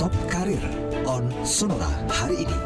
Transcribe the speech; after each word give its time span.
Top 0.00 0.16
Karir 0.32 0.64
on 1.04 1.28
Sonora 1.44 1.92
hari 2.08 2.48
ini. 2.48 2.58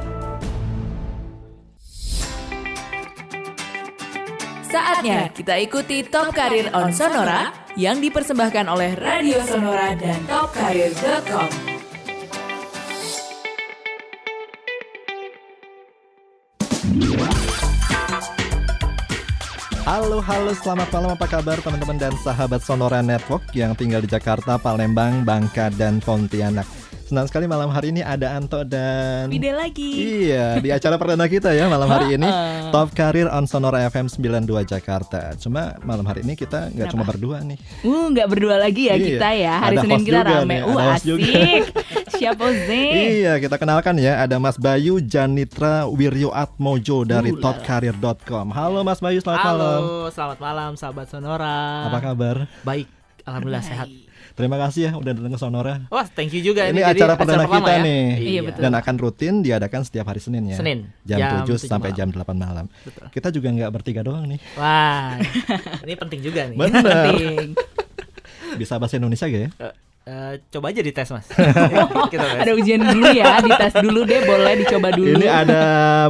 Saatnya 4.70 5.34
kita 5.34 5.58
ikuti 5.58 6.06
Top 6.06 6.30
Karir 6.30 6.70
on 6.70 6.94
Sonora 6.94 7.50
yang 7.74 7.98
dipersembahkan 7.98 8.70
oleh 8.70 8.94
Radio 8.94 9.42
Sonora 9.50 9.98
dan 9.98 10.22
topkarir.com. 10.30 11.50
Halo, 19.82 20.22
halo, 20.22 20.54
selamat 20.54 20.88
malam 20.94 21.10
apa 21.18 21.26
kabar 21.26 21.58
teman-teman 21.58 21.98
dan 21.98 22.14
sahabat 22.22 22.62
Sonora 22.62 23.02
Network 23.02 23.50
yang 23.58 23.74
tinggal 23.74 23.98
di 23.98 24.06
Jakarta, 24.06 24.54
Palembang, 24.54 25.26
Bangka, 25.26 25.74
dan 25.74 25.98
Pontianak. 25.98 26.83
Senang 27.14 27.30
sekali 27.30 27.46
malam 27.46 27.70
hari 27.70 27.94
ini 27.94 28.02
ada 28.02 28.34
Anto 28.34 28.66
dan 28.66 29.30
Bide 29.30 29.54
lagi. 29.54 29.86
Iya, 30.26 30.58
di 30.58 30.74
acara 30.74 30.98
perdana 30.98 31.30
kita 31.30 31.54
ya 31.54 31.70
malam 31.70 31.86
hari 31.86 32.18
ini 32.18 32.26
Top 32.74 32.90
Karir 32.90 33.30
on 33.30 33.46
Sonora 33.46 33.86
FM 33.86 34.10
92 34.10 34.42
Jakarta. 34.66 35.30
Cuma 35.38 35.78
malam 35.86 36.02
hari 36.02 36.26
ini 36.26 36.34
kita 36.34 36.74
nggak 36.74 36.90
cuma 36.90 37.06
berdua 37.06 37.38
nih. 37.46 37.54
Uh, 37.86 38.10
nggak 38.10 38.26
berdua 38.26 38.58
lagi 38.58 38.90
ya 38.90 38.98
Iya. 38.98 39.06
kita 39.06 39.28
ya. 39.30 39.54
Hari 39.62 39.76
Ada 39.78 39.82
Senin 39.86 39.94
host 39.94 40.02
kita 40.02 40.18
juga 40.18 40.26
rame. 40.26 40.42
nih, 40.50 40.58
Uh, 40.58 40.74
ada 40.74 40.82
host 40.90 41.04
juga. 41.06 41.22
asik. 41.22 41.62
Siapa 42.18 42.46
sih? 42.66 42.88
Iya, 43.22 43.32
kita 43.38 43.56
kenalkan 43.62 43.94
ya 43.94 44.12
ada 44.18 44.36
Mas 44.42 44.58
Bayu 44.58 44.98
Janitra 44.98 45.86
Wiryo 45.86 46.34
Atmojo 46.34 47.06
dari 47.06 47.30
Uh, 47.30 47.38
topkarir.com. 47.38 48.50
Halo 48.50 48.82
Mas 48.82 48.98
Bayu, 48.98 49.22
selamat 49.22 49.38
Halo, 49.38 49.54
malam. 49.54 49.82
selamat 50.10 50.38
malam 50.42 50.70
sahabat 50.74 51.06
Sonora. 51.06 51.94
Apa 51.94 52.10
kabar? 52.10 52.50
Baik, 52.66 52.90
alhamdulillah 53.22 53.62
sehat. 53.62 54.03
Terima 54.34 54.58
kasih 54.58 54.90
ya 54.90 54.92
udah 54.98 55.12
datang 55.14 55.30
ke 55.30 55.38
Sonora. 55.38 55.74
Wah, 55.94 56.06
thank 56.10 56.34
you 56.34 56.42
juga 56.42 56.66
Ini, 56.66 56.82
Jadi 56.82 56.98
acara 56.98 57.14
perdana 57.14 57.46
pertama 57.46 57.54
kita 57.62 57.72
ya? 57.78 57.82
nih. 57.86 58.04
Iya, 58.18 58.40
betul. 58.42 58.60
Dan 58.66 58.72
akan 58.74 58.94
rutin 58.98 59.34
diadakan 59.46 59.80
setiap 59.86 60.10
hari 60.10 60.18
Senin 60.18 60.42
ya. 60.50 60.58
Senin, 60.58 60.90
Jam, 61.06 61.18
jam 61.22 61.30
7 61.46 61.54
7 61.54 61.70
sampai 61.70 61.94
malam. 61.94 61.98
jam 62.02 62.08
8 62.10 62.34
malam. 62.34 62.66
Betul. 62.82 63.04
Kita 63.14 63.28
juga 63.30 63.48
nggak 63.54 63.70
bertiga 63.70 64.02
doang 64.02 64.26
nih. 64.26 64.42
Wah, 64.58 65.22
ini 65.86 65.94
penting 65.94 66.20
juga 66.26 66.50
nih. 66.50 66.58
Bener. 66.58 66.82
Penting. 66.82 67.48
Bisa 68.58 68.74
bahasa 68.82 68.98
Indonesia 68.98 69.26
gak 69.30 69.42
ya? 69.46 69.50
Eh, 70.04 70.12
eh, 70.12 70.32
coba 70.52 70.68
aja 70.68 70.84
dites 70.84 71.08
mas. 71.08 71.24
Kita 72.12 72.24
tes. 72.28 72.40
Ada 72.44 72.52
ujian 72.52 72.76
dulu 72.76 73.08
ya, 73.08 73.40
dites 73.40 73.72
dulu 73.80 74.04
deh, 74.04 74.20
boleh 74.28 74.52
dicoba 74.60 74.92
dulu. 74.92 75.16
Ini 75.16 75.28
ada 75.32 75.62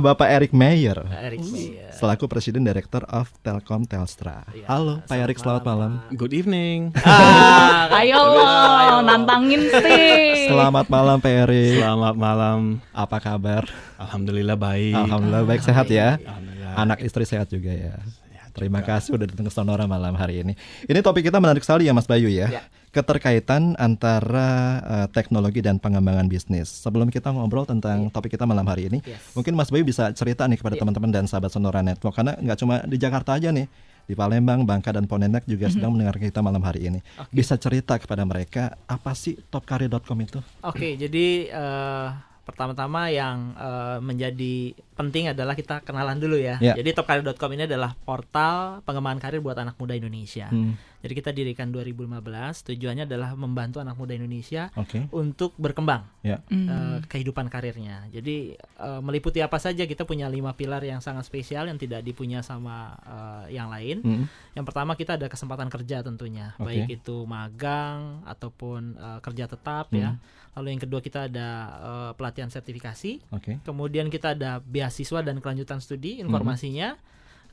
Bapak 0.02 0.26
Erick 0.34 0.50
Mayer 0.50 0.98
Erik 1.14 1.46
Mayer. 1.46 1.94
selaku 1.94 2.26
Presiden 2.26 2.66
Director 2.66 3.06
of 3.06 3.30
Telkom 3.46 3.86
Telstra. 3.86 4.42
Iya, 4.50 4.66
Halo 4.66 4.98
Pak 5.06 5.14
Erick, 5.14 5.38
selamat 5.38 5.62
malam. 5.62 6.02
Good 6.10 6.34
evening. 6.34 6.90
Ah, 7.06 7.86
Ayo 8.02 8.18
lo, 8.18 9.06
nantangin 9.06 9.62
sih. 9.70 10.50
Selamat 10.50 10.90
malam 10.90 11.22
Pak 11.22 11.46
Erick. 11.46 11.78
Selamat 11.78 12.16
malam. 12.18 12.58
Apa 12.90 13.22
kabar? 13.22 13.62
Alhamdulillah 14.02 14.58
baik. 14.58 14.94
Alhamdulillah 15.06 15.46
baik 15.46 15.62
sehat 15.62 15.86
ya. 15.86 16.18
Anak 16.74 16.98
istri 16.98 17.22
sehat 17.22 17.46
juga 17.46 17.70
ya. 17.70 17.94
Terima 18.54 18.82
kasih 18.82 19.18
udah 19.18 19.26
datang 19.26 19.46
ke 19.46 19.54
Sonora 19.54 19.86
malam 19.86 20.14
hari 20.14 20.42
ini. 20.42 20.54
Ini 20.86 20.98
topik 21.02 21.26
kita 21.26 21.38
menarik 21.38 21.62
sekali 21.62 21.86
ya 21.86 21.94
Mas 21.94 22.06
Bayu 22.06 22.26
ya. 22.26 22.50
Ya. 22.50 22.62
Keterkaitan 22.94 23.74
antara 23.74 24.48
eh, 24.80 25.06
teknologi 25.10 25.58
dan 25.58 25.82
pengembangan 25.82 26.30
bisnis. 26.30 26.70
Sebelum 26.70 27.10
kita 27.10 27.34
ngobrol 27.34 27.66
tentang 27.66 28.06
topik 28.08 28.38
kita 28.38 28.46
malam 28.46 28.62
hari 28.70 28.86
ini, 28.86 29.02
Yes. 29.02 29.34
mungkin 29.34 29.58
Mas 29.58 29.74
Bayu 29.74 29.82
bisa 29.82 30.14
cerita 30.14 30.46
nih 30.46 30.62
kepada 30.62 30.78
Iya. 30.78 30.86
teman-teman 30.86 31.10
dan 31.10 31.26
sahabat 31.26 31.50
Sonora 31.50 31.82
Network 31.82 32.14
karena 32.14 32.38
nggak 32.38 32.58
cuma 32.62 32.86
di 32.86 32.94
Jakarta 32.94 33.34
aja 33.34 33.50
nih. 33.50 33.66
Di 34.04 34.12
Palembang, 34.12 34.68
Bangka 34.68 34.92
dan 34.92 35.08
Pontianak 35.08 35.48
juga 35.48 35.66
sedang 35.72 35.96
mendengar 35.96 36.20
kita 36.20 36.38
malam 36.38 36.60
hari 36.60 36.92
ini. 36.92 37.00
Bisa 37.32 37.56
cerita 37.56 37.96
kepada 37.96 38.20
mereka 38.22 38.76
apa 38.84 39.16
sih 39.16 39.32
topkarir.com 39.48 40.18
itu? 40.20 40.38
Oke, 40.60 40.94
jadi 40.94 41.26
eh, 41.50 42.08
pertama-tama 42.44 43.08
yang 43.08 43.52
eh, 43.52 43.98
menjadi 43.98 44.54
penting 44.94 45.26
adalah 45.26 45.52
kita 45.52 45.80
kenalan 45.80 46.16
dulu 46.16 46.36
ya. 46.36 46.60
Ya. 46.60 46.76
Jadi 46.76 46.92
topkarir.com 46.92 47.50
ini 47.50 47.64
adalah 47.64 47.96
portal 47.98 48.78
pengembangan 48.82 49.18
karir 49.18 49.40
buat 49.40 49.56
anak 49.56 49.74
muda 49.74 49.92
Indonesia. 49.92 50.46
Hmm, 50.46 50.78
Jadi 51.00 51.12
kita 51.12 51.30
dirikan 51.30 51.68
2015, 51.68 52.06
tujuannya 52.64 53.04
adalah 53.04 53.34
membantu 53.34 53.76
anak 53.78 53.92
muda 53.94 54.14
Indonesia 54.14 54.70
Oke. 54.72 55.04
untuk 55.10 55.52
berkembang 55.56 56.06
Ya. 56.20 56.40
Hmm. 56.46 56.64
eh, 56.64 56.98
kehidupan 57.04 57.48
karirnya. 57.48 58.06
Jadi 58.08 58.54
eh, 58.54 59.00
meliputi 59.00 59.40
apa 59.40 59.56
saja 59.56 59.82
kita 59.82 60.04
punya 60.04 60.28
lima 60.28 60.52
pilar 60.52 60.80
yang 60.80 61.00
sangat 61.00 61.24
spesial 61.24 61.66
yang 61.66 61.76
tidak 61.76 62.00
dipunya 62.00 62.40
sama 62.40 62.94
eh, 63.00 63.52
yang 63.52 63.68
lain. 63.68 63.98
Hmm, 64.00 64.24
Yang 64.54 64.64
pertama 64.64 64.94
kita 64.94 65.18
ada 65.18 65.26
kesempatan 65.26 65.66
kerja 65.68 66.00
tentunya, 66.00 66.54
Oke. 66.54 66.70
baik 66.70 66.86
itu 66.94 67.16
magang 67.24 68.22
ataupun 68.24 68.80
eh, 68.94 69.18
kerja 69.20 69.44
tetap 69.46 69.86
Hmm. 69.86 69.98
ya. 69.98 70.10
Lalu 70.54 70.78
yang 70.78 70.82
kedua 70.82 71.00
kita 71.02 71.26
ada 71.26 71.48
eh, 71.82 72.10
pelatihan 72.14 72.50
sertifikasi. 72.50 73.20
Oke. 73.34 73.58
Kemudian 73.62 74.06
kita 74.08 74.38
ada 74.38 74.62
beasiswa 74.62 75.20
dan 75.22 75.42
kelanjutan 75.42 75.82
studi 75.82 76.22
Hmm. 76.78 76.94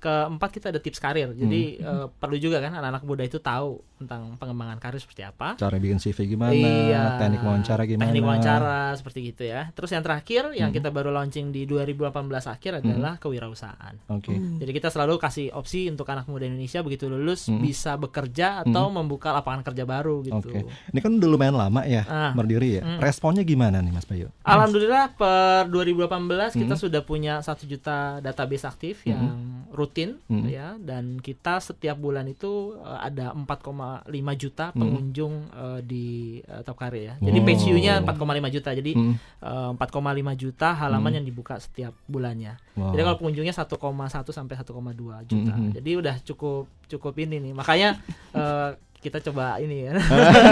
Keempat 0.01 0.49
kita 0.49 0.67
ada 0.67 0.81
tips 0.81 0.97
karir. 0.97 1.29
Jadi 1.31 1.77
Hmm. 1.77 1.85
eh, 1.85 2.07
perlu 2.11 2.35
juga 2.35 2.57
kan 2.57 2.73
anak-anak 2.73 3.03
muda 3.03 3.21
itu 3.21 3.37
tahu 3.37 3.69
tentang 3.95 4.33
pengembangan 4.35 4.75
karir 4.75 4.97
seperti 4.97 5.21
apa. 5.21 5.53
Cara 5.55 5.77
bikin 5.77 5.95
CV 5.95 6.25
gimana? 6.27 6.49
Iya. 6.49 7.03
Teknik 7.15 7.39
wawancara 7.39 7.85
gimana? 7.85 8.01
Teknik 8.03 8.23
wawancara 8.23 8.77
seperti 8.93 9.29
gitu 9.29 9.43
ya. 9.45 9.69
Terus 9.71 9.89
yang 9.89 10.01
terakhir 10.01 10.49
yang 10.53 10.67
Hmm. 10.67 10.75
kita 10.75 10.89
baru 10.89 11.13
launching 11.13 11.49
di 11.49 11.63
2018 11.63 12.09
akhir 12.43 12.81
adalah 12.81 13.15
kewirausahaan. 13.15 13.93
Oke. 14.09 14.33
Jadi 14.33 14.71
kita 14.71 14.89
selalu 14.89 15.15
kasih 15.15 15.53
opsi 15.53 15.85
untuk 15.85 16.09
anak 16.09 16.25
muda 16.25 16.43
Indonesia 16.43 16.81
begitu 16.81 17.05
lulus 17.05 17.45
Hmm. 17.45 17.61
bisa 17.61 17.93
bekerja 17.95 18.65
atau 18.65 18.89
membuka 18.89 19.29
lapangan 19.31 19.61
kerja 19.63 19.85
baru 19.85 20.25
gitu. 20.25 20.49
Oke. 20.49 20.65
Ini 20.65 20.97
kan 20.99 21.11
udah 21.13 21.29
lumayan 21.29 21.53
lama 21.53 21.85
ya 21.85 22.01
Ah. 22.03 22.33
berdiri 22.33 22.77
ya. 22.77 22.83
Hmm. 22.83 22.97
Responnya 22.99 23.43
gimana 23.43 23.77
nih 23.79 23.93
Mas 23.93 24.09
Bayu? 24.09 24.33
Alhamdulillah 24.41 25.13
per 25.13 25.69
2018 25.69 26.57
kita 26.57 26.73
Hmm. 26.73 26.81
sudah 26.81 27.01
punya 27.01 27.37
satu 27.39 27.63
juta 27.63 28.17
database 28.19 28.65
aktif 28.65 29.05
yang 29.05 29.21
rutin 29.69 29.90
Hmm. 30.25 30.47
ya 30.47 30.75
dan 30.77 31.17
kita 31.17 31.59
setiap 31.59 31.95
bulan 31.95 32.25
itu 32.25 32.75
eh, 32.77 32.99
ada 33.03 33.31
4,5 33.31 34.07
juta 34.33 34.69
Hmm. 34.69 34.79
pengunjung 34.79 35.33
eh, 35.51 35.79
di 35.81 36.05
eh, 36.39 36.61
Top 36.61 36.75
Career 36.75 37.03
ya. 37.03 37.15
Jadi 37.19 37.37
Wow. 37.37 37.45
page 37.45 37.61
view-nya 37.63 37.93
4,5 37.99 38.15
juta. 38.49 38.69
Jadi 38.71 38.91
Hmm. 38.93 39.13
eh, 39.17 39.69
4,5 39.73 39.91
juta 40.33 40.73
halaman 40.73 41.07
Hmm. 41.07 41.17
yang 41.19 41.25
dibuka 41.25 41.55
setiap 41.57 41.91
bulannya. 42.05 42.55
Wow. 42.73 42.91
Jadi 42.91 43.01
kalau 43.03 43.17
pengunjungnya 43.17 43.53
1,1 43.53 44.31
sampai 44.31 44.55
1,2 44.55 45.19
juta. 45.23 45.53
Mhm. 45.53 45.75
Jadi 45.75 45.91
udah 45.93 46.15
cukup 46.21 46.65
cukup 46.87 47.13
ini 47.17 47.39
nih. 47.39 47.53
Makanya 47.53 47.89
eh, 48.33 48.71
kita 49.01 49.17
coba 49.19 49.57
ini 49.57 49.89
ya. 49.89 49.97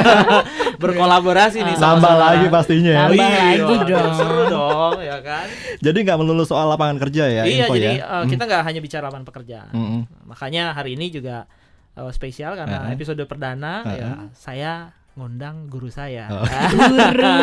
Berkolaborasi 0.81 1.61
nih 1.61 1.75
sama 1.75 2.17
lagi 2.17 2.49
pastinya. 2.49 2.89
ya. 2.89 2.99
Nambah 3.05 3.29
Iya, 3.29 3.43
lagi 3.45 3.75
dong. 3.85 4.13
Seru 4.15 4.41
dong, 4.47 4.95
ya 4.99 5.17
kan? 5.21 5.45
Jadi 5.79 5.97
nggak 6.01 6.17
melulu 6.17 6.43
soal 6.43 6.65
lapangan 6.67 6.97
kerja 6.97 7.23
ya 7.25 7.43
iya, 7.45 7.65
info 7.65 7.73
jadi 7.75 8.01
ya. 8.01 8.05
eh, 8.19 8.23
kita 8.27 8.43
nggak 8.43 8.61
hanya 8.65 8.79
bicara 8.79 9.03
lapangan 9.07 9.27
pekerjaan. 9.27 9.71
Mm-mm. 9.71 10.01
Makanya 10.25 10.73
hari 10.73 10.97
ini 10.97 11.09
juga 11.09 11.45
eh, 11.93 12.09
spesial 12.09 12.53
karena 12.53 12.89
Uh-uh. 12.89 12.95
episode 12.95 13.21
perdana 13.23 13.85
Uh-uh. 13.85 13.95
ya 13.95 14.09
saya 14.33 14.73
ngundang 15.13 15.67
guru 15.67 15.89
saya. 15.89 16.31
Oh. 16.31 16.45
Guru. 16.71 17.35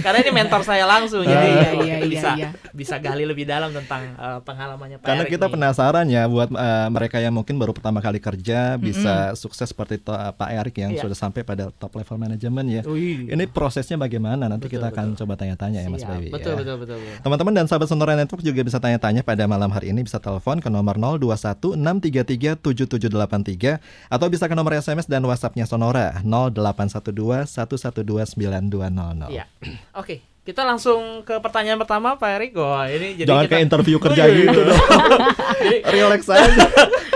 karena 0.00 0.18
ini 0.20 0.30
mentor 0.32 0.62
saya 0.62 0.84
langsung 0.84 1.18
Uh, 1.18 1.24
jadi 1.24 1.46
iya, 1.46 1.68
oh, 1.72 1.82
iya, 1.82 1.96
kita 1.96 2.06
iya, 2.06 2.06
bisa 2.06 2.30
iya. 2.34 2.48
bisa 2.70 2.94
gali 2.98 3.24
lebih 3.24 3.44
dalam 3.44 3.70
tentang 3.70 4.14
eh, 4.14 4.38
pengalamannya 4.42 4.98
Pak 4.98 5.06
Karena 5.06 5.22
Erick 5.22 5.32
kita 5.32 5.46
nih. 5.46 5.52
penasaran 5.54 6.06
ya 6.06 6.22
buat 6.26 6.48
eh, 6.48 6.88
mereka 6.88 7.16
yang 7.18 7.32
mungkin 7.32 7.56
baru 7.56 7.72
pertama 7.72 7.98
kali 7.98 8.18
kerja 8.18 8.74
bisa 8.76 9.32
sukses 9.34 9.66
seperti 9.66 9.98
to- 9.98 10.12
eh, 10.12 10.32
Pak 10.32 10.48
Erik 10.50 10.76
yang 10.76 10.92
Iya. 10.92 11.02
sudah 11.02 11.16
sampai 11.16 11.42
pada 11.42 11.70
top 11.72 11.94
level 11.94 12.16
manajemen 12.16 12.64
ya. 12.66 12.82
Wih. 12.84 13.28
Ini 13.28 13.44
prosesnya 13.48 13.96
bagaimana? 13.96 14.46
Nanti 14.46 14.66
Betul, 14.66 14.76
kita 14.78 14.86
akan 14.90 15.06
betul. 15.12 15.18
coba 15.24 15.32
tanya-tanya 15.36 15.78
ya 15.82 15.88
Mas. 15.88 16.02
Bayu. 16.02 16.28
Betul, 16.28 16.52
ya. 16.52 16.58
betul, 16.58 16.76
betul, 16.78 16.96
betul. 16.98 17.16
Teman-teman 17.22 17.52
dan 17.54 17.64
sahabat 17.66 17.88
Sonora 17.88 18.14
Network 18.14 18.42
juga 18.42 18.60
bisa 18.60 18.78
tanya-tanya 18.78 19.22
pada 19.22 19.44
malam 19.46 19.70
hari 19.70 19.90
ini 19.90 20.02
bisa 20.02 20.18
telepon 20.18 20.58
ke 20.58 20.68
nomor 20.68 20.94
021 20.98 21.74
633 21.74 22.60
7783 22.60 23.80
atau 24.10 24.26
bisa 24.28 24.44
ke 24.46 24.54
nomor 24.54 24.74
SMS 24.74 25.06
dan 25.06 25.22
WhatsAppnya 25.22 25.66
Sonora 25.66 26.18
0812 26.88 27.46
112 27.46 28.36
9200. 28.36 29.30
Iya. 29.32 29.44
Oke, 30.00 30.22
kita 30.42 30.62
langsung 30.62 31.26
ke 31.26 31.36
pertanyaan 31.42 31.76
pertama 31.76 32.14
Pak 32.14 32.30
Erik. 32.38 32.52
Wah, 32.54 32.86
ini 32.86 33.18
jadi 33.18 33.28
Jangan 33.28 33.44
kita 33.44 33.52
kayak 33.54 33.64
interview 33.66 33.96
kerja 34.04 34.22
Oh, 34.22 34.28
iya, 34.30 34.36
gitu 34.38 34.60
iya. 34.62 34.68
dong. 34.70 34.82
jadi, 35.66 35.76
Relax 35.90 36.22
aja. 36.34 36.64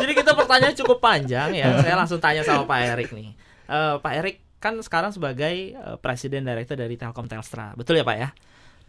jadi 0.02 0.12
kita 0.18 0.32
pertanyaan 0.34 0.74
cukup 0.74 0.98
panjang 0.98 1.50
ya. 1.54 1.78
Saya 1.78 1.94
langsung 1.94 2.18
tanya 2.18 2.42
sama 2.42 2.66
Pak 2.66 2.78
Erik 2.82 3.10
nih. 3.14 3.30
Eh, 3.70 3.94
Pak 4.02 4.12
Erik 4.18 4.36
kan 4.60 4.74
sekarang 4.82 5.14
sebagai 5.14 5.54
eh, 5.72 5.96
presiden 6.02 6.42
director 6.44 6.74
dari 6.74 6.98
Telkom 6.98 7.30
Telstra. 7.30 7.72
Betul 7.78 8.02
ya, 8.02 8.04
Pak 8.04 8.16
ya? 8.18 8.28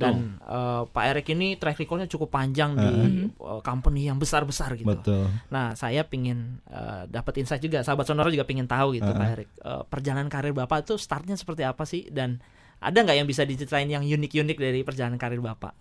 Dan 0.01 0.15
eh, 0.41 0.81
Pak 0.89 1.03
Erik 1.13 1.27
ini 1.31 1.53
track 1.55 1.77
recordnya 1.77 2.09
cukup 2.09 2.33
panjang 2.33 2.73
di 2.73 2.89
eh, 3.29 3.61
company 3.61 4.09
yang 4.09 4.17
besar-besar 4.17 4.73
gitu. 4.75 4.89
Betul. 4.89 5.29
Nah, 5.53 5.77
saya 5.77 6.01
pingin 6.03 6.57
eh, 6.65 7.05
dapat 7.05 7.37
insight 7.37 7.61
juga. 7.61 7.85
Sahabat 7.85 8.09
Sonora 8.09 8.33
juga 8.33 8.43
pingin 8.43 8.65
tahu 8.65 8.97
gitu, 8.97 9.05
Uh-uh. 9.07 9.19
Pak 9.21 9.29
Erik. 9.37 9.49
Eh, 9.53 9.83
perjalanan 9.87 10.27
karir 10.27 10.51
Bapak 10.51 10.83
itu 10.89 10.97
startnya 10.97 11.37
seperti 11.37 11.61
apa 11.63 11.85
sih? 11.85 12.09
Dan 12.09 12.41
ada 12.81 12.97
nggak 12.97 13.17
yang 13.21 13.29
bisa 13.29 13.45
diceritain 13.45 13.85
yang 13.85 14.01
unik-unik 14.01 14.57
dari 14.57 14.81
perjalanan 14.81 15.21
karir 15.21 15.39
Bapak? 15.39 15.73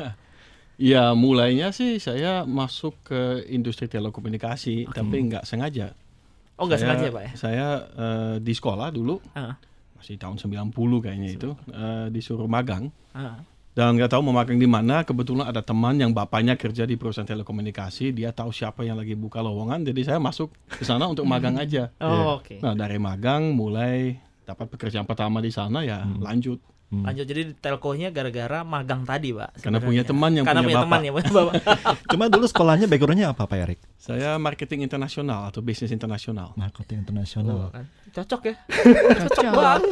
Ya 0.80 1.12
mulainya 1.12 1.76
sih 1.76 2.00
saya 2.00 2.48
masuk 2.48 2.96
ke 3.04 3.44
industri 3.52 3.84
telekomunikasi 3.84 4.88
tapi 4.88 5.28
nggak 5.28 5.44
sengaja. 5.44 5.92
Oh, 6.56 6.64
nggak 6.64 6.80
sengaja, 6.80 7.06
Pak 7.12 7.22
ya? 7.24 7.30
Saya 7.36 7.66
eh, 7.84 8.34
di 8.40 8.52
sekolah 8.56 8.88
dulu 8.88 9.20
Heeh. 9.36 9.54
masih 10.00 10.16
tahun 10.16 10.40
90 10.40 10.72
kayaknya 11.04 11.36
itu 11.36 11.52
eh, 11.68 12.08
disuruh 12.08 12.48
magang 12.48 12.88
Ah. 13.12 13.44
Dan 13.70 13.94
nggak 13.94 14.10
tahu 14.10 14.20
mau 14.20 14.34
magang 14.34 14.56
di 14.56 14.66
mana 14.66 15.02
kebetulan 15.02 15.46
ada 15.46 15.60
teman 15.60 15.94
yang 15.94 16.10
bapaknya 16.10 16.54
kerja 16.54 16.82
di 16.82 16.94
perusahaan 16.94 17.24
telekomunikasi 17.24 18.10
dia 18.10 18.30
tahu 18.30 18.50
siapa 18.50 18.82
yang 18.82 18.94
lagi 18.94 19.14
buka 19.14 19.38
lowongan 19.38 19.82
jadi 19.84 20.00
saya 20.04 20.18
masuk 20.18 20.50
ke 20.68 20.82
sana 20.82 21.06
untuk 21.06 21.22
magang 21.24 21.54
aja 21.54 21.94
Oh, 21.96 22.36
oke. 22.36 22.58
nah 22.58 22.74
dari 22.74 22.98
magang 22.98 23.50
mulai 23.50 24.18
dapat 24.42 24.66
pekerjaan 24.68 25.04
pertama 25.04 25.38
di 25.38 25.48
sana 25.48 25.80
ya 25.80 26.02
lanjut 26.02 26.58
Lanjut 26.90 27.22
jadi 27.22 27.42
di 27.46 27.54
telkonya 27.54 28.10
gara-gara 28.10 28.66
magang 28.66 29.06
tadi, 29.06 29.30
Pak. 29.30 29.62
Karena 29.62 29.78
sebenarnya. 29.78 29.86
punya 29.86 30.02
teman 30.02 30.30
yang 30.34 30.42
Karena 30.42 30.58
punya 30.58 30.66
punya 30.66 30.74
bapak. 30.74 30.86
teman 30.90 31.00
yang 31.06 31.14
punya 31.14 31.30
bapak. 31.30 31.52
Cuma 32.10 32.24
dulu 32.26 32.46
sekolahnya 32.50 32.86
backgroundnya 32.90 33.28
apa 33.30 33.42
Pak 33.46 33.58
Erik? 33.62 33.78
saya 33.94 34.34
marketing 34.42 34.82
internasional 34.82 35.46
atau 35.46 35.62
bisnis 35.62 35.94
internasional 35.94 36.50
Marketing 36.58 37.06
internasional. 37.06 37.70
Kan? 37.70 37.86
Cocok 38.10 38.42
ya. 38.42 38.54
Cocok. 39.22 39.42
banget. 39.54 39.82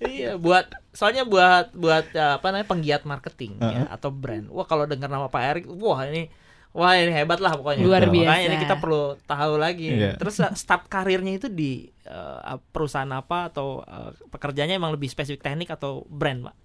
iya, 0.00 0.32
buat 0.40 0.72
soalnya 0.92 1.24
buat 1.24 1.72
buat 1.72 2.12
ya, 2.12 2.36
apa 2.38 2.52
namanya 2.52 2.68
penggiat 2.68 3.02
marketing 3.08 3.56
ya, 3.58 3.88
atau 3.88 4.12
brand. 4.12 4.48
Wah, 4.52 4.68
kalau 4.68 4.84
dengar 4.84 5.08
nama 5.08 5.28
Pak 5.32 5.42
Erik, 5.42 5.64
wah 5.68 6.04
ini 6.04 6.28
wah 6.72 6.96
ini 6.96 7.12
hebat 7.12 7.40
lah 7.40 7.56
pokoknya. 7.56 7.84
Luar 7.84 8.04
Makanya 8.08 8.12
biasa. 8.12 8.46
ini 8.48 8.56
kita 8.60 8.76
perlu 8.80 9.16
tahu 9.24 9.54
lagi. 9.56 9.88
Iya. 9.92 10.20
Terus 10.20 10.40
uh, 10.40 10.52
start 10.52 10.88
karirnya 10.92 11.40
itu 11.40 11.48
di 11.48 11.88
uh, 12.08 12.60
perusahaan 12.72 13.08
apa 13.12 13.48
atau 13.48 13.80
uh, 13.84 14.12
pekerjaannya 14.28 14.76
emang 14.76 14.92
lebih 14.92 15.08
spesifik 15.08 15.44
teknik 15.44 15.72
atau 15.72 16.04
brand, 16.08 16.48
Pak? 16.48 16.56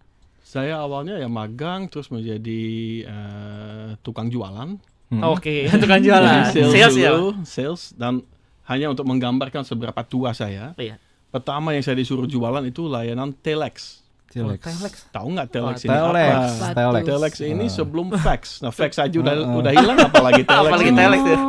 saya 0.48 0.80
awalnya 0.80 1.20
ya 1.20 1.28
magang 1.28 1.92
terus 1.92 2.08
menjadi 2.08 2.64
eh, 3.04 3.90
tukang 4.00 4.32
jualan 4.32 4.80
Oke, 5.08 5.68
tukang 5.84 6.04
jualan. 6.04 6.52
Jadi 6.52 6.68
Sales 6.68 6.96
ya. 7.00 7.16
dulu, 7.16 7.40
sales 7.48 7.96
dan 7.96 8.28
hanya 8.68 8.92
untuk 8.92 9.08
menggambarkan 9.08 9.64
seberapa 9.64 10.04
tua 10.04 10.36
saya. 10.36 10.76
Iya. 10.76 11.00
Pertama 11.32 11.72
yang 11.72 11.80
saya 11.80 11.96
disuruh 11.96 12.28
jualan 12.28 12.60
itu 12.68 12.92
layanan 12.92 13.32
telex. 13.32 14.04
Telex. 14.28 14.60
Telex. 14.62 14.94
Tahu 15.10 15.28
nggak 15.32 15.48
telex 15.50 15.78
Oh, 15.78 15.84
ini 15.84 15.90
Telex. 15.90 16.34
apa? 16.62 16.74
Telex. 16.74 17.04
Telex 17.06 17.34
ini 17.42 17.66
Ah. 17.66 17.72
sebelum 17.72 18.06
fax. 18.14 18.42
Nah, 18.60 18.70
fax 18.70 18.92
aja 18.98 19.16
udah 19.16 19.34
udah 19.56 19.72
hilang 19.72 19.98
apalagi 19.98 20.44
telex. 20.44 20.68
Apalagi 20.68 20.92
telex 20.92 21.22
ya. 21.24 21.40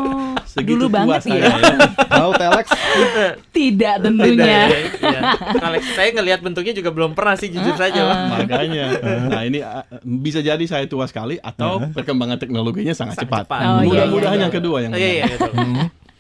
Segitu 0.48 0.80
Dulu 0.80 0.86
banget 0.88 1.20
saya 1.22 1.44
ya. 1.44 1.76
Tahu 2.08 2.30
Telex? 2.34 2.66
Tidak 2.72 3.36
Tidak, 3.52 3.94
tentunya. 4.00 4.64
ya, 4.64 4.80
iya. 4.96 5.20
Telex 5.54 5.82
saya 5.92 6.08
ngelihat 6.10 6.40
bentuknya 6.40 6.72
juga 6.72 6.88
belum 6.88 7.12
pernah 7.12 7.36
sih 7.36 7.52
jujur 7.52 7.76
saja, 7.76 8.00
Pak. 8.00 8.16
Makanya, 8.32 8.84
nah 9.28 9.42
ini 9.42 9.60
uh, 9.60 9.84
bisa 10.00 10.40
jadi 10.40 10.64
saya 10.64 10.88
tua 10.88 11.04
sekali 11.04 11.36
atau 11.36 11.84
perkembangan 11.92 12.40
teknologinya 12.40 12.90
sangat, 12.90 13.20
Sangat 13.20 13.28
cepat. 13.28 13.44
cepat. 13.44 13.60
Oh, 13.60 13.68
iya, 13.78 13.84
Mudah-mudahan 13.84 14.34
iya, 14.34 14.42
yang 14.42 14.52
kedua 14.52 14.76
yang 14.80 14.92
Oh, 14.92 14.98
iya, 14.98 15.10
iya, 15.12 15.24
betul. 15.28 15.52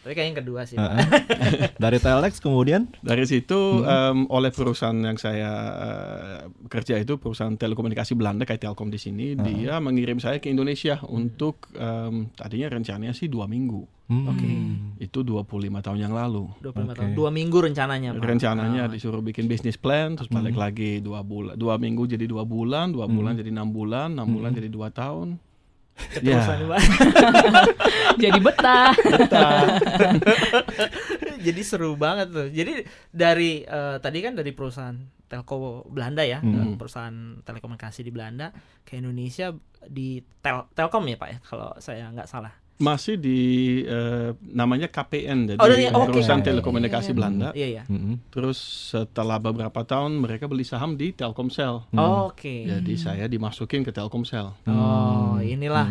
Tapi 0.08 0.16
kayaknya 0.16 0.32
yang 0.32 0.40
kedua 0.40 0.60
sih. 0.64 0.80
Dari 1.84 2.00
Telex 2.00 2.40
kemudian 2.40 2.88
Dari 3.04 3.28
situ 3.28 3.84
em, 3.84 4.24
oleh 4.32 4.48
perusahaan 4.48 4.96
yang 4.96 5.20
saya 5.20 5.52
eh, 5.76 6.38
kerja 6.64 6.96
itu 6.96 7.20
perusahaan 7.20 7.52
telekomunikasi 7.52 8.16
Belanda 8.16 8.48
kayak 8.48 8.64
Telkom 8.64 8.88
di 8.88 8.96
sini, 8.96 9.36
dia 9.36 9.76
mengirim 9.84 10.16
saya 10.16 10.40
ke 10.40 10.48
Indonesia 10.48 10.96
untuk 11.04 11.68
em, 11.76 12.32
tadinya 12.32 12.72
rencananya 12.72 13.12
sih 13.12 13.28
dua 13.28 13.44
minggu. 13.44 13.84
Oke. 14.08 14.48
Itu 14.96 15.20
25 15.20 15.84
tahun 15.84 16.00
yang 16.00 16.16
lalu. 16.16 16.48
25 16.64 16.72
Oke. 16.72 16.96
tahun. 16.96 17.10
Dua 17.12 17.28
minggu 17.28 17.60
rencananya, 17.60 18.16
Pak. 18.16 18.24
Rencananya 18.24 18.88
Ah. 18.88 18.90
disuruh 18.90 19.20
bikin 19.20 19.44
bisnis 19.44 19.76
plan, 19.76 20.16
terus 20.16 20.32
balik 20.32 20.56
lagi 20.56 21.04
dua 21.04 21.20
bulan, 21.20 21.60
dua 21.60 21.76
minggu 21.76 22.08
jadi 22.08 22.24
dua 22.24 22.48
bulan, 22.48 22.96
dua 22.96 23.04
bulan 23.04 23.36
jadi 23.36 23.52
enam 23.52 23.68
bulan, 23.68 24.16
enam 24.16 24.32
bulan 24.32 24.56
jadi 24.56 24.72
dua 24.72 24.88
tahun. 24.88 25.36
Keterusan, 25.98 26.56
Ya. 26.58 26.66
Pak. 26.70 26.80
Jadi 28.22 28.38
betah. 28.38 28.92
Jadi 31.46 31.60
seru 31.62 31.94
banget 31.94 32.28
tuh. 32.30 32.48
Jadi 32.50 32.82
dari 33.10 33.62
eh, 33.62 33.96
tadi 33.98 34.18
kan 34.20 34.34
dari 34.34 34.50
perusahaan 34.50 34.96
telco 35.28 35.84
Belanda 35.86 36.24
ya, 36.24 36.40
Hmm. 36.40 36.80
perusahaan 36.80 37.44
telekomunikasi 37.44 38.00
di 38.00 38.10
Belanda 38.10 38.48
ke 38.82 38.96
Indonesia 38.96 39.52
di 39.84 40.18
tel 40.40 40.66
Telkom 40.72 41.04
ya, 41.06 41.16
Pak 41.20 41.28
ya, 41.28 41.38
kalau 41.44 41.70
saya 41.78 42.08
nggak 42.10 42.26
salah. 42.26 42.50
Masih 42.78 43.18
di 43.18 43.38
eh, 43.82 44.30
namanya 44.48 44.86
KPN, 44.86 45.38
jadi 45.48 45.58
Oh, 45.58 45.66
dari- 45.66 45.90
oke. 45.90 46.08
perusahaan 46.08 46.38
KPN. 46.38 46.50
telekomunikasi 46.54 47.10
Belanda. 47.10 47.50
Iya, 47.50 47.66
iya. 47.68 47.82
Terus 48.30 48.54
setelah 48.88 49.36
beberapa 49.36 49.82
tahun 49.82 50.14
mereka 50.16 50.46
beli 50.46 50.62
saham 50.62 50.94
di 50.94 51.10
Telkomsel. 51.10 51.90
Oke. 51.92 52.64
Jadi 52.64 52.94
saya 52.94 53.26
dimasukin 53.26 53.82
ke 53.82 53.90
Telkomsel. 53.90 54.54
Oh, 54.64 55.36
inilah 55.38 55.90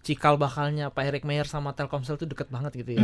cikal 0.00 0.34
bakalnya 0.34 0.88
Pak 0.88 1.04
Erick 1.04 1.22
Mayer 1.22 1.44
sama 1.44 1.70
Telkomsel 1.70 2.16
tuh 2.16 2.24
deket 2.24 2.48
banget 2.48 2.74
gitu 2.76 2.96
ya. 2.96 3.02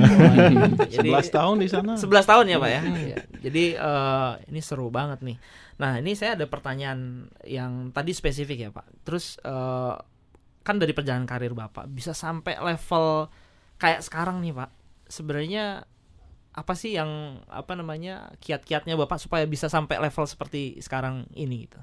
Jadi 0.89 1.11
11 1.11 1.29
tahun 1.29 1.57
di 1.61 1.69
sana. 1.69 1.95
11 1.95 2.25
tahun 2.25 2.45
ya 2.49 2.57
Pak 2.57 2.71
ya. 2.73 2.81
Iya. 2.83 3.17
Jadi 3.43 3.65
eh, 3.77 4.33
ini 4.49 4.59
seru 4.59 4.89
banget 4.89 5.21
nih. 5.21 5.37
Nah 5.77 5.99
ini 5.99 6.15
saya 6.15 6.35
ada 6.35 6.47
pertanyaan 6.47 7.29
yang 7.45 7.91
tadi 7.91 8.11
spesifik 8.11 8.59
ya 8.59 8.71
Pak. 8.73 8.87
Terus 9.05 9.37
eh, 9.39 9.95
kan 10.65 10.81
dari 10.81 10.97
perjalanan 10.97 11.29
karir 11.29 11.53
Bapak 11.53 11.87
bisa 11.87 12.11
sampai 12.11 12.57
level 12.57 13.29
kayak 13.77 14.01
sekarang 14.01 14.41
nih 14.41 14.57
Pak. 14.57 14.71
Sebenarnya 15.07 15.85
apa 16.55 16.73
sih 16.73 16.97
yang 16.97 17.43
apa 17.47 17.77
namanya 17.77 18.33
kiat-kiatnya 18.41 18.97
Bapak 18.97 19.21
supaya 19.21 19.45
bisa 19.45 19.69
sampai 19.69 20.01
level 20.01 20.25
seperti 20.25 20.81
sekarang 20.81 21.29
ini 21.37 21.69
gitu? 21.69 21.79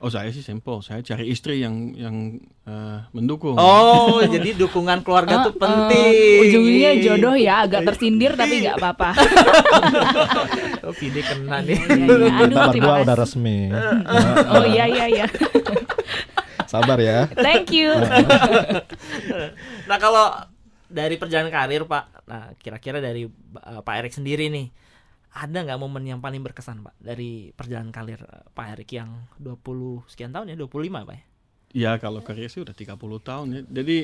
Oh 0.00 0.08
saya 0.08 0.32
sih 0.32 0.40
simple, 0.40 0.80
saya 0.80 1.04
cari 1.04 1.28
istri 1.28 1.60
yang 1.60 1.92
yang 1.92 2.40
eh, 2.64 2.98
mendukung. 3.12 3.52
Oh, 3.60 4.24
jadi 4.34 4.56
dukungan 4.56 5.04
keluarga 5.04 5.44
tuh 5.44 5.52
Eh, 5.52 5.60
penting. 5.60 6.08
eh, 6.16 6.40
ujungnya 6.40 6.90
jodoh 7.04 7.36
ya 7.36 7.68
agak 7.68 7.84
tersindir 7.84 8.32
tapi 8.32 8.64
nggak 8.64 8.80
apa-apa. 8.80 9.10
Oh, 10.80 10.96
kena 10.96 11.60
nih. 11.60 11.76
Iya, 11.76 11.92
iya. 11.92 12.32
Aduh, 12.40 12.56
kita 12.56 12.72
terima 12.72 12.72
berdua 12.72 13.04
udah 13.04 13.16
resmi. 13.20 13.68
Oh 14.56 14.64
iya 14.64 14.84
iya 14.88 15.06
iya. 15.06 15.26
Sabar 16.70 16.98
ya. 17.02 17.26
Thank 17.34 17.74
you. 17.74 17.90
Nah 19.90 19.98
kalau 19.98 20.30
dari 20.86 21.18
perjalanan 21.18 21.50
karir 21.50 21.82
Pak, 21.86 22.04
nah 22.30 22.54
kira-kira 22.58 23.02
dari 23.02 23.26
uh, 23.26 23.82
Pak 23.82 23.94
Erik 23.98 24.14
sendiri 24.14 24.46
nih, 24.46 24.70
ada 25.34 25.66
nggak 25.66 25.78
momen 25.82 26.06
yang 26.06 26.22
paling 26.22 26.42
berkesan 26.42 26.86
Pak 26.86 26.94
dari 27.02 27.50
perjalanan 27.54 27.90
karir 27.90 28.22
uh, 28.22 28.46
Pak 28.54 28.78
Erik 28.78 28.90
yang 28.94 29.26
20 29.42 30.06
sekian 30.06 30.30
tahun 30.30 30.54
ya, 30.54 30.56
25 30.58 30.70
Pak 30.70 31.14
ya? 31.14 31.22
Ya 31.70 31.92
kalau 32.02 32.22
karya 32.22 32.50
sih 32.50 32.62
udah 32.62 32.74
30 32.74 32.98
tahun 32.98 33.46
ya. 33.50 33.60
Jadi 33.70 33.98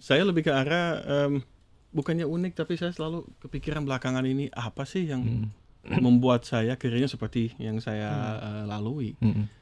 saya 0.00 0.24
lebih 0.24 0.48
ke 0.48 0.52
arah 0.52 1.00
em, 1.04 1.44
bukannya 1.92 2.24
unik 2.24 2.52
tapi 2.56 2.80
saya 2.80 2.90
selalu 2.96 3.28
kepikiran 3.44 3.84
belakangan 3.84 4.24
ini 4.24 4.48
apa 4.48 4.88
sih 4.88 5.04
yang 5.04 5.48
membuat 5.84 6.48
saya 6.48 6.80
karirnya 6.80 7.12
seperti 7.12 7.52
yang 7.60 7.78
saya 7.84 8.40
eh, 8.40 8.64
lalui. 8.64 9.12
Mm-mm. 9.20 9.61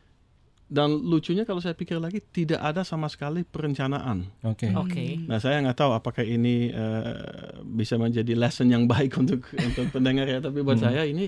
Dan 0.71 1.03
lucunya 1.03 1.43
kalau 1.43 1.59
saya 1.59 1.75
pikir 1.75 1.99
lagi 1.99 2.23
tidak 2.23 2.63
ada 2.63 2.87
sama 2.87 3.11
sekali 3.11 3.43
perencanaan. 3.43 4.31
Oke. 4.47 4.71
Oke. 4.71 5.19
Nah 5.27 5.43
saya 5.43 5.59
nggak 5.67 5.75
tahu 5.75 5.91
apakah 5.91 6.23
ini 6.23 6.71
eh, 6.71 7.59
bisa 7.67 7.99
menjadi 7.99 8.39
lesson 8.39 8.71
yang 8.71 8.87
baik 8.87 9.11
untuk 9.23 9.51
untuk 9.51 9.91
pendengar 9.91 10.31
ya. 10.31 10.39
Tapi 10.39 10.63
buat 10.63 10.79
saya 10.79 11.03
ini 11.03 11.27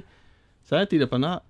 saya 0.63 0.87
tidak 0.87 1.11
pernah 1.11 1.43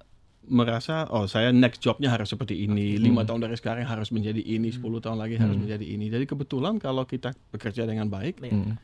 merasa 0.49 1.07
oh 1.13 1.29
saya 1.29 1.53
next 1.55 1.85
jobnya 1.85 2.11
harus 2.11 2.33
seperti 2.33 2.67
ini 2.67 2.99
lima 2.99 3.23
tahun 3.23 3.47
dari 3.47 3.55
sekarang 3.55 3.87
harus 3.87 4.11
menjadi 4.11 4.43
ini 4.43 4.75
10 4.75 4.83
tahun 4.83 5.21
lagi 5.21 5.37
harus 5.37 5.55
menjadi 5.55 5.85
ini. 5.85 6.09
Jadi 6.09 6.25
kebetulan 6.25 6.81
kalau 6.81 7.05
kita 7.05 7.37
bekerja 7.53 7.85
dengan 7.85 8.09
baik 8.09 8.41
Iya. 8.41 8.57
Mm. 8.57 8.77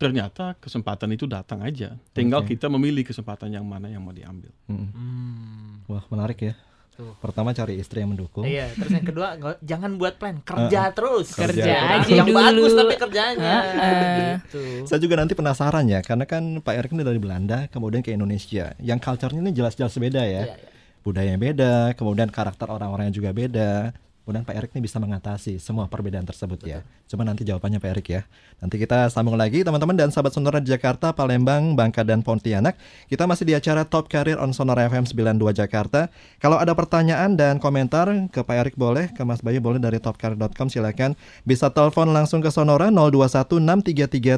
ternyata 0.00 0.56
kesempatan 0.56 1.12
itu 1.12 1.28
datang 1.28 1.60
aja. 1.60 1.92
Tinggal 2.16 2.42
Oke. 2.42 2.56
kita 2.56 2.72
memilih 2.72 3.04
kesempatan 3.04 3.52
yang 3.52 3.68
mana 3.68 3.86
yang 3.92 4.00
mau 4.00 4.16
diambil. 4.16 4.48
Mm. 4.66 4.88
Hmm. 4.90 5.72
Wah 5.86 6.04
menarik 6.08 6.40
ya. 6.40 6.54
Tuh. 6.94 7.16
Pertama 7.22 7.54
cari 7.56 7.80
istri 7.80 8.02
yang 8.02 8.12
mendukung. 8.12 8.44
Iya, 8.44 8.70
terus 8.76 8.92
yang 8.92 9.06
kedua 9.06 9.38
jangan 9.62 9.96
buat 9.96 10.20
plan, 10.20 10.42
kerja 10.48 10.90
terus. 10.92 11.32
Kerja 11.32 12.02
aja 12.02 12.10
yang 12.10 12.28
dulu. 12.28 12.38
bagus 12.38 12.72
tapi 12.76 12.94
kerjanya. 12.98 13.54
Heeh. 13.62 14.30
Gitu. 14.44 14.62
Saya 14.84 15.00
juga 15.00 15.14
nanti 15.18 15.32
penasaran 15.32 15.86
ya, 15.88 16.04
karena 16.04 16.28
kan 16.28 16.60
Pak 16.60 16.74
Erik 16.76 16.92
ini 16.92 17.02
dari 17.06 17.20
Belanda, 17.22 17.70
kemudian 17.72 18.04
ke 18.04 18.12
Indonesia. 18.12 18.76
Yang 18.82 18.98
culture-nya 19.00 19.40
ini 19.40 19.52
jelas-jelas 19.54 19.94
beda 19.96 20.22
ya. 20.26 20.44
Iya, 20.50 20.56
iya. 20.58 20.68
Budayanya 21.00 21.40
beda, 21.40 21.74
kemudian 21.96 22.28
karakter 22.28 22.68
orang-orangnya 22.68 23.16
juga 23.16 23.32
beda. 23.32 23.96
Kemudian 24.30 24.46
Pak 24.46 24.62
Erik 24.62 24.70
ini 24.78 24.86
bisa 24.86 25.02
mengatasi 25.02 25.58
semua 25.58 25.90
perbedaan 25.90 26.22
tersebut 26.22 26.62
ya. 26.62 26.86
Cuma 27.10 27.26
nanti 27.26 27.42
jawabannya 27.42 27.82
Pak 27.82 27.90
Erik 27.98 28.14
ya. 28.14 28.22
Nanti 28.62 28.78
kita 28.78 29.10
sambung 29.10 29.34
lagi 29.34 29.66
teman-teman 29.66 29.98
dan 29.98 30.14
sahabat 30.14 30.30
Sonora 30.30 30.62
di 30.62 30.70
Jakarta, 30.70 31.10
Palembang, 31.10 31.74
Bangka 31.74 32.06
dan 32.06 32.22
Pontianak. 32.22 32.78
Kita 33.10 33.26
masih 33.26 33.50
di 33.50 33.58
acara 33.58 33.82
Top 33.82 34.06
Career 34.06 34.38
on 34.38 34.54
Sonora 34.54 34.86
FM 34.86 35.02
92 35.02 35.50
Jakarta. 35.50 36.14
Kalau 36.38 36.62
ada 36.62 36.70
pertanyaan 36.78 37.34
dan 37.34 37.58
komentar 37.58 38.06
ke 38.30 38.46
Pak 38.46 38.54
Erik 38.54 38.78
boleh, 38.78 39.10
ke 39.10 39.26
Mas 39.26 39.42
Bayu 39.42 39.58
boleh 39.58 39.82
dari 39.82 39.98
topcareer.com 39.98 40.70
silakan. 40.70 41.18
Bisa 41.42 41.66
telepon 41.74 42.14
langsung 42.14 42.38
ke 42.38 42.54
Sonora 42.54 42.86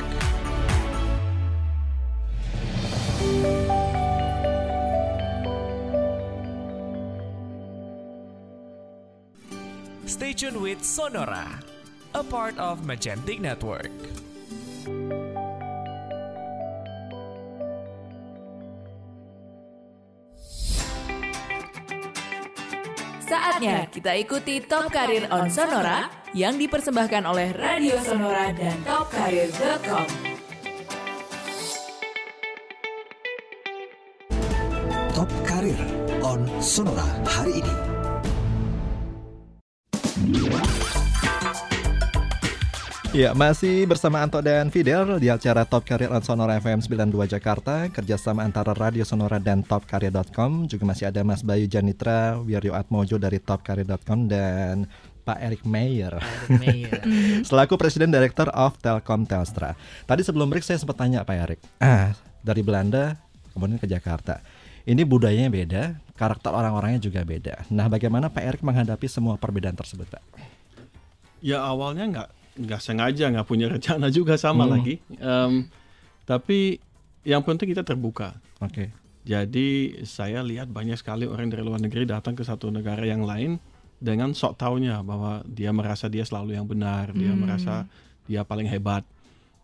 Stay 10.05 10.31
tuned 10.33 10.61
with 10.61 10.85
Sonora, 10.85 11.59
a 12.13 12.23
part 12.23 12.55
of 12.61 12.85
Magentic 12.85 13.41
Network. 13.41 13.91
Saatnya 23.27 23.89
kita 23.91 24.15
ikuti 24.15 24.63
Top 24.63 24.87
Karir 24.93 25.27
on 25.33 25.51
Sonora 25.51 26.26
yang 26.37 26.53
dipersembahkan 26.61 27.25
oleh 27.25 27.49
Radio 27.57 27.97
Sonora 27.97 28.53
dan 28.53 28.77
topkarir.com. 28.85 30.05
Top 35.17 35.31
Karir 35.49 35.81
on 36.21 36.45
Sonora 36.61 37.09
hari 37.25 37.65
ini. 37.65 37.75
Ya, 43.17 43.33
masih 43.33 43.89
bersama 43.89 44.21
Anto 44.21 44.37
dan 44.45 44.69
Fidel 44.69 45.17
di 45.17 45.33
acara 45.33 45.65
Top 45.65 45.89
Career 45.89 46.13
on 46.13 46.21
Sonora 46.21 46.61
FM 46.61 46.85
92 46.85 47.33
Jakarta, 47.33 47.89
kerjasama 47.89 48.45
antara 48.45 48.77
Radio 48.77 49.01
Sonora 49.09 49.41
dan 49.41 49.65
topcareer.com. 49.65 50.69
Juga 50.69 50.83
masih 50.85 51.09
ada 51.09 51.25
Mas 51.25 51.41
Bayu 51.41 51.65
Janitra, 51.65 52.37
Wiryo 52.37 52.77
Atmojo 52.77 53.17
dari 53.17 53.41
topcareer.com 53.41 54.29
dan 54.29 54.85
Pak 55.27 55.43
Eric 55.43 55.67
Mayer, 55.67 56.15
Mayer. 56.47 57.03
selaku 57.43 57.75
Presiden 57.75 58.07
Director 58.07 58.47
of 58.49 58.79
Telkom 58.79 59.27
Telstra. 59.27 59.75
Tadi 60.07 60.23
sebelum 60.23 60.47
break 60.47 60.63
saya 60.63 60.79
sempat 60.79 60.95
tanya 60.95 61.21
Pak 61.21 61.35
Eric, 61.35 61.59
ah 61.77 62.15
dari 62.39 62.63
Belanda 62.63 63.19
kemudian 63.51 63.75
ke 63.75 63.83
Jakarta. 63.85 64.39
Ini 64.81 65.03
budayanya 65.03 65.51
beda, 65.51 65.83
karakter 66.15 66.47
orang-orangnya 66.47 67.03
juga 67.03 67.19
beda. 67.21 67.67
Nah, 67.67 67.91
bagaimana 67.91 68.31
Pak 68.31 68.39
Eric 68.39 68.61
menghadapi 68.63 69.03
semua 69.05 69.35
perbedaan 69.35 69.75
tersebut, 69.75 70.07
Pak? 70.07 70.23
Ya 71.37 71.59
awalnya 71.59 72.07
nggak 72.07 72.29
nggak 72.57 72.81
sengaja 72.81 73.27
nggak 73.27 73.43
punya 73.45 73.67
rencana 73.75 74.07
juga 74.07 74.39
sama 74.39 74.63
Hmm. 74.63 74.71
lagi. 74.71 74.95
Em, 75.13 75.67
tapi 76.23 76.79
yang 77.21 77.43
penting 77.43 77.67
kita 77.67 77.83
terbuka. 77.83 78.39
Oke. 78.57 78.95
Jadi 79.21 79.67
saya 80.07 80.39
lihat 80.39 80.71
banyak 80.71 80.95
sekali 80.95 81.27
orang 81.27 81.51
dari 81.51 81.59
luar 81.59 81.83
negeri 81.83 82.07
datang 82.07 82.31
ke 82.31 82.41
satu 82.41 82.71
negara 82.71 83.03
yang 83.03 83.27
lain 83.27 83.59
dengan 83.97 84.33
sok 84.33 84.57
taunya 84.61 85.01
bahwa 85.01 85.41
dia 85.49 85.73
merasa 85.73 86.05
dia 86.05 86.21
selalu 86.21 86.53
yang 86.53 86.69
benar, 86.69 87.09
dia 87.17 87.33
merasa 87.33 87.89
dia 88.29 88.45
paling 88.45 88.69
hebat. 88.69 89.01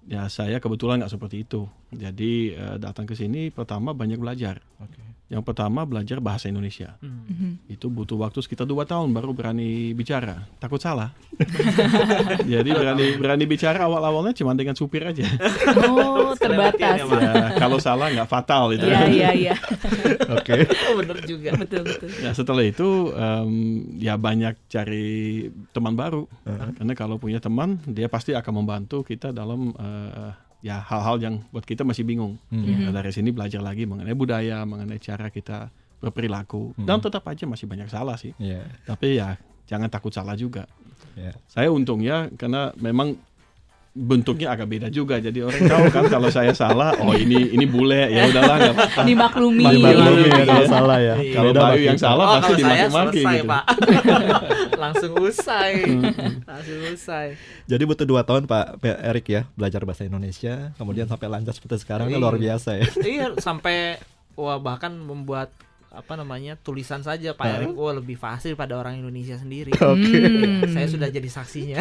Ya 0.10 0.26
saya 0.28 0.58
kebetulan 0.58 1.00
nggak 1.00 1.14
seperti 1.14 1.46
itu. 1.46 1.70
Jadi 1.96 2.54
eh, 2.54 2.76
datang 2.82 3.06
ke 3.06 3.14
sini 3.14 3.50
pertama 3.50 3.94
banyak 3.94 4.20
belajar. 4.20 4.62
Oke. 4.82 5.14
Yang 5.34 5.50
pertama 5.50 5.82
belajar 5.82 6.22
bahasa 6.22 6.46
Indonesia. 6.46 6.94
Hmm. 7.02 7.58
Itu 7.66 7.90
butuh 7.90 8.22
waktu 8.22 8.46
sekitar 8.46 8.70
dua 8.70 8.86
tahun 8.86 9.18
baru 9.18 9.34
berani 9.34 9.90
bicara. 9.98 10.46
Takut 10.62 10.78
salah. 10.78 11.10
Jadi 12.54 12.70
berani 12.70 13.18
berani 13.18 13.46
bicara 13.50 13.90
awal-awalnya 13.90 14.38
cuma 14.38 14.54
dengan 14.54 14.78
supir 14.78 15.02
aja. 15.02 15.26
Oh, 15.90 16.38
terbatas. 16.38 17.02
Ya, 17.02 17.56
kalau 17.58 17.82
salah 17.82 18.14
nggak 18.14 18.30
fatal 18.30 18.78
itu. 18.78 18.86
Iya, 18.86 19.10
iya, 19.10 19.30
iya. 19.34 19.56
Oke. 20.38 20.70
Oh, 20.92 21.02
bener 21.02 21.18
juga. 21.26 21.58
Betul, 21.58 21.82
betul. 21.82 22.14
Ya 22.22 22.38
setelah 22.38 22.62
itu 22.62 23.10
em, 23.18 23.52
ya 23.98 24.14
banyak 24.22 24.54
cari 24.70 25.50
teman 25.74 25.98
baru. 25.98 26.30
Karena 26.78 26.94
kalau 26.94 27.18
punya 27.18 27.42
teman 27.42 27.82
dia 27.90 28.06
pasti 28.06 28.38
akan 28.38 28.54
membantu 28.62 29.02
kita 29.02 29.34
dalam 29.34 29.74
eh, 29.74 30.30
ya 30.64 30.80
hal-hal 30.80 31.20
yang 31.20 31.36
buat 31.52 31.68
kita 31.68 31.84
masih 31.84 32.08
bingung. 32.08 32.40
Nah, 32.48 32.96
dari 32.96 33.12
sini 33.12 33.36
belajar 33.36 33.60
lagi 33.60 33.84
mengenai 33.84 34.16
budaya, 34.16 34.64
mengenai 34.64 34.98
cara 34.98 35.28
kita 35.28 35.68
berperilaku. 36.00 36.72
Dan 36.80 37.04
tetap 37.04 37.28
aja 37.28 37.44
masih 37.44 37.68
banyak 37.68 37.92
salah 37.92 38.16
sih. 38.16 38.32
Iya. 38.40 38.64
Tapi 38.88 39.20
ya 39.20 39.36
jangan 39.68 39.92
takut 39.92 40.16
salah 40.16 40.40
juga. 40.40 40.64
Iya. 41.20 41.36
Saya 41.52 41.68
untungnya 41.70 42.32
karena 42.40 42.72
memang 42.80 43.20
bentuknya 43.94 44.50
agak 44.50 44.66
beda 44.66 44.88
juga. 44.90 45.22
Jadi 45.22 45.40
orang 45.40 45.62
tahu 45.64 45.86
kan 45.88 46.04
kalau 46.10 46.26
saya 46.28 46.50
salah, 46.52 46.98
oh 46.98 47.14
ini 47.14 47.54
ini 47.54 47.62
bule 47.64 48.10
ya 48.10 48.26
udahlah 48.26 48.56
nggak 48.58 48.74
apa-apa. 48.74 49.02
Dimaklumi. 49.06 49.66
Dimaklumi 49.70 50.28
ya 50.28 50.44
kalau 50.44 50.66
salah 50.66 50.98
ya. 50.98 51.16
Iya. 51.16 51.34
Kalau 51.34 51.52
Bayu 51.54 51.82
yang 51.86 52.00
salah 52.02 52.26
Oh, 52.26 52.34
pasti 52.36 52.54
dimaki-maki 52.58 53.22
selesai, 53.22 53.38
gitu. 53.38 53.48
Pak. 53.48 53.64
Langsung 54.84 55.12
usai. 55.16 55.74
Langsung 56.44 56.80
usai. 56.90 57.28
Jadi 57.64 57.84
butuh 57.86 58.06
dua 58.06 58.22
tahun 58.26 58.50
Pak 58.50 58.82
Pak 58.82 58.98
Erik 59.06 59.26
ya 59.30 59.42
belajar 59.54 59.86
bahasa 59.86 60.04
Indonesia, 60.04 60.74
kemudian 60.76 61.06
sampai 61.06 61.28
lancar 61.30 61.54
seperti 61.54 61.78
sekarang 61.80 62.10
ini 62.10 62.18
Iya. 62.18 62.22
luar 62.22 62.36
biasa 62.36 62.70
ya. 62.78 62.86
iya, 63.06 63.26
sampai 63.38 64.02
wah 64.34 64.58
bahkan 64.58 64.90
membuat 64.92 65.54
apa 65.94 66.18
namanya 66.18 66.58
tulisan 66.58 67.06
saja 67.06 67.38
Pak 67.38 67.46
Erik 67.46 67.78
wah 67.78 67.94
lebih 67.94 68.18
fasih 68.18 68.58
pada 68.58 68.76
orang 68.76 68.98
Indonesia 68.98 69.38
sendiri. 69.38 69.70
Hmm. 69.84 70.66
Saya 70.68 70.90
sudah 70.90 71.08
jadi 71.08 71.30
saksinya. 71.30 71.80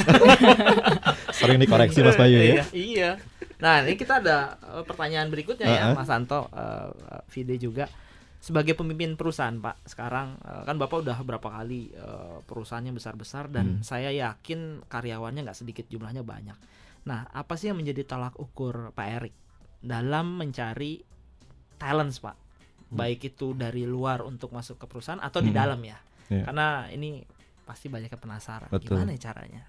Sering 1.38 1.58
dikoreksi 1.58 2.04
Mas 2.04 2.16
Bayu 2.16 2.36
ya. 2.38 2.44
Iya, 2.44 2.64
iya. 2.72 3.10
Nah, 3.58 3.80
ini 3.82 3.94
kita 3.94 4.20
ada 4.20 4.58
eh, 4.60 4.84
pertanyaan 4.84 5.30
berikutnya 5.30 5.66
ya, 5.66 5.84
Uh-uh. 5.90 5.96
Mas 5.98 6.10
Anto, 6.12 6.50
eh, 6.52 6.88
Vide 7.32 7.56
juga. 7.56 7.86
Sebagai 8.42 8.74
pemimpin 8.74 9.14
perusahaan, 9.14 9.54
Pak, 9.54 9.86
sekarang 9.86 10.36
eh, 10.42 10.62
kan 10.66 10.76
Bapak 10.76 11.06
udah 11.06 11.18
berapa 11.22 11.48
kali 11.48 11.94
eh, 11.94 12.36
perusahaannya 12.44 12.92
besar-besar 12.92 13.48
dan 13.48 13.80
Hmm. 13.80 13.82
saya 13.82 14.10
yakin 14.12 14.84
karyawannya 14.86 15.46
nggak 15.46 15.58
sedikit 15.58 15.86
jumlahnya 15.88 16.20
banyak. 16.20 16.58
Nah, 17.02 17.26
apa 17.32 17.56
sih 17.56 17.70
yang 17.72 17.78
menjadi 17.80 18.04
tolak 18.04 18.36
ukur 18.36 18.92
Pak 18.92 19.06
Erik 19.08 19.34
dalam 19.80 20.38
mencari 20.38 21.02
talents, 21.74 22.20
Pak? 22.20 22.36
Baik 22.92 23.20
itu 23.26 23.52
dari 23.52 23.82
luar 23.84 24.20
untuk 24.20 24.52
masuk 24.52 24.76
ke 24.76 24.86
perusahaan 24.86 25.18
atau 25.18 25.40
di 25.40 25.48
Hmm. 25.48 25.58
dalam 25.58 25.80
ya? 25.80 25.98
Iya. 26.28 26.44
Karena 26.44 26.68
ini 26.88 27.24
pasti 27.64 27.88
banyak 27.88 28.08
yang 28.08 28.20
penasaran. 28.20 28.68
Betul. 28.68 29.00
Gimana 29.00 29.16
ya 29.16 29.20
caranya? 29.32 29.62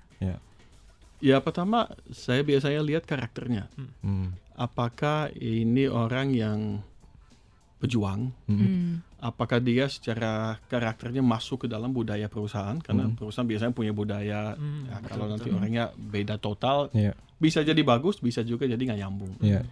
Ya 1.23 1.39
pertama 1.39 1.87
saya 2.11 2.43
biasanya 2.43 2.83
lihat 2.83 3.07
karakternya. 3.07 3.71
Hmm. 4.03 4.35
Apakah 4.53 5.31
ini 5.31 5.87
orang 5.87 6.35
yang 6.35 6.59
pejuang? 7.79 8.31
Hmm. 8.47 8.99
Apakah 9.19 9.63
dia 9.63 9.87
secara 9.87 10.59
karakternya 10.67 11.23
masuk 11.23 11.63
ke 11.63 11.67
dalam 11.71 11.95
budaya 11.95 12.27
perusahaan? 12.27 12.75
Karena 12.75 13.07
Hmm. 13.07 13.15
perusahaan 13.15 13.47
biasanya 13.47 13.71
punya 13.71 13.95
budaya. 13.95 14.55
Hmm, 14.55 14.83
ya, 14.83 14.99
betul, 14.99 15.07
kalau 15.07 15.25
nanti 15.31 15.47
orangnya 15.49 15.85
beda 15.95 16.35
total, 16.37 16.91
Iya. 16.91 17.15
bisa 17.39 17.63
jadi 17.63 17.79
bagus, 17.81 18.19
bisa 18.19 18.43
juga 18.43 18.67
jadi 18.67 18.79
nggak 18.79 18.99
nyambung. 18.99 19.33
Iya. 19.39 19.63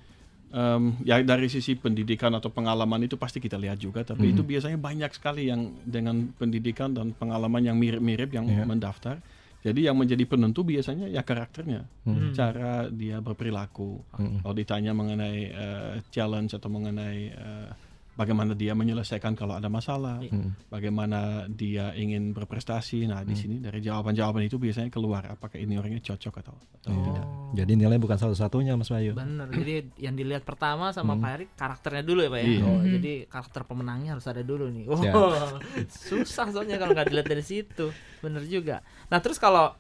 Em, 0.51 1.00
ya 1.08 1.15
dari 1.24 1.48
sisi 1.48 1.79
pendidikan 1.79 2.27
atau 2.36 2.51
pengalaman 2.51 3.08
itu 3.08 3.15
pasti 3.15 3.39
kita 3.39 3.55
lihat 3.55 3.79
juga, 3.79 4.03
tapi 4.03 4.27
Hmm. 4.27 4.34
itu 4.36 4.43
biasanya 4.43 4.75
banyak 4.75 5.12
sekali 5.15 5.48
yang 5.48 5.79
dengan 5.88 6.27
pendidikan 6.36 6.91
dan 6.91 7.15
pengalaman 7.15 7.63
yang 7.63 7.79
mirip-mirip 7.79 8.36
yang 8.36 8.51
Iya. 8.51 8.67
mendaftar. 8.67 9.24
Jadi 9.63 9.88
yang 9.88 9.96
menjadi 9.96 10.27
penentu 10.27 10.67
biasanya 10.67 11.08
ya 11.08 11.24
karakternya, 11.24 11.88
Hmm. 12.03 12.36
cara 12.36 12.91
dia 12.91 13.24
berperilaku. 13.24 14.03
Hmm. 14.12 14.43
Kalau 14.43 14.55
ditanya 14.58 14.91
mengenai 14.91 15.39
eh, 15.48 15.93
challenge 16.12 16.51
atau 16.51 16.67
mengenai 16.67 17.20
eh, 17.31 17.70
bagaimana 18.12 18.51
dia 18.51 18.72
menyelesaikan 18.72 19.34
kalau 19.34 19.56
ada 19.56 19.65
masalah, 19.65 20.20
Hmm. 20.22 20.51
bagaimana 20.68 21.48
dia 21.48 21.91
ingin 21.94 22.32
berprestasi. 22.32 23.06
Nah 23.06 23.22
di 23.22 23.34
sini 23.34 23.58
dari 23.58 23.80
jawaban-jawaban 23.80 24.44
itu 24.44 24.56
biasanya 24.56 24.88
keluar 24.88 25.25
apakah 25.27 25.56
ini 25.56 25.75
orangnya 25.75 26.03
cocok 26.06 26.34
atau, 26.38 26.53
atau 26.53 26.91
Oh. 26.91 27.01
tidak. 27.01 27.25
Jadi 27.53 27.72
nilai 27.74 27.98
bukan 27.98 28.18
satu-satunya 28.18 28.75
Mas 28.75 28.88
Bayu. 28.88 29.15
Bener, 29.15 29.48
jadi 29.58 29.74
yang 29.98 30.13
dilihat 30.13 30.44
pertama 30.44 30.91
sama 30.91 31.13
Hmm. 31.13 31.22
Pak 31.22 31.32
Erik 31.34 31.50
karakternya 31.56 32.03
dulu 32.03 32.20
ya 32.22 32.30
Pak 32.30 32.39
ya. 32.39 32.46
Iya. 32.46 32.62
Oh, 32.62 32.77
Mhm. 32.77 32.91
jadi 32.91 33.13
karakter 33.25 33.62
pemenangnya 33.63 34.10
harus 34.12 34.25
ada 34.25 34.41
dulu 34.41 34.65
nih. 34.68 34.86
Oh, 34.86 35.00
susah 36.12 36.48
soalnya 36.48 36.75
kalau 36.75 36.91
nggak 36.91 37.08
dilihat 37.08 37.27
dari 37.27 37.44
situ. 37.44 37.89
Bener 38.20 38.44
juga. 38.44 38.84
Nah 39.08 39.20
terus 39.20 39.36
kalau 39.36 39.72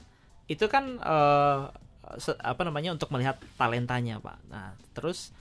itu 0.47 0.65
kan 0.65 0.97
eh, 0.97 1.59
se- 2.17 2.35
apa 2.37 2.63
namanya 2.63 2.91
untuk 2.91 3.11
melihat 3.11 3.39
talentanya 3.55 4.17
Pak. 4.17 4.37
Nah 4.47 4.71
terus 4.91 5.31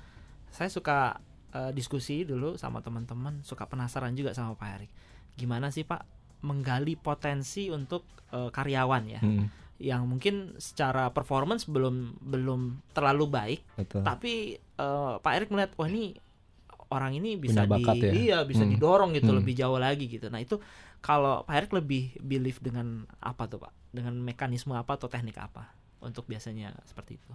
saya 0.50 0.66
suka 0.66 1.18
eh, 1.50 1.70
diskusi 1.70 2.22
dulu 2.22 2.54
sama 2.54 2.78
teman-teman, 2.78 3.42
suka 3.42 3.64
penasaran 3.64 4.12
juga 4.12 4.30
sama 4.30 4.54
Pak 4.54 4.68
Erik. 4.76 4.90
Gimana 5.34 5.68
sih 5.68 5.82
Pak 5.82 6.02
menggali 6.40 6.94
potensi 6.94 7.68
untuk 7.68 8.04
eh, 8.30 8.48
karyawan 8.48 9.04
ya, 9.06 9.20
Hmm. 9.20 9.50
yang 9.76 10.06
mungkin 10.06 10.54
secara 10.56 11.10
performance 11.10 11.66
belum 11.66 12.14
belum 12.20 12.78
terlalu 12.92 13.24
baik 13.26 13.60
Betul. 13.74 14.04
tapi 14.04 14.32
eh, 14.54 15.14
Pak 15.18 15.32
Erik 15.34 15.50
melihat 15.50 15.72
wah 15.74 15.88
ini 15.88 16.14
orang 16.90 17.14
ini 17.14 17.34
bisa 17.34 17.66
di 17.66 17.82
ya? 17.82 18.12
iya 18.12 18.38
bisa 18.44 18.62
Hmm. 18.62 18.72
didorong 18.74 19.10
gitu 19.14 19.30
Hmm. 19.30 19.38
lebih 19.42 19.54
jauh 19.56 19.78
lagi 19.78 20.06
gitu 20.06 20.28
nah 20.28 20.38
itu 20.38 20.62
kalau 21.00 21.42
Pak 21.42 21.54
Erik 21.56 21.72
lebih 21.74 22.14
believe 22.20 22.60
dengan 22.60 23.02
apa 23.18 23.46
tuh 23.46 23.62
Pak 23.62 23.72
dengan 23.90 24.14
mekanisme 24.16 24.76
apa 24.76 24.94
atau 24.94 25.10
teknik 25.10 25.34
apa 25.36 25.72
untuk 25.98 26.22
biasanya 26.24 26.70
seperti 26.84 27.18
itu 27.18 27.30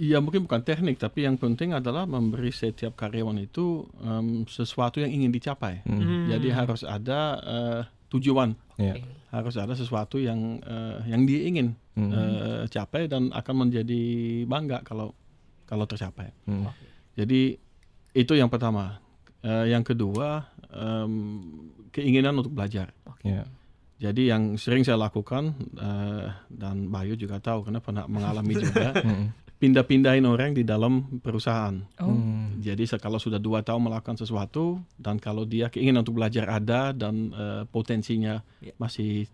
Ya 0.00 0.16
mungkin 0.16 0.48
bukan 0.48 0.64
teknik, 0.64 0.96
tapi 0.96 1.28
yang 1.28 1.36
penting 1.36 1.76
adalah 1.76 2.08
memberi 2.08 2.48
setiap 2.48 2.96
karyawan 2.96 3.36
itu 3.36 3.84
em, 4.00 4.48
sesuatu 4.48 4.96
yang 4.96 5.12
ingin 5.12 5.28
dicapai. 5.28 5.84
Hmm. 5.84 6.00
Hmm. 6.00 6.24
Jadi 6.32 6.48
harus 6.48 6.80
ada 6.82 7.20
eh, 7.36 7.80
tujuan, 8.08 8.56
Iya. 8.80 8.96
harus 9.28 9.60
ada 9.60 9.76
sesuatu 9.76 10.16
yang 10.16 10.56
eh, 10.64 11.04
yang 11.04 11.28
dia 11.28 11.44
ingin 11.44 11.76
Hmm. 12.00 12.16
eh, 12.16 12.62
capai 12.66 13.12
dan 13.12 13.28
akan 13.28 13.68
menjadi 13.68 14.00
bangga 14.48 14.80
kalau 14.82 15.12
kalau 15.68 15.84
tercapai. 15.84 16.32
Hmm. 16.48 16.72
Jadi 17.12 17.60
itu 18.16 18.32
yang 18.32 18.48
pertama. 18.48 19.04
Eh, 19.40 19.68
yang 19.68 19.84
kedua 19.84 20.48
em, 20.72 21.12
keinginan 21.92 22.40
untuk 22.40 22.56
belajar. 22.56 22.96
Iya. 23.20 23.44
Jadi 24.00 24.32
yang 24.32 24.56
sering 24.56 24.80
saya 24.80 24.96
lakukan 24.96 25.52
eh, 25.76 26.24
dan 26.48 26.88
Bayu 26.88 27.20
juga 27.20 27.36
tahu 27.36 27.68
karena 27.68 27.84
pernah 27.84 28.08
mengalami 28.08 28.56
juga 28.64 28.96
pindah-pindahin 29.60 30.24
orang 30.24 30.50
di 30.50 30.64
dalam 30.64 31.20
perusahaan. 31.20 31.76
Oh. 31.98 32.16
Jadi 32.58 32.82
se- 32.82 32.96
kalau 32.96 33.16
sudah 33.16 33.36
dua 33.36 33.60
tahun 33.60 33.84
melakukan 33.84 34.16
sesuatu 34.16 34.80
dan 34.96 35.16
kalau 35.16 35.44
dia 35.44 35.68
keinginan 35.68 36.00
untuk 36.00 36.16
belajar 36.16 36.48
ada 36.48 36.90
dan 36.90 37.30
eh, 37.30 37.62
potensinya 37.66 38.40
Ya. 38.58 38.72
masih 38.74 39.28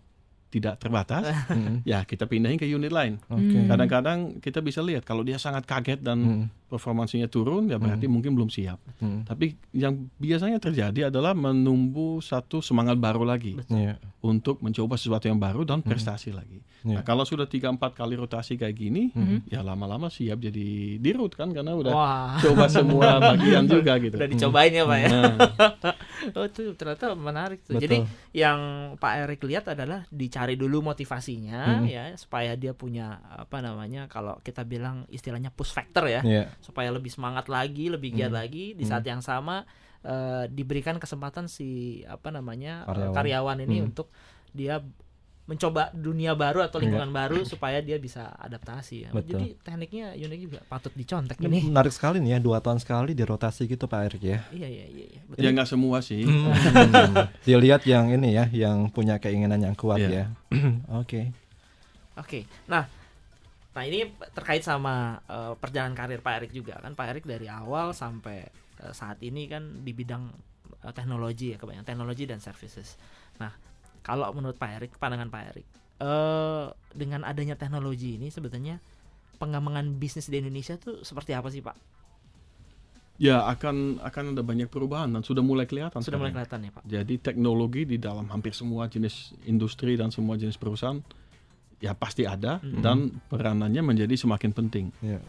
tidak 0.46 0.78
terbatas, 0.78 1.26
Mm. 1.52 1.82
ya 1.84 2.02
kita 2.02 2.24
pindahin 2.24 2.56
ke 2.56 2.64
unit 2.64 2.88
lain. 2.88 3.18
Oke. 3.24 3.66
Kadang-kadang 3.66 4.18
kita 4.38 4.58
bisa 4.60 4.78
lihat 4.80 5.02
kalau 5.02 5.20
dia 5.20 5.36
sangat 5.36 5.62
kaget 5.62 6.00
dan 6.00 6.18
Mm. 6.18 6.44
Performansinya 6.66 7.26
turun, 7.26 7.66
ya 7.66 7.76
berarti 7.76 8.06
mungkin 8.06 8.34
belum 8.34 8.46
siap. 8.46 8.78
Mm. 8.98 9.22
Tapi 9.24 9.46
yang 9.72 10.10
biasanya 10.14 10.58
terjadi 10.58 11.08
adalah 11.08 11.32
menumbuh 11.32 12.18
satu 12.18 12.58
semangat 12.58 12.96
baru 12.96 13.22
lagi 13.22 13.54
Iya. 13.66 13.96
untuk 14.20 14.58
mencoba 14.58 14.94
sesuatu 14.94 15.24
yang 15.24 15.38
baru 15.38 15.62
dan 15.62 15.80
prestasi 15.80 16.30
lagi. 16.30 16.60
Iya. 16.82 16.98
Nah, 16.98 17.02
kalau 17.02 17.22
sudah 17.22 17.46
tiga 17.46 17.66
empat 17.66 17.94
kali 17.94 18.14
rotasi 18.14 18.54
kayak 18.54 18.74
gini, 18.74 19.10
ya 19.46 19.62
lama-lama 19.62 20.06
siap 20.06 20.38
jadi 20.38 20.66
dirut 20.96 21.32
kan 21.32 21.50
karena 21.50 21.72
udah 21.72 21.92
Wah. 21.92 22.34
coba 22.38 22.66
semua 22.66 23.18
bagian 23.30 23.64
juga 23.64 23.98
gitu. 23.98 24.14
Udah 24.14 24.26
dicobain 24.28 24.70
ya 24.70 24.84
Pak 24.84 24.98
ya. 24.98 25.08
Nah, 25.08 25.34
Oh 26.34 26.42
itu 26.42 26.74
ternyata 26.74 27.14
menarik 27.14 27.62
tuh. 27.62 27.76
Betul. 27.76 27.82
Jadi 27.86 27.96
yang 28.32 28.58
Pak 28.96 29.12
Erik 29.22 29.42
lihat 29.44 29.68
adalah 29.68 30.02
dicari 30.08 30.54
dulu 30.54 30.82
motivasinya 30.82 31.78
Hmm. 31.78 31.86
ya 31.86 32.14
supaya 32.14 32.54
dia 32.54 32.72
punya 32.72 33.18
apa 33.22 33.58
namanya 33.58 34.06
kalau 34.06 34.38
kita 34.40 34.62
bilang 34.62 35.06
istilahnya 35.08 35.50
push 35.50 35.70
factor 35.70 36.06
ya 36.06 36.20
Iya. 36.22 36.50
Supaya 36.58 36.88
lebih 36.88 37.08
semangat 37.08 37.46
lagi, 37.46 37.86
lebih 37.86 38.12
giat 38.12 38.28
Hmm. 38.28 38.40
lagi 38.40 38.72
di 38.72 38.84
saat 38.84 39.02
yang 39.02 39.20
sama 39.20 39.64
eh, 40.02 40.46
diberikan 40.46 40.96
kesempatan 40.96 41.46
si 41.46 41.66
apa 42.04 42.30
namanya 42.30 42.82
eh, 42.82 42.94
Karyawan. 43.10 43.12
karyawan, 43.12 43.58
ini 43.60 43.76
Hmm. 43.76 43.86
untuk 43.86 44.06
dia 44.50 44.78
mencoba 45.44 45.90
dunia 45.92 46.34
baru 46.34 46.58
atau 46.60 46.78
lingkungan 46.78 47.06
baru 47.08 47.42
supaya 47.42 47.78
dia 47.78 47.94
bisa 47.96 48.34
adaptasi 48.36 49.06
ya. 49.06 49.10
Betul. 49.10 49.30
Jadi 49.32 49.46
tekniknya 49.60 50.06
unik 50.12 50.40
juga 50.40 50.58
patut 50.64 50.90
dicontek 50.92 51.38
Ini 51.38 51.58
menarik 51.64 51.90
sekali 51.90 52.18
nih 52.18 52.34
ya 52.34 52.38
dua 52.40 52.58
tahun 52.58 52.78
sekali 52.78 53.14
dirotasi 53.14 53.66
gitu 53.66 53.86
Pak 53.86 54.00
Erik 54.04 54.22
ya. 54.22 54.38
Iya 54.50 54.66
iya 54.68 54.86
iya 54.86 55.06
iya. 55.08 55.20
Betul. 55.24 55.42
ya 55.42 55.48
nggak 55.50 55.68
semua 55.68 55.98
sih. 56.00 56.22
Hmm. 56.22 56.50
Dilihat 57.46 57.82
yang 57.84 58.10
ini 58.10 58.30
ya, 58.32 58.46
yang 58.48 58.86
punya 58.88 59.18
keinginan 59.18 59.58
yang 59.60 59.74
kuat 59.74 60.02
Iya. 60.02 60.10
ya. 60.10 60.24
Oke. 61.02 61.30
Oke, 62.16 62.42
nah, 62.64 62.86
nah 63.76 63.84
ini 63.84 64.08
terkait 64.32 64.64
sama 64.64 65.20
eh, 65.28 65.52
perjalanan 65.60 65.92
karir 65.92 66.24
Pak 66.24 66.34
Erik 66.40 66.52
juga 66.56 66.80
kan 66.80 66.96
Pak 66.96 67.06
Erik 67.12 67.24
dari 67.28 67.44
awal 67.44 67.92
sampai 67.92 68.48
eh, 68.80 68.92
saat 68.96 69.20
ini 69.20 69.44
kan 69.44 69.84
di 69.84 69.92
bidang 69.92 70.32
eh, 70.80 70.92
teknologi 70.96 71.52
ya 71.52 71.60
kebanyakan 71.60 71.84
teknologi 71.84 72.24
dan 72.24 72.40
services. 72.40 72.96
Nah, 73.36 73.52
kalau 74.00 74.32
menurut 74.32 74.56
Pak 74.56 74.70
Erik, 74.80 74.92
pandangan 74.96 75.28
Pak 75.28 75.42
Erik, 75.52 75.66
eh 76.00 76.66
dengan 76.96 77.28
adanya 77.28 77.52
teknologi 77.60 78.16
ini 78.16 78.32
sebetulnya 78.32 78.80
pengembangan 79.36 80.00
bisnis 80.00 80.32
di 80.32 80.40
Indonesia 80.40 80.80
tuh 80.80 81.04
seperti 81.04 81.36
apa 81.36 81.52
sih 81.52 81.60
Pak? 81.60 81.76
Ya 83.20 83.44
akan 83.44 84.00
akan 84.00 84.36
ada 84.36 84.40
banyak 84.44 84.72
perubahan 84.72 85.12
dan 85.12 85.20
sudah 85.20 85.44
mulai 85.44 85.68
kelihatan. 85.68 86.00
Sudah 86.00 86.16
mulai 86.16 86.32
sekarang. 86.32 86.48
kelihatan 86.48 86.60
ya 86.64 86.70
Pak. 86.72 86.82
Jadi 86.88 87.14
teknologi 87.20 87.82
di 87.84 88.00
dalam 88.00 88.24
hampir 88.32 88.56
semua 88.56 88.88
jenis 88.88 89.36
industri 89.44 90.00
dan 90.00 90.08
semua 90.08 90.40
jenis 90.40 90.56
perusahaan 90.56 91.00
ya 91.78 91.92
pasti 91.92 92.24
ada 92.24 92.58
Mhm. 92.58 92.80
dan 92.80 92.96
peranannya 93.26 93.82
menjadi 93.82 94.14
semakin 94.14 94.50
penting. 94.50 94.86
Iya. 94.98 95.20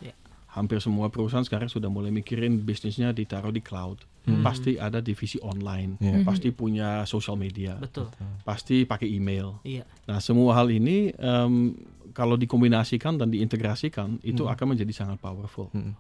Hampir 0.48 0.80
semua 0.80 1.08
perusahaan 1.08 1.44
sekarang 1.44 1.68
sudah 1.68 1.86
mulai 1.86 2.10
mikirin 2.10 2.58
bisnisnya 2.60 3.12
ditaruh 3.12 3.52
di 3.52 3.62
cloud. 3.62 4.02
Hmm. 4.26 4.42
Pasti 4.42 4.76
ada 4.76 5.00
divisi 5.00 5.38
online, 5.40 5.96
Iya. 6.00 6.26
pasti 6.26 6.50
punya 6.50 7.06
social 7.06 7.36
media, 7.36 7.78
Betul. 7.78 8.10
pasti 8.42 8.84
pakai 8.84 9.08
email. 9.08 9.62
Iya. 9.62 9.86
Nah 10.04 10.18
semua 10.18 10.52
hal 10.54 10.68
ini 10.68 11.14
em, 11.14 11.78
kalau 12.12 12.36
dikombinasikan 12.36 13.16
dan 13.16 13.30
diintegrasikan 13.30 14.18
itu 14.22 14.44
Hmm. 14.44 14.52
akan 14.52 14.66
menjadi 14.74 14.92
sangat 14.92 15.22
powerful. 15.22 15.70
Hmm. 15.72 15.94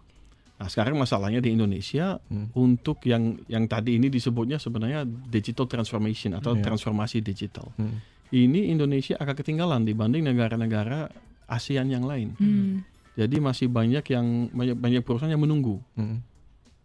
Nah 0.58 0.68
sekarang 0.68 0.98
masalahnya 0.98 1.38
di 1.38 1.54
Indonesia 1.54 2.18
Hmm. 2.26 2.50
untuk 2.52 3.06
yang 3.06 3.38
yang 3.46 3.64
tadi 3.64 3.96
ini 3.96 4.10
disebutnya 4.10 4.58
sebenarnya 4.58 5.06
digital 5.06 5.70
transformation 5.70 6.34
atau 6.34 6.58
Iya. 6.58 6.66
transformasi 6.66 7.22
digital. 7.22 7.70
Hmm. 7.78 8.02
Ini 8.28 8.72
Indonesia 8.72 9.16
agak 9.16 9.44
ketinggalan 9.44 9.88
dibanding 9.88 10.28
negara-negara 10.28 11.08
ASEAN 11.48 11.88
yang 11.88 12.04
lain. 12.04 12.36
Hmm. 12.36 12.84
Jadi 13.16 13.40
masih 13.40 13.72
banyak 13.72 14.04
yang 14.14 14.52
banyak 14.52 14.78
banyak 14.78 15.02
perusahaan 15.02 15.32
yang 15.32 15.42
menunggu. 15.42 15.80
Hmm. 15.96 16.22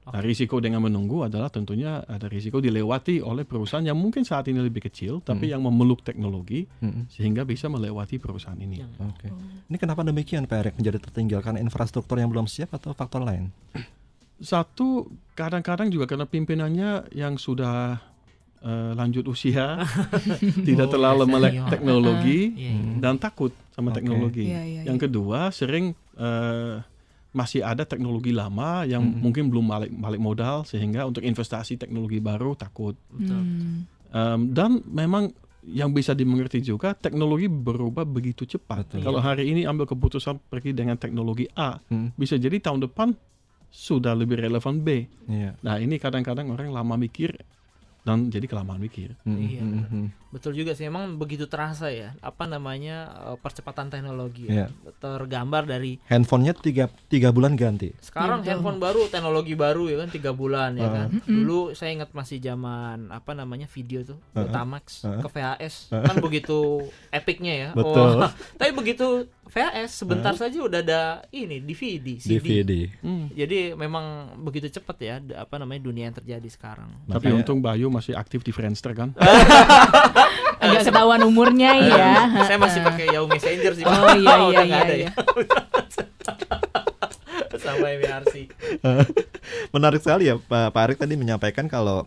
Nah, 0.02 0.18
risiko 0.18 0.58
dengan 0.58 0.82
menunggu 0.82 1.22
adalah 1.22 1.46
tentunya 1.46 2.02
ada 2.02 2.26
risiko 2.26 2.58
dilewati 2.58 3.22
oleh 3.22 3.46
perusahaan 3.46 3.86
yang 3.86 3.94
mungkin 3.94 4.26
saat 4.26 4.50
ini 4.50 4.58
lebih 4.58 4.82
kecil, 4.90 5.22
tapi 5.22 5.46
Hmm. 5.46 5.52
yang 5.54 5.62
memeluk 5.62 6.02
teknologi 6.02 6.66
Hmm. 6.82 7.06
sehingga 7.06 7.46
bisa 7.46 7.70
melewati 7.70 8.18
perusahaan 8.18 8.58
ini. 8.58 8.82
Yang- 8.82 8.98
Oke. 8.98 9.30
Ini 9.70 9.76
kenapa 9.78 10.02
demikian 10.02 10.50
Pak 10.50 10.58
Erik 10.58 10.74
menjadi 10.74 10.98
tertinggalkan 11.06 11.54
infrastruktur 11.54 12.18
yang 12.18 12.34
belum 12.34 12.50
siap 12.50 12.74
atau 12.74 12.90
faktor 12.90 13.22
lain? 13.22 13.54
Satu, 14.42 15.06
kadang-kadang 15.38 15.86
juga 15.86 16.10
karena 16.10 16.26
pimpinannya 16.26 17.14
yang 17.14 17.38
sudah 17.38 18.02
eh, 18.62 18.92
lanjut 18.94 19.26
usia, 19.26 19.82
tidak 20.68 20.86
Oh, 20.86 20.92
terlalu 20.92 21.24
melek 21.26 21.54
teknologi 21.68 22.54
Iya, 22.54 22.70
iya. 22.72 22.94
dan 22.98 23.16
takut 23.16 23.50
sama 23.70 23.90
Oke. 23.90 23.96
teknologi. 23.98 24.46
Iya, 24.46 24.62
iya, 24.62 24.80
yang 24.84 24.96
kedua, 24.96 25.50
sering 25.50 25.92
eh, 26.14 26.76
masih 27.32 27.60
ada 27.60 27.82
teknologi 27.82 28.28
lama 28.28 28.84
yang 28.84 29.00
Mhm. 29.00 29.18
mungkin 29.18 29.44
belum 29.48 29.64
balik, 29.66 29.90
balik 29.90 30.20
modal 30.20 30.62
sehingga 30.62 31.02
untuk 31.02 31.22
investasi 31.22 31.74
teknologi 31.74 32.20
baru 32.20 32.52
takut. 32.52 32.92
Hmm. 33.10 33.88
Em, 34.06 34.40
dan 34.48 34.84
memang 34.84 35.32
yang 35.64 35.88
bisa 35.90 36.12
dimengerti 36.12 36.60
juga 36.60 36.92
teknologi 36.92 37.46
berubah 37.46 38.04
begitu 38.04 38.44
cepat. 38.44 38.84
Betul. 38.84 39.00
Kalau 39.00 39.18
hari 39.18 39.48
ini 39.48 39.64
ambil 39.64 39.86
keputusan 39.86 40.44
pergi 40.44 40.70
dengan 40.70 40.94
teknologi 40.94 41.48
A, 41.54 41.80
Hmm. 41.82 42.12
bisa 42.12 42.36
jadi 42.36 42.60
tahun 42.60 42.84
depan 42.84 43.16
sudah 43.72 44.12
lebih 44.12 44.36
relevan 44.36 44.84
B. 44.84 45.08
Iya. 45.24 45.56
Nah 45.58 45.80
ini 45.80 45.96
kadang-kadang 45.96 46.52
orang 46.52 46.68
lama 46.68 47.00
mikir 47.00 47.32
dan 48.02 48.26
jadi 48.28 48.44
kelamaan 48.44 48.78
mikir. 48.78 49.14
Hmm. 49.22 49.38
Iya, 49.38 49.60
Hmm. 49.60 49.84
Hmm. 49.84 50.08
Betul 50.28 50.56
juga 50.56 50.72
sih, 50.72 50.84
emang 50.84 51.14
begitu 51.14 51.44
terasa 51.44 51.86
ya, 51.86 52.16
apa 52.18 52.44
namanya 52.44 52.96
eh, 53.26 53.36
percepatan 53.36 53.86
teknologi 53.88 54.48
Iya. 54.48 54.66
ya. 54.66 54.90
tergambar 54.96 55.62
dari 55.64 56.00
Handphonenya 56.04 56.56
tiga, 56.56 56.84
tiga 57.06 57.28
bulan 57.28 57.52
ganti. 57.52 57.92
sekarang 58.00 58.40
Iya, 58.40 58.42
betul. 58.42 58.50
handphone 58.50 58.78
baru, 58.78 59.00
teknologi 59.06 59.54
baru 59.54 59.84
ya 59.86 59.96
kan 59.98 60.08
tiga 60.08 60.30
bulan 60.32 60.74
ya 60.74 60.82
Uh. 60.82 60.92
kan. 60.92 61.06
Dulu 61.22 61.58
saya 61.72 61.90
ingat 61.92 62.10
masih 62.10 62.38
zaman 62.38 63.06
apa 63.08 63.32
namanya 63.32 63.68
video 63.68 64.02
tuh, 64.02 64.18
Uh-uh. 64.32 64.46
Betamax 64.46 65.04
Uh-uh. 65.04 65.20
ke 65.20 65.28
VHS 65.30 65.74
kan 65.92 66.16
begitu 66.18 66.58
epicnya 67.10 67.54
ya. 67.54 67.68
Betul. 67.72 68.18
Wah, 68.18 68.32
tapi 68.58 68.72
begitu 68.72 69.28
VHS 69.42 69.98
sebentar 69.98 70.32
saja 70.32 70.54
udah 70.62 70.80
ada 70.80 71.02
ini 71.28 71.58
DVD, 71.58 72.16
CD. 72.16 72.38
DVD. 72.38 72.72
Hmm. 73.02 73.26
Jadi 73.34 73.74
memang 73.74 74.38
begitu 74.40 74.70
cepat 74.70 74.96
ya 75.02 75.14
apa 75.36 75.58
namanya 75.58 75.82
dunia 75.82 76.08
yang 76.08 76.16
terjadi 76.16 76.46
sekarang. 76.46 76.88
Tapi 77.04 77.28
Makanya- 77.28 77.36
untung 77.42 77.58
Bayu 77.58 77.90
masih 77.90 78.14
aktif 78.14 78.46
di 78.46 78.54
Friendster 78.54 78.94
kan. 78.94 79.12
Agak 80.62 80.86
ketahuan 80.86 81.26
umurnya 81.26 81.74
ya. 81.74 82.30
saya 82.46 82.56
masih 82.56 82.86
pakai 82.86 83.10
Yahoo 83.10 83.26
Messenger 83.26 83.72
sih. 83.74 83.82
Oh 83.82 84.14
iya 84.14 84.34
iya 84.46 84.62
iya. 84.62 84.78
ada 84.78 84.94
iya. 84.94 85.04
ya. 85.04 85.10
Sama 87.62 87.94
MRC. 87.94 88.34
Menarik 89.70 90.00
sekali 90.02 90.30
ya 90.30 90.38
Pak, 90.38 90.74
Pak 90.74 90.82
Arik 90.82 90.98
tadi 90.98 91.14
menyampaikan 91.18 91.66
kalau 91.66 92.06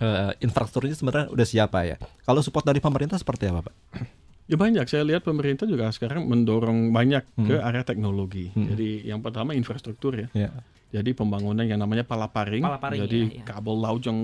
eh, 0.00 0.32
infrastrukturnya 0.44 0.96
sebenarnya 0.96 1.26
udah 1.32 1.46
siapa 1.48 1.84
ya. 1.84 1.96
Kalau 2.22 2.40
support 2.44 2.64
dari 2.64 2.78
pemerintah 2.78 3.16
seperti 3.16 3.48
apa 3.48 3.68
Pak? 3.68 3.74
Ya 4.48 4.56
banyak. 4.56 4.84
Saya 4.84 5.04
lihat 5.04 5.22
pemerintah 5.22 5.64
juga 5.64 5.92
sekarang 5.92 6.24
mendorong 6.24 6.88
banyak 6.88 7.20
ke 7.38 7.54
Hmm. 7.54 7.68
area 7.68 7.84
teknologi. 7.84 8.48
Hmm. 8.48 8.64
Jadi 8.66 9.04
yang 9.04 9.20
pertama 9.20 9.52
infrastruktur 9.52 10.16
ya. 10.16 10.28
Ya. 10.32 10.50
Jadi 10.88 11.12
pembangunan 11.12 11.62
yang 11.62 11.76
namanya 11.76 12.00
palaparing. 12.02 12.64
Palaparing, 12.64 13.00
Jadi 13.04 13.18
iya, 13.22 13.34
iya. 13.34 13.44
kabel 13.44 13.76
laut 13.76 14.00
yang 14.02 14.18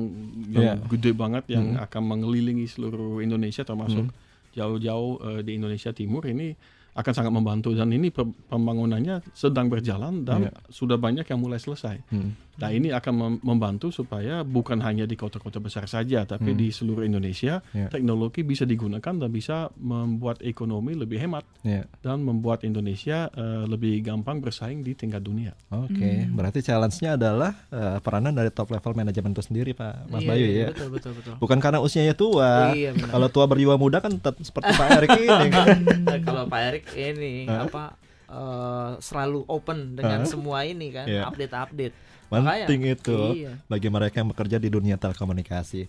yang 0.49 0.65
Iya. 0.65 0.75
gede 0.89 1.13
banget 1.13 1.45
yang 1.47 1.77
Hmm. 1.77 1.85
akan 1.85 2.03
mengelilingi 2.07 2.65
seluruh 2.65 3.21
Indonesia 3.21 3.61
termasuk 3.63 4.09
Hmm. 4.09 4.17
jauh-jauh 4.55 5.13
eh, 5.21 5.41
di 5.45 5.53
Indonesia 5.55 5.93
Timur 5.93 6.25
ini 6.25 6.57
akan 6.95 7.13
sangat 7.13 7.33
membantu 7.35 7.75
dan 7.75 7.91
ini 7.91 8.09
pe- 8.09 8.23
pembangunannya 8.49 9.19
sedang 9.35 9.67
berjalan 9.67 10.23
dan 10.23 10.47
Iya. 10.47 10.53
sudah 10.71 10.97
banyak 10.97 11.27
yang 11.27 11.37
mulai 11.37 11.59
selesai. 11.59 12.01
Hmm. 12.09 12.33
Nah 12.57 12.69
ini 12.69 12.89
akan 12.89 13.13
mem- 13.13 13.43
membantu 13.43 13.91
supaya 13.91 14.41
bukan 14.41 14.79
hanya 14.79 15.03
di 15.03 15.15
kota-kota 15.15 15.59
besar 15.59 15.85
saja, 15.85 16.23
tapi 16.23 16.49
Hmm. 16.49 16.57
di 16.57 16.69
seluruh 16.69 17.03
Indonesia 17.03 17.59
Ya. 17.69 17.89
teknologi 17.89 18.41
bisa 18.41 18.63
digunakan 18.63 19.11
dan 19.13 19.27
bisa 19.29 19.57
membuat 19.75 20.39
ekonomi 20.41 20.95
lebih 20.95 21.19
hemat 21.19 21.43
Ya. 21.61 21.83
dan 21.99 22.21
membuat 22.21 22.63
Indonesia 22.63 23.27
eh, 23.29 23.65
lebih 23.65 23.99
gampang 24.01 24.39
bersaing 24.39 24.81
di 24.81 24.93
tingkat 24.93 25.21
dunia. 25.21 25.51
Oke, 25.69 26.29
berarti 26.29 26.61
challenge-nya 26.61 27.15
adalah 27.15 27.53
eh, 27.69 27.99
peranan 27.99 28.31
dari 28.33 28.49
top 28.49 28.71
level 28.71 28.95
manajemen 28.95 29.31
itu 29.31 29.43
sendiri 29.43 29.73
Pak 29.73 30.07
Mas 30.09 30.21
Iya, 30.21 30.29
Bayu 30.29 30.45
iya, 30.45 30.55
ya. 30.57 30.69
Betul 30.71 30.89
betul 30.91 31.13
betul. 31.15 31.35
Bukan 31.37 31.59
karena 31.59 31.79
usianya 31.79 32.15
tua. 32.15 32.71
Iya, 32.71 32.93
benar. 32.93 33.11
Kalau 33.11 33.29
tua 33.29 33.45
berjiwa 33.45 33.75
muda 33.75 33.99
kan 33.99 34.13
tetap 34.13 34.39
seperti 34.39 34.71
Pak 34.71 34.89
Erik 34.95 35.11
ini 35.17 35.47
kan. 35.53 35.67
Eh, 36.07 36.21
Kalau 36.21 36.45
Pak 36.45 36.61
Erik 36.63 36.85
ini 36.93 37.35
apa 37.45 37.99
eh, 38.27 38.91
selalu 38.99 39.43
open 39.47 39.95
dengan 39.95 40.23
Hah? 40.23 40.29
semua 40.29 40.63
ini 40.63 40.89
kan, 40.89 41.05
Iya. 41.05 41.29
update-update. 41.29 42.14
Penting 42.35 42.81
Makanya, 42.83 42.99
itu 42.99 43.19
Iya. 43.39 43.53
bagi 43.71 43.89
mereka 43.89 44.15
yang 44.19 44.31
bekerja 44.35 44.57
di 44.59 44.67
dunia 44.67 44.99
telekomunikasi. 44.99 45.87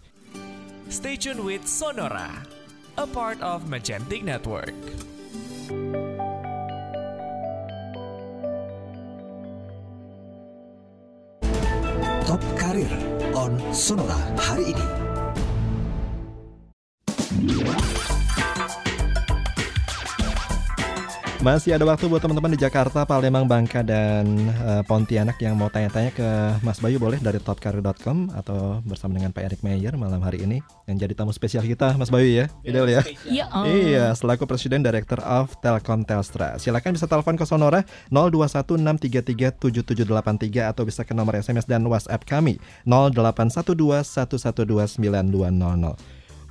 Stay 0.86 1.17
tune 1.17 1.41
with 1.41 1.65
Sonora. 1.65 2.45
a 2.97 3.05
part 3.05 3.41
of 3.41 3.67
Magentic 3.67 4.23
Network. 4.23 4.71
Top 12.25 12.41
Karir 12.58 12.89
on 13.36 13.60
Sonora 13.75 14.17
hari 14.39 14.73
ini. 14.73 14.88
Masih 21.45 21.77
ada 21.77 21.86
waktu 21.86 22.10
buat 22.10 22.17
teman-teman 22.17 22.58
di 22.58 22.60
Jakarta, 22.65 23.05
Palembang, 23.05 23.45
Bangka, 23.45 23.86
dan 23.86 24.25
eh, 24.49 24.81
Pontianak 24.81 25.38
yang 25.38 25.53
mau 25.53 25.69
tanya-tanya 25.69 26.10
ke 26.10 26.25
Mas 26.65 26.81
Bayu 26.81 26.97
boleh 26.97 27.21
dari 27.21 27.38
topkarir.com 27.38 28.34
atau 28.34 28.81
bersama 28.81 29.13
dengan 29.13 29.29
Pak 29.29 29.45
Erik 29.45 29.62
Meyer 29.62 29.93
malam 29.93 30.25
hari 30.25 30.41
ini 30.41 30.65
yang 30.89 30.97
jadi 30.97 31.13
tamu 31.13 31.29
spesial 31.38 31.62
kita, 31.62 31.93
Mas 32.01 32.10
Bayu 32.10 32.34
ya, 32.34 32.49
ideal 32.65 32.89
ya. 32.89 33.05
Ya, 33.29 33.45
oh. 33.53 33.62
Iya, 33.62 34.17
selaku 34.17 34.49
Presiden 34.49 34.81
Director 34.81 35.21
of 35.21 35.53
Telkom 35.62 36.01
Telstra. 36.01 36.58
Silakan 36.58 36.97
bisa 36.97 37.05
telepon 37.05 37.38
ke 37.38 37.45
Sonora 37.45 37.86
0216337783 38.10 39.62
atau 40.65 40.81
bisa 40.81 41.05
ke 41.05 41.13
nomor 41.13 41.38
SMS 41.38 41.69
dan 41.69 41.86
WhatsApp 41.86 42.25
kami 42.25 42.58
081211292200. 42.89 44.97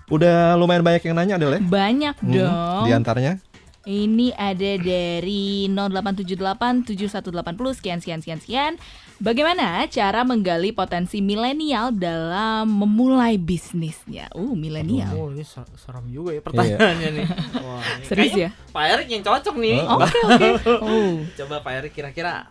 Udah 0.07 0.54
lumayan 0.54 0.87
banyak 0.87 1.02
yang 1.02 1.18
nanya, 1.18 1.35
Adel 1.35 1.59
ya? 1.59 1.61
Banyak 1.66 2.14
Hmm, 2.22 2.30
dong. 2.30 2.87
Di 2.87 2.94
antaranya 2.94 3.42
Ini 3.84 4.32
ada 4.32 4.80
dari 4.80 5.68
08787180 5.68 7.76
sekian 7.76 8.00
sekian 8.00 8.20
sekian 8.24 8.40
sekian. 8.40 8.72
Bagaimana 9.20 9.84
cara 9.92 10.24
menggali 10.24 10.72
potensi 10.72 11.20
milenial 11.20 11.92
dalam 11.92 12.64
memulai 12.64 13.36
bisnisnya? 13.36 14.32
Uh, 14.32 14.56
milenial. 14.56 15.12
Oh, 15.12 15.28
ini 15.28 15.44
ser- 15.44 15.68
serem 15.76 16.08
juga 16.08 16.32
ya 16.32 16.40
pertanyaannya 16.40 17.08
nih. 17.12 17.26
Wah, 17.60 17.84
Serius 18.08 18.34
ya? 18.34 18.50
Pak 18.72 18.84
Erik 18.88 19.08
yang 19.12 19.22
cocok 19.22 19.54
nih. 19.60 19.78
Oh. 19.84 20.00
Oke, 20.00 20.18
oke. 20.32 20.48
Oh. 20.84 21.20
Coba 21.36 21.60
Pak 21.60 21.72
Erik 21.84 21.92
kira-kira 21.92 22.48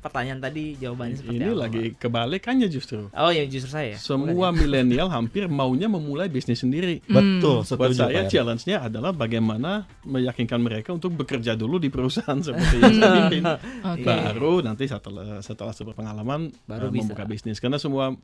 pertanyaan 0.00 0.40
tadi 0.40 0.74
jawabannya 0.74 1.14
seperti 1.14 1.36
Ini 1.36 1.46
apa? 1.46 1.60
lagi 1.60 1.82
kebalikannya 1.94 2.66
justru. 2.66 3.06
Oh 3.10 3.28
ya 3.28 3.44
justru 3.44 3.70
saya. 3.70 3.94
Semua 3.94 4.48
milenial 4.50 5.06
hampir 5.06 5.46
maunya 5.46 5.86
memulai 5.86 6.26
bisnis 6.26 6.58
sendiri. 6.58 7.00
betul 7.02 7.60
Buat 7.60 7.68
setuju 7.92 8.00
saya 8.02 8.24
challenge-nya 8.26 8.76
adalah 8.82 9.12
bagaimana 9.12 9.84
meyakinkan 10.02 10.58
mereka 10.58 10.90
untuk 10.90 11.12
bekerja 11.14 11.52
dulu 11.52 11.76
di 11.76 11.86
perusahaan 11.86 12.40
seperti 12.42 12.76
yang 12.80 12.94
saya 12.94 13.10
pimpin. 13.22 13.42
Oke. 13.82 14.02
Baru 14.02 14.52
nanti 14.60 14.84
setelah 14.84 15.38
setelah 15.40 15.70
berpengalaman 15.72 16.48
Baru 16.64 16.66
baru 16.66 16.86
bisa. 16.90 17.00
membuka 17.06 17.24
bisnis. 17.24 17.60
Karena 17.60 17.76
semua 17.76 18.16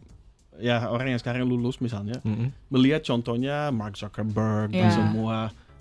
ya 0.57 0.89
orang 0.89 1.13
yang 1.13 1.21
sekarang 1.21 1.45
lulus 1.45 1.79
misalnya 1.79 2.17
Mm-mm. 2.23 2.49
melihat 2.69 3.05
contohnya 3.05 3.69
Mark 3.69 3.95
Zuckerberg 3.95 4.73
dan 4.73 4.89
Ya. 4.89 4.91
semua 4.91 5.37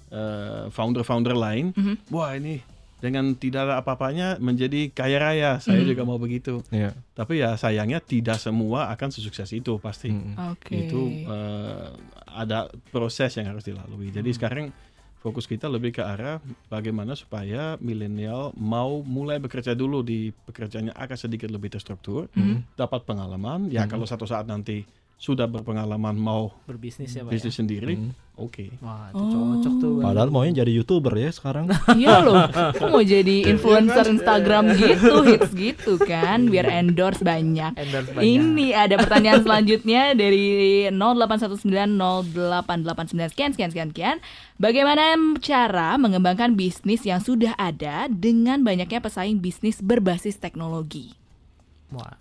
eh, 0.07 0.67
founder-founder 0.69 1.33
lain, 1.33 1.71
Mhm. 1.71 1.95
wah 2.09 2.31
ini 2.31 2.59
dengan 2.95 3.35
tidak 3.35 3.67
ada 3.67 3.75
apa-apanya 3.79 4.39
menjadi 4.39 4.89
kaya 4.89 5.19
raya. 5.19 5.51
Saya 5.59 5.83
Mhm. 5.83 5.89
juga 5.91 6.01
mau 6.03 6.17
begitu. 6.17 6.63
Iya. 6.69 6.95
Tapi 7.13 7.43
ya 7.43 7.53
sayangnya 7.55 7.99
tidak 7.99 8.39
semua 8.39 8.89
akan 8.89 9.09
sesukses 9.11 9.51
itu 9.51 9.77
pasti. 9.77 10.09
Mm-mm. 10.09 10.55
Oke. 10.55 10.73
Itu 10.87 11.01
eh, 11.07 11.87
ada 12.25 12.65
proses 12.89 13.35
yang 13.35 13.51
harus 13.51 13.63
dilalui. 13.63 14.09
Jadi 14.09 14.31
sekarang 14.31 14.71
fokus 15.19 15.45
kita 15.45 15.65
lebih 15.65 15.89
ke 15.89 16.05
arah 16.05 16.37
bagaimana 16.69 17.17
supaya 17.17 17.81
milenial 17.81 18.53
mau 18.53 19.01
mulai 19.01 19.41
bekerja 19.41 19.73
dulu 19.73 20.05
di 20.05 20.29
pekerjaannya 20.29 20.93
agak 20.93 21.17
sedikit 21.17 21.49
lebih 21.49 21.73
terstruktur, 21.73 22.29
dapat 22.73 23.01
pengalaman. 23.03 23.73
Ya 23.73 23.85
kalau 23.85 24.05
satu 24.05 24.23
saat 24.23 24.45
nanti 24.45 24.85
sudah 25.15 25.45
berpengalaman 25.45 26.13
mau 26.13 26.49
Berbisnis 26.65 27.09
ya 27.09 27.21
Pak. 27.21 27.29
bisnis 27.31 27.49
Ya? 27.49 27.57
sendiri, 27.57 27.93
Hmm. 27.95 28.11
oke. 28.35 28.77
Wah, 28.77 29.09
itu 29.09 29.23
cocok 29.25 29.73
tuh. 29.79 29.91
Bang. 29.95 30.03
Padahal 30.05 30.27
maunya 30.27 30.59
jadi 30.59 30.71
youtuber 30.73 31.13
ya 31.15 31.29
sekarang. 31.29 31.65
Iya 31.95 32.19
loh, 32.19 32.35
Kok 32.51 32.87
mau 32.89 32.99
jadi 32.99 33.47
influencer 33.47 34.05
Instagram 34.05 34.75
gitu, 34.75 35.13
hits 35.23 35.49
gitu 35.51 35.91
kan, 35.97 36.45
biar 36.45 36.67
endorse 36.69 37.21
banyak. 37.21 37.73
Endorse 37.73 38.11
banyak. 38.11 38.27
Ini 38.27 38.67
ada 38.75 38.95
pertanyaan 38.97 39.41
selanjutnya 39.41 40.13
dari 40.13 40.45
08190889 40.91 43.31
sekian 43.31 43.49
sekian 43.51 43.69
sekian 43.71 43.89
sekian. 43.91 44.17
Bagaimana 44.55 45.15
cara 45.39 45.95
mengembangkan 45.95 46.53
bisnis 46.53 47.03
yang 47.03 47.19
sudah 47.19 47.55
ada 47.55 48.05
dengan 48.07 48.61
banyaknya 48.61 48.99
pesaing 48.99 49.39
bisnis 49.39 49.79
berbasis 49.79 50.35
teknologi? 50.35 51.15
Wah, 51.87 52.11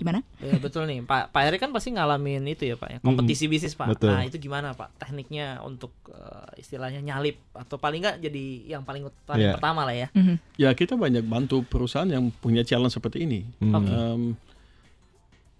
Gimana? 0.00 0.24
ya 0.40 0.56
betul 0.56 0.88
nih. 0.88 1.04
Pak 1.04 1.28
Pak 1.28 1.42
Erik 1.44 1.60
kan 1.60 1.70
pasti 1.70 1.92
ngalamin 1.92 2.40
itu 2.48 2.64
ya 2.64 2.74
Pak 2.74 2.88
ya, 2.88 2.98
kompetisi 2.98 3.44
bisnis 3.44 3.76
Pak. 3.76 3.92
betul. 3.92 4.08
Nah, 4.08 4.24
itu 4.24 4.40
gimana 4.40 4.72
Pak? 4.72 4.96
Tekniknya 4.96 5.60
untuk 5.60 5.92
eh, 6.08 6.56
istilahnya 6.56 6.98
nyalip 6.98 7.36
atau 7.52 7.76
paling 7.76 8.00
nggak 8.00 8.16
jadi 8.18 8.44
yang 8.66 8.82
paling 8.82 9.04
paling 9.22 9.44
Iya. 9.44 9.54
pertama 9.54 9.84
lah 9.84 9.92
ya. 9.94 10.08
Mhm. 10.10 10.34
Ya 10.56 10.72
kita 10.72 10.96
banyak 10.96 11.22
bantu 11.22 11.60
perusahaan 11.62 12.08
yang 12.08 12.32
punya 12.34 12.64
challenge 12.64 12.92
seperti 12.92 13.28
ini. 13.28 13.44
Hmm. 13.60 13.76
Oke. 13.76 13.92
Em, 13.92 14.22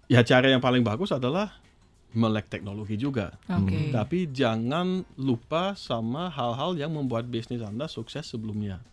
ya 0.07 0.21
cara 0.21 0.49
yang 0.49 0.59
paling 0.59 0.81
bagus 0.81 1.09
adalah 1.09 1.53
melek 2.11 2.51
teknologi 2.51 2.99
juga. 2.99 3.39
Oke. 3.47 3.87
Tapi 3.89 4.27
jangan 4.27 5.07
lupa 5.15 5.79
sama 5.79 6.27
hal-hal 6.27 6.75
yang 6.75 6.91
membuat 6.91 7.23
bisnis 7.25 7.63
Anda 7.63 7.87
sukses 7.87 8.27
sebelumnya. 8.27 8.83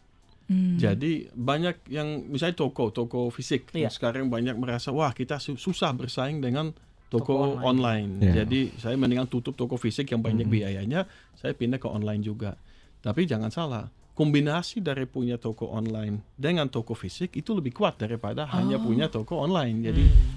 Hmm. 0.49 0.81
Jadi 0.81 1.29
banyak 1.29 1.93
yang 1.93 2.25
misalnya 2.25 2.57
toko, 2.57 2.89
toko 2.89 3.29
fisik 3.29 3.69
yang 3.71 3.93
sekarang 3.93 4.33
banyak 4.33 4.57
merasa 4.57 4.89
wah 4.89 5.13
kita 5.13 5.37
su- 5.37 5.61
susah 5.61 5.93
bersaing 5.93 6.41
dengan 6.41 6.73
Toko 7.09 7.21
toko, 7.25 7.33
online. 7.37 7.65
online. 7.65 8.11
Iya. 8.21 8.33
Jadi 8.45 8.61
saya 8.77 8.97
mendingan 8.97 9.29
tutup 9.29 9.53
toko 9.55 9.77
fisik 9.77 10.09
yang 10.09 10.21
banyak 10.21 10.45
biayanya, 10.45 11.05
saya 11.37 11.53
pindah 11.53 11.77
ke 11.77 11.85
online 11.85 12.21
juga. 12.21 12.57
Tapi 12.99 13.25
jangan 13.25 13.49
salah, 13.49 13.89
kombinasi 14.13 14.81
dari 14.81 15.05
punya 15.05 15.37
toko 15.37 15.69
online 15.69 16.21
dengan 16.35 16.69
toko 16.69 16.93
fisik 16.93 17.33
itu 17.33 17.53
lebih 17.53 17.73
kuat 17.73 17.97
daripada 17.97 18.49
hanya 18.51 18.77
punya 18.77 19.07
toko 19.07 19.39
online. 19.39 19.85
Jadi 19.85 20.05
Hmm. 20.05 20.33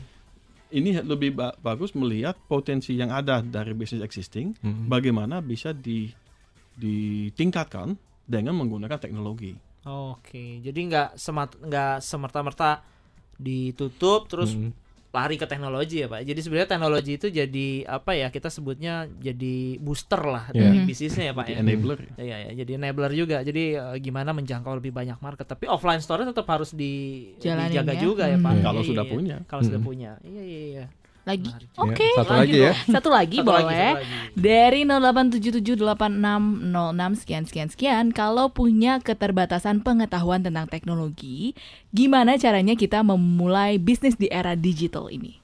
ini 0.72 0.90
lebih 0.98 1.32
ba- 1.34 1.56
bagus 1.58 1.92
melihat 1.92 2.36
potensi 2.46 2.96
yang 2.96 3.12
ada 3.12 3.40
dari 3.40 3.72
bisnis 3.72 4.00
existing, 4.00 4.56
Mhm. 4.60 4.88
bagaimana 4.88 5.40
bisa 5.40 5.72
di 5.72 6.12
ditingkatkan 6.76 7.96
dengan 8.24 8.56
menggunakan 8.56 8.96
teknologi. 8.98 9.56
Oke, 9.84 10.62
jadi 10.62 10.78
nggak 10.80 11.10
semat 11.16 11.58
nggak 11.58 12.00
semerta-merta 12.00 12.86
ditutup 13.36 14.30
terus 14.30 14.54
Mm. 14.54 14.70
lari 15.12 15.36
ke 15.36 15.44
teknologi 15.44 16.00
ya 16.00 16.08
Pak. 16.08 16.24
Jadi 16.24 16.40
sebenarnya 16.40 16.70
teknologi 16.70 17.12
itu 17.14 17.28
jadi 17.28 17.68
apa 17.84 18.14
ya 18.14 18.30
kita 18.30 18.48
sebutnya 18.48 19.10
jadi 19.12 19.76
booster 19.78 20.22
lah 20.22 20.48
Iya. 20.50 20.72
dari 20.72 20.78
bisnisnya 20.86 21.24
ya 21.28 21.34
Pak 21.34 21.46
ya. 21.48 21.58
enabler. 21.60 22.00
Ya, 22.16 22.24
ya, 22.24 22.38
ya, 22.48 22.52
jadi 22.56 22.72
enabler 22.78 23.12
juga. 23.12 23.38
Jadi 23.42 23.76
eh, 23.76 23.96
gimana 24.00 24.32
menjangkau 24.32 24.72
lebih 24.78 24.94
banyak 24.94 25.20
market. 25.20 25.44
Tapi 25.44 25.68
offline 25.68 26.00
store 26.00 26.24
tetap 26.24 26.48
harus 26.48 26.72
di, 26.72 26.94
Jalanin 27.38 27.76
dijaga 27.76 27.92
ya. 27.92 28.00
juga 28.00 28.24
ya 28.26 28.38
Pak. 28.38 28.46
Hmm. 28.46 28.56
Iya, 28.56 28.64
Kalau 28.64 28.80
iya, 28.80 28.88
sudah 28.88 29.04
iya. 29.04 29.12
punya. 29.12 29.36
Kalau 29.44 29.62
sudah 29.66 29.80
Hmm. 29.82 29.90
punya. 29.90 30.12
Iya 30.24 30.44
iya 30.46 30.62
iya. 30.72 30.86
Lagi. 31.22 31.54
Oke. 31.78 32.02
Ya, 32.02 32.18
satu 32.18 32.34
lagi 32.34 32.58
ya. 32.58 32.74
Satu 32.90 33.14
lagi 33.14 33.38
Satu 33.38 33.46
boleh. 33.46 33.62
lagi, 33.62 33.78
satu 33.78 34.02
lagi. 34.02 34.34
Dari 34.34 34.82
08778606 34.90 37.22
sekian 37.22 37.46
sekian 37.46 37.70
sekian 37.70 38.10
kalau 38.10 38.50
punya 38.50 38.98
keterbatasan 38.98 39.86
pengetahuan 39.86 40.42
tentang 40.42 40.66
teknologi, 40.66 41.54
gimana 41.94 42.42
caranya 42.42 42.74
kita 42.74 43.06
memulai 43.06 43.78
bisnis 43.78 44.18
di 44.18 44.34
era 44.34 44.58
digital 44.58 45.14
ini? 45.14 45.38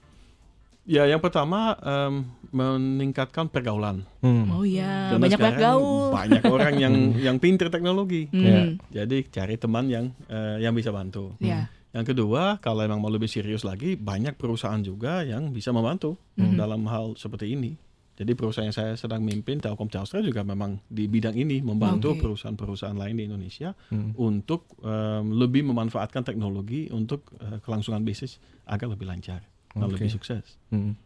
Ya, 0.87 1.03
yang 1.03 1.19
pertama 1.19 1.75
em, 1.83 2.23
meningkatkan 2.49 3.51
pergaulan. 3.51 4.07
Hmm. 4.23 4.47
Oh 4.55 4.63
ya, 4.63 5.11
Karena 5.11 5.19
banyak 5.19 5.19
banyak 5.19 5.39
sekarang 5.59 5.59
gaul. 5.59 6.15
Banyak 6.15 6.43
orang 6.47 6.73
yang 6.79 6.95
yang 7.19 7.37
pinter 7.43 7.67
teknologi. 7.67 8.31
Hmm, 8.31 8.79
Jadi 8.89 9.27
cari 9.27 9.59
teman 9.59 9.91
yang 9.91 10.15
eh, 10.31 10.63
yang 10.63 10.71
bisa 10.71 10.95
bantu. 10.95 11.35
Ya. 11.43 11.67
Yang 11.97 12.13
kedua, 12.13 12.62
kalau 12.62 12.86
emang 12.86 13.01
mau 13.01 13.10
lebih 13.10 13.25
serius 13.25 13.65
lagi, 13.65 13.97
banyak 13.97 14.38
perusahaan 14.38 14.77
juga 14.79 15.25
yang 15.25 15.49
bisa 15.49 15.73
membantu 15.73 16.13
Hmm. 16.38 16.53
dalam 16.53 16.86
hal 16.86 17.17
seperti 17.17 17.51
ini. 17.51 17.73
Jadi 18.13 18.33
perusahaan 18.33 18.65
yang 18.65 18.73
saya 18.73 18.93
sedang 18.93 19.21
mimpin, 19.21 19.57
Telkom 19.57 19.86
Telstra 19.88 20.21
juga 20.21 20.41
memang 20.41 20.81
di 20.86 21.05
bidang 21.05 21.33
ini 21.33 21.62
membantu 21.62 22.13
Oke. 22.13 22.21
perusahaan-perusahaan 22.21 22.93
lain 22.93 23.13
di 23.13 23.23
Indonesia 23.25 23.73
Hmm. 23.89 24.13
untuk 24.15 24.77
em, 24.79 25.33
lebih 25.33 25.62
memanfaatkan 25.63 26.21
teknologi 26.21 26.89
untuk 26.89 27.33
eh, 27.38 27.57
kelangsungan 27.62 28.01
bisnis 28.01 28.38
agar 28.65 28.89
lebih 28.89 29.05
lancar 29.05 29.41
dan 29.69 29.86
Oke. 29.86 29.97
lebih 29.97 30.10
sukses. 30.12 30.57
Hmm. 30.69 30.97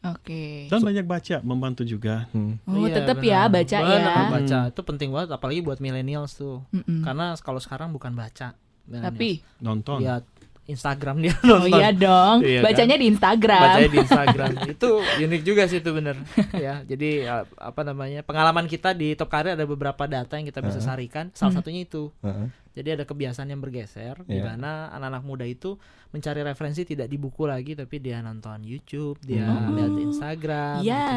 Oke. 0.00 0.70
Dan 0.70 0.78
banyak 0.80 1.02
baca, 1.04 1.42
membantu 1.42 1.82
juga. 1.82 2.30
Hmm. 2.30 2.62
Oh, 2.64 2.86
Iya, 2.86 3.02
tetap 3.02 3.18
ya 3.18 3.50
baca 3.50 3.76
Benar, 3.76 3.98
ya. 3.98 4.30
baca 4.30 4.58
itu 4.70 4.80
penting 4.84 5.10
banget 5.10 5.30
apalagi 5.34 5.58
buat 5.58 5.82
millennials 5.82 6.38
tuh. 6.38 6.62
Mm-mm. 6.70 7.02
Karena 7.02 7.34
kalau 7.36 7.58
sekarang 7.58 7.90
bukan 7.90 8.14
baca. 8.14 8.54
Tapi 8.90 9.44
Nonton. 9.60 10.00
lihat 10.00 10.24
Instagram 10.64 11.16
dia 11.18 11.32
oh 11.48 11.64
nonton. 11.64 11.80
iya 11.80 11.88
dong, 11.90 12.36
Iya 12.40 12.60
kan? 12.60 12.64
bacanya 12.68 12.96
di 12.96 13.06
Instagram. 13.08 13.62
Bacanya 13.62 13.88
di 13.88 13.98
Instagram. 13.98 14.50
itu 14.76 14.90
unik 15.00 15.42
juga 15.42 15.62
sih 15.64 15.80
itu 15.80 15.90
bener. 15.90 16.16
ya, 16.60 16.84
jadi 16.84 17.10
uh, 17.24 17.44
apa 17.56 17.80
namanya? 17.82 18.20
Pengalaman 18.20 18.64
kita 18.64 18.92
di 18.92 19.12
Top 19.12 19.28
Career 19.28 19.56
ada 19.56 19.64
beberapa 19.64 20.04
data 20.04 20.36
yang 20.36 20.44
kita 20.44 20.60
bisa 20.60 20.76
Heeh. 20.76 20.84
sarikan. 20.86 21.32
Salah 21.32 21.50
Hmm. 21.50 21.58
satunya 21.58 21.80
itu. 21.82 22.12
Heeh. 22.20 22.52
Jadi 22.74 22.88
ada 22.94 23.04
kebiasaan 23.04 23.48
yang 23.48 23.58
bergeser 23.58 24.22
di 24.22 24.38
Iya. 24.38 24.44
mana 24.46 24.92
anak-anak 24.92 25.24
muda 25.24 25.42
itu 25.42 25.80
mencari 26.08 26.40
referensi 26.42 26.84
tidak 26.84 27.08
di 27.08 27.16
buku 27.16 27.42
lagi 27.42 27.72
tapi 27.72 27.96
dia 27.96 28.20
nonton 28.20 28.60
YouTube, 28.60 29.16
dia 29.20 29.48
Oh. 29.48 29.72
lihat 29.72 29.92
Instagram. 29.96 30.84
Iya. 30.84 31.00
gitu. 31.00 31.16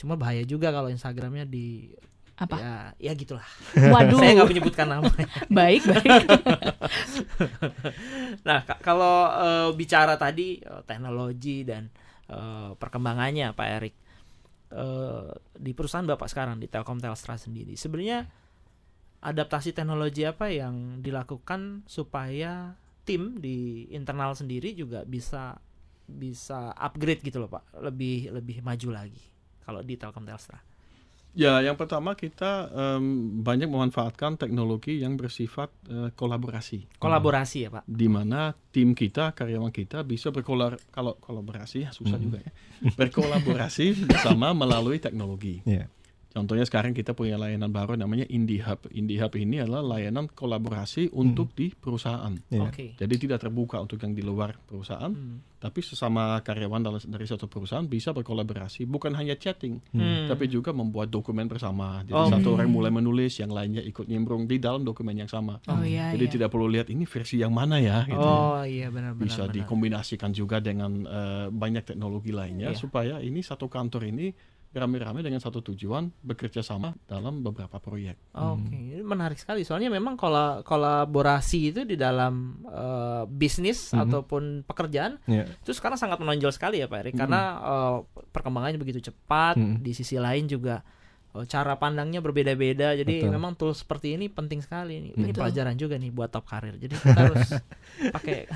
Cuma 0.00 0.16
bahaya 0.16 0.40
juga 0.42 0.72
kalau 0.72 0.88
Instagramnya 0.88 1.44
di 1.44 1.92
Apa? 2.40 2.56
Ya, 2.56 2.74
ya 2.96 3.12
gitulah. 3.12 3.44
Waduh. 3.92 4.16
Saya 4.16 4.40
nggak 4.40 4.48
menyebutkan 4.48 4.88
nama. 4.88 5.12
Baik, 5.52 5.84
baik. 5.84 6.08
Nah, 8.46 8.64
ka- 8.64 8.80
kalau 8.80 9.28
eh, 9.28 9.68
bicara 9.76 10.16
tadi 10.16 10.56
eh, 10.58 10.82
teknologi 10.88 11.62
dan 11.66 11.92
eh, 12.26 12.70
perkembangannya, 12.74 13.52
Pak 13.52 13.68
Erik, 13.76 13.94
eh, 14.72 15.28
di 15.54 15.72
perusahaan 15.76 16.06
Bapak 16.06 16.28
sekarang 16.30 16.56
di 16.56 16.66
Telkom 16.66 16.96
Telstra 16.98 17.36
sendiri, 17.36 17.76
sebenarnya 17.76 18.24
adaptasi 19.20 19.76
teknologi 19.76 20.24
apa 20.24 20.48
yang 20.48 21.04
dilakukan 21.04 21.84
supaya 21.84 22.72
tim 23.04 23.36
di 23.36 23.84
internal 23.92 24.32
sendiri 24.32 24.72
juga 24.72 25.04
bisa 25.04 25.60
bisa 26.08 26.72
upgrade 26.74 27.20
gitu 27.22 27.38
loh, 27.38 27.52
Pak, 27.52 27.84
lebih 27.84 28.32
lebih 28.32 28.64
maju 28.64 28.88
lagi 28.96 29.22
kalau 29.62 29.84
di 29.84 29.94
Telkom 29.94 30.24
Telstra. 30.24 30.58
Ya, 31.30 31.62
yang 31.62 31.78
pertama 31.78 32.18
kita 32.18 32.66
em, 32.74 33.38
banyak 33.38 33.70
memanfaatkan 33.70 34.34
teknologi 34.34 34.98
yang 34.98 35.14
bersifat 35.14 35.70
eh, 35.86 36.10
kolaborasi. 36.18 36.98
Kolaborasi 36.98 37.58
ya, 37.66 37.70
Pak. 37.70 37.84
di 37.86 38.10
mana 38.10 38.50
tim 38.74 38.98
kita, 38.98 39.30
karyawan 39.38 39.70
kita 39.70 40.02
bisa 40.02 40.34
berkolar 40.34 40.74
kalau 40.90 41.14
kolaborasi 41.22 41.86
ya 41.86 41.90
susah 41.94 42.18
juga 42.18 42.42
ya. 42.42 42.50
Berkolaborasi 42.98 43.94
bersama 44.10 44.50
melalui 44.50 44.98
teknologi. 44.98 45.62
Iya. 45.62 45.86
Contohnya 46.30 46.62
sekarang 46.62 46.94
kita 46.94 47.10
punya 47.10 47.34
layanan 47.34 47.68
baru 47.68 47.98
namanya 47.98 48.22
Indie 48.30 48.62
Hub. 48.62 48.86
Indie 48.94 49.18
Hub 49.18 49.34
ini 49.34 49.58
adalah 49.58 49.82
layanan 49.82 50.30
kolaborasi 50.30 51.10
untuk 51.10 51.50
di 51.52 51.74
perusahaan. 51.74 52.30
Iya. 52.46 52.70
Oke. 52.70 52.86
Jadi 52.94 53.14
tidak 53.18 53.42
terbuka 53.42 53.82
untuk 53.82 53.98
yang 53.98 54.14
di 54.14 54.22
luar 54.22 54.54
perusahaan, 54.54 55.10
Hmm. 55.10 55.42
tapi 55.58 55.82
sesama 55.82 56.38
karyawan 56.40 56.86
dari, 56.86 57.02
dari 57.10 57.26
satu 57.26 57.50
perusahaan 57.50 57.82
bisa 57.82 58.14
berkolaborasi, 58.14 58.86
bukan 58.86 59.18
hanya 59.18 59.34
chatting, 59.34 59.82
Hmm. 59.90 60.30
tapi 60.30 60.46
juga 60.46 60.70
membuat 60.70 61.10
dokumen 61.10 61.50
bersama. 61.50 62.06
Jadi 62.06 62.14
Oh. 62.14 62.30
satu 62.30 62.54
orang 62.54 62.70
mulai 62.70 62.94
menulis, 62.94 63.34
yang 63.36 63.50
lainnya 63.50 63.82
ikut 63.82 64.06
nimbrung 64.06 64.46
di 64.46 64.62
dalam 64.62 64.86
dokumen 64.86 65.18
yang 65.18 65.28
sama. 65.28 65.58
Oh 65.66 65.82
iya, 65.82 66.14
Jadi 66.14 66.24
iya. 66.26 66.34
tidak 66.38 66.48
perlu 66.48 66.70
lihat 66.70 66.88
ini 66.88 67.10
versi 67.10 67.42
yang 67.42 67.50
mana 67.50 67.82
ya. 67.82 68.06
Gitu. 68.06 68.22
Oh 68.22 68.62
iya 68.62 68.86
benar-benar. 68.86 69.26
Bisa 69.26 69.50
benar. 69.50 69.54
dikombinasikan 69.58 70.30
juga 70.30 70.62
dengan 70.62 71.02
eh, 71.02 71.46
banyak 71.50 71.82
teknologi 71.84 72.30
lainnya 72.30 72.70
Iya. 72.70 72.78
supaya 72.78 73.14
ini 73.18 73.42
satu 73.42 73.66
kantor 73.66 74.06
ini 74.06 74.30
rame-rame 74.72 75.18
dengan 75.18 75.38
satu 75.38 75.58
tujuan 75.60 76.14
bekerja 76.20 76.60
sama 76.60 76.94
dalam 77.04 77.42
beberapa 77.42 77.76
proyek. 77.76 78.14
Oke, 78.30 78.70
ini 78.70 79.02
menarik 79.02 79.34
sekali. 79.34 79.62
Soalnya 79.62 79.90
memang 79.90 80.14
kola- 80.14 80.62
kolaborasi 80.62 81.74
itu 81.74 81.82
di 81.82 81.94
dalam 81.94 82.62
eh, 82.64 83.24
bisnis 83.26 83.90
ataupun 83.92 84.62
pekerjaan 84.62 85.18
Iya. 85.24 85.50
itu 85.50 85.72
sekarang 85.72 85.98
sangat 85.98 86.18
menonjol 86.18 86.50
sekali 86.50 86.78
ya 86.78 86.86
Pak 86.86 86.98
Erik. 87.00 87.14
Karena 87.14 87.40
eh, 87.58 87.96
perkembangannya 88.30 88.78
begitu 88.78 89.02
cepat. 89.04 89.58
Mhm. 89.58 89.82
Di 89.82 89.90
sisi 89.90 90.14
lain 90.14 90.46
juga 90.46 90.86
cara 91.46 91.78
pandangnya 91.78 92.18
berbeda-beda. 92.18 92.98
Jadi 92.98 93.22
Betul. 93.22 93.30
memang 93.30 93.54
tools 93.54 93.86
seperti 93.86 94.18
ini 94.18 94.26
penting 94.26 94.58
sekali. 94.58 94.98
Ini, 94.98 95.08
ini 95.14 95.30
Betul. 95.30 95.46
pelajaran 95.46 95.74
juga 95.78 95.94
nih 95.94 96.10
buat 96.10 96.26
top 96.26 96.42
karir. 96.50 96.74
Jadi 96.74 96.94
kita 96.98 97.20
harus 97.22 97.46
pakai. 98.18 98.50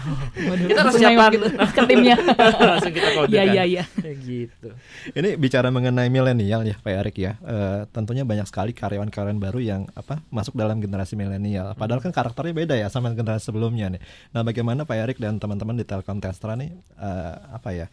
Waduh, 0.51 0.67
kita 0.67 0.81
harus 0.83 0.95
siapkan 0.99 1.31
gitu 1.31 1.47
ke 1.55 1.83
timnya. 1.87 2.17
langsung 2.75 2.95
kita 2.95 3.09
kode 3.15 3.31
Iya, 3.31 3.43
iya, 3.47 3.63
iya. 3.63 3.85
gitu. 4.19 4.75
Ini 5.15 5.39
bicara 5.39 5.71
mengenai 5.71 6.11
milenial 6.11 6.67
ya 6.67 6.75
Pak 6.83 6.93
Erik 7.07 7.17
ya. 7.23 7.39
Eh, 7.47 7.81
tentunya 7.95 8.27
banyak 8.27 8.51
sekali 8.51 8.75
karyawan-karyawan 8.75 9.39
baru 9.39 9.59
yang 9.63 9.87
apa 9.95 10.19
masuk 10.35 10.59
dalam 10.59 10.83
generasi 10.83 11.15
milenial. 11.15 11.79
Padahal 11.79 12.03
kan 12.03 12.11
karakternya 12.11 12.55
beda 12.59 12.75
ya 12.75 12.91
sama 12.91 13.15
generasi 13.15 13.55
sebelumnya 13.55 13.87
nih. 13.95 14.03
Nah, 14.35 14.43
bagaimana 14.43 14.83
Pak 14.83 14.99
Erik 14.99 15.19
dan 15.23 15.39
teman-teman 15.39 15.79
di 15.79 15.87
Telkom 15.87 16.19
Telstra 16.19 16.59
nih 16.59 16.75
eh, 16.99 17.35
apa 17.55 17.71
ya? 17.71 17.87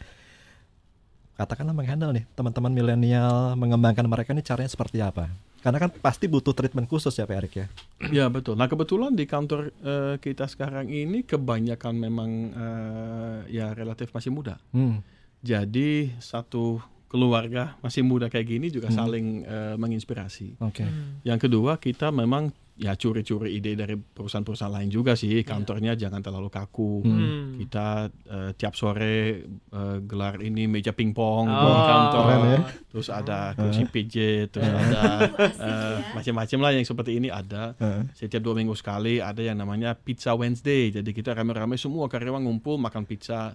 Katakanlah 1.42 1.74
menghandle 1.74 2.14
nih 2.14 2.24
teman-teman 2.38 2.70
milenial 2.70 3.58
mengembangkan 3.58 4.06
mereka 4.06 4.30
nih 4.30 4.46
caranya 4.46 4.70
seperti 4.70 5.02
apa? 5.02 5.26
Karena 5.58 5.82
kan 5.82 5.90
pasti 5.90 6.30
butuh 6.30 6.54
treatment 6.54 6.86
khusus 6.86 7.10
ya 7.18 7.26
Pak 7.26 7.34
Erik 7.34 7.54
ya. 7.58 7.66
Ya 8.14 8.30
betul. 8.30 8.54
Nah 8.54 8.70
kebetulan 8.70 9.10
di 9.18 9.26
kantor 9.26 9.74
eh, 9.82 10.22
kita 10.22 10.46
sekarang 10.46 10.86
ini 10.86 11.26
kebanyakan 11.26 11.94
memang 11.98 12.30
eh, 12.54 13.38
ya 13.58 13.74
relatif 13.74 14.14
masih 14.14 14.30
muda. 14.30 14.62
Hmm. 14.70 15.02
Jadi 15.42 16.14
satu 16.22 16.78
keluarga 17.10 17.74
masih 17.82 18.06
muda 18.06 18.30
kayak 18.30 18.46
gini 18.46 18.70
juga 18.70 18.94
saling 18.94 19.42
eh, 19.42 19.74
menginspirasi. 19.74 20.62
Oke. 20.62 20.86
Yang 21.26 21.50
kedua 21.50 21.74
kita 21.82 22.14
memang 22.14 22.54
ya 22.82 22.98
curi-curi 22.98 23.54
ide 23.54 23.78
dari 23.78 23.94
perusahaan-perusahaan 23.94 24.74
lain 24.74 24.90
juga 24.90 25.14
sih. 25.14 25.46
Kantornya 25.46 25.94
jangan 25.94 26.18
terlalu 26.18 26.50
kaku. 26.50 27.06
Hmm. 27.06 27.54
Kita 27.54 28.10
eh, 28.10 28.50
tiap 28.58 28.74
sore 28.74 29.46
eh, 29.54 29.98
gelar 30.02 30.42
ini 30.42 30.66
meja 30.66 30.90
pingpong 30.90 31.46
di 31.46 31.54
Oh. 31.54 31.86
kantor. 31.86 32.22
Keren 32.26 32.42
ya. 32.42 32.58
Terus 32.90 33.08
ada 33.08 33.38
kursi 33.54 33.86
pijit, 33.86 34.50
terus 34.50 34.66
ada 34.66 35.30
eh, 35.38 35.96
macam-macam 36.12 36.58
lah 36.58 36.70
yang 36.74 36.82
seperti 36.82 37.22
ini 37.22 37.30
ada. 37.30 37.78
Setiap 38.12 38.42
dua 38.42 38.58
minggu 38.58 38.74
sekali 38.74 39.22
ada 39.22 39.38
yang 39.38 39.56
namanya 39.56 39.94
Pizza 39.94 40.34
Wednesday. 40.34 40.90
Jadi 40.90 41.14
kita 41.14 41.32
rame-rame 41.32 41.78
semua 41.78 42.10
karyawan 42.10 42.42
ngumpul 42.42 42.76
makan 42.76 43.06
pizza. 43.06 43.54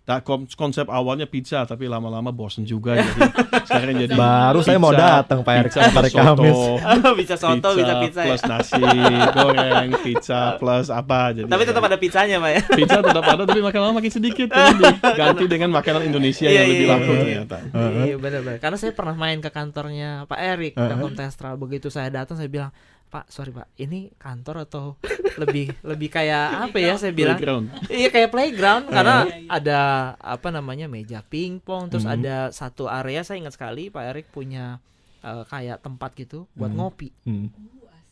Tak 0.00 0.24
kon- 0.24 0.48
konsep 0.50 0.86
awalnya 0.86 1.22
pizza 1.24 1.62
tapi 1.62 1.86
lama-lama 1.86 2.28
bosen 2.28 2.64
juga 2.64 2.98
jadi 2.98 3.20
sekarang 3.68 3.94
jadi 4.00 4.10
Baru 4.10 4.58
saya 4.58 4.74
mau 4.76 4.90
pizza- 4.90 5.22
datang, 5.22 5.38
Pak 5.40 5.52
Erik, 5.54 5.64
pizza 5.70 5.80
hari 5.86 6.10
Kamis. 6.10 6.58
bisa 7.20 7.34
soto, 7.36 7.68
bisa 7.72 7.94
pizza 8.00 8.20
ya. 8.20 8.26
plus 8.26 8.42
nasi 8.42 8.82
goreng, 9.30 9.88
pizza 10.00 10.40
plus 10.56 10.88
apa 10.88 11.30
jadi 11.32 11.46
Tapi 11.46 11.62
tetap 11.62 11.82
ada 11.84 11.94
pizzanya 11.94 12.36
Pak 12.38 12.50
ya. 12.50 12.60
pizza 12.74 12.98
tetap 12.98 13.22
ada 13.22 13.42
tapi 13.44 13.60
makin 13.60 13.78
lama 13.78 13.94
makin 13.96 14.10
sedikit 14.10 14.48
diganti 14.50 15.44
dengan 15.46 15.70
makanan 15.70 16.02
Indonesia 16.02 16.42
Iya, 16.42 16.56
yang 16.56 16.68
lebih 16.68 16.80
iya, 16.80 16.90
laku 16.90 17.04
iya. 17.06 17.20
ternyata. 17.20 17.56
Iya 18.00 18.16
benar-benar. 18.16 18.58
Karena 18.58 18.76
saya 18.76 18.92
pernah 18.92 19.14
main 19.14 19.38
ke 19.38 19.50
kantornya 19.50 20.26
Pak 20.26 20.40
Erik, 20.40 20.72
Telkom 20.74 21.12
Telstra. 21.12 21.54
Begitu 21.54 21.86
saya 21.86 22.10
datang 22.10 22.34
saya 22.34 22.48
bilang, 22.48 22.70
Pak, 23.10 23.26
sorry 23.26 23.50
Pak, 23.50 23.66
ini 23.76 24.14
kantor 24.14 24.64
atau 24.64 24.94
lebih 25.34 25.74
lebih 25.90 26.08
kayak 26.08 26.70
apa 26.70 26.78
ya? 26.78 26.94
Saya 26.94 27.10
bilang, 27.10 27.34
Playground. 27.34 27.66
iya 27.90 28.08
kayak 28.08 28.30
playground 28.30 28.84
karena 28.86 29.16
ada 29.46 29.80
apa 30.16 30.48
namanya 30.48 30.86
meja 30.86 31.18
pingpong, 31.20 31.90
terus 31.90 32.06
ada 32.06 32.48
satu 32.50 32.86
area 32.86 33.20
saya 33.20 33.38
ingat 33.38 33.54
sekali 33.54 33.90
Pak 33.90 34.04
Erik 34.06 34.26
punya 34.30 34.78
eh, 35.20 35.42
kayak 35.44 35.82
tempat 35.82 36.14
gitu 36.14 36.46
buat 36.54 36.70
ngopi. 36.70 37.10
Hmm. 37.22 37.50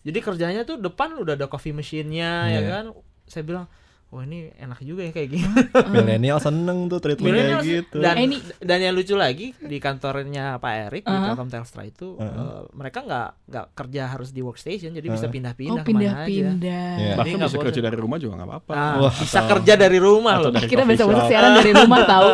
Jadi 0.02 0.18
kerjanya 0.18 0.62
tuh 0.62 0.76
depan 0.76 1.14
udah 1.14 1.34
ada 1.34 1.46
coffee 1.46 1.70
machine-nya 1.70 2.30
ya 2.48 2.58
Iya. 2.58 2.60
kan. 2.68 2.84
Saya 3.24 3.44
bilang, 3.44 3.66
wah 4.08 4.22
ini 4.22 4.48
enak 4.54 4.80
juga 4.80 5.02
ya 5.02 5.10
kayak 5.10 5.28
gini. 5.28 5.44
Milenial 5.92 6.38
seneng 6.38 6.86
tuh 6.86 6.96
treatment 6.96 7.28
kayak 7.28 7.60
gitu. 7.60 7.98
dan 7.98 8.14
Eh, 8.14 8.24
ini- 8.24 8.40
dan 8.58 8.78
yang 8.78 8.92
lucu 8.92 9.12
lagi 9.14 9.52
di 9.54 9.76
kantornya 9.76 10.56
Pak 10.56 10.72
Erik 10.86 11.02
di 11.02 11.10
Uh-huh. 11.10 11.28
Telkom 11.28 11.48
Telstra 11.48 11.82
itu 11.82 12.16
eh, 12.16 12.32
mereka 12.72 13.02
nggak 13.02 13.28
nggak 13.46 13.66
kerja 13.74 14.02
harus 14.08 14.30
di 14.30 14.40
workstation 14.40 14.90
jadi 14.90 15.04
bisa 15.06 15.26
Oh 15.26 15.30
pindah-pindah 15.30 15.82
ke 15.82 15.90
mana 15.90 16.00
aja. 16.00 16.24
pindah-pindah. 16.24 16.92
Iya. 16.96 17.14
Bahkan 17.14 17.34
nggak 17.34 17.46
bisa 17.46 17.54
bosan. 17.54 17.66
kerja 17.66 17.80
dari 17.82 17.96
rumah 17.98 18.16
juga 18.16 18.32
nggak 18.34 18.48
apa-apa. 18.48 18.72
Nah, 18.72 18.94
Wah, 18.98 19.12
bisa 19.14 19.38
atau- 19.38 19.50
kerja 19.50 19.72
dari 19.76 19.98
rumah 19.98 20.32
atau 20.34 20.42
loh. 20.44 20.54
dari 20.54 20.66
Kita 20.66 20.82
bisa 20.84 21.04
shop. 21.04 21.26
siaran 21.26 21.52
dari 21.54 21.72
rumah 21.74 22.00
tahu. 22.06 22.28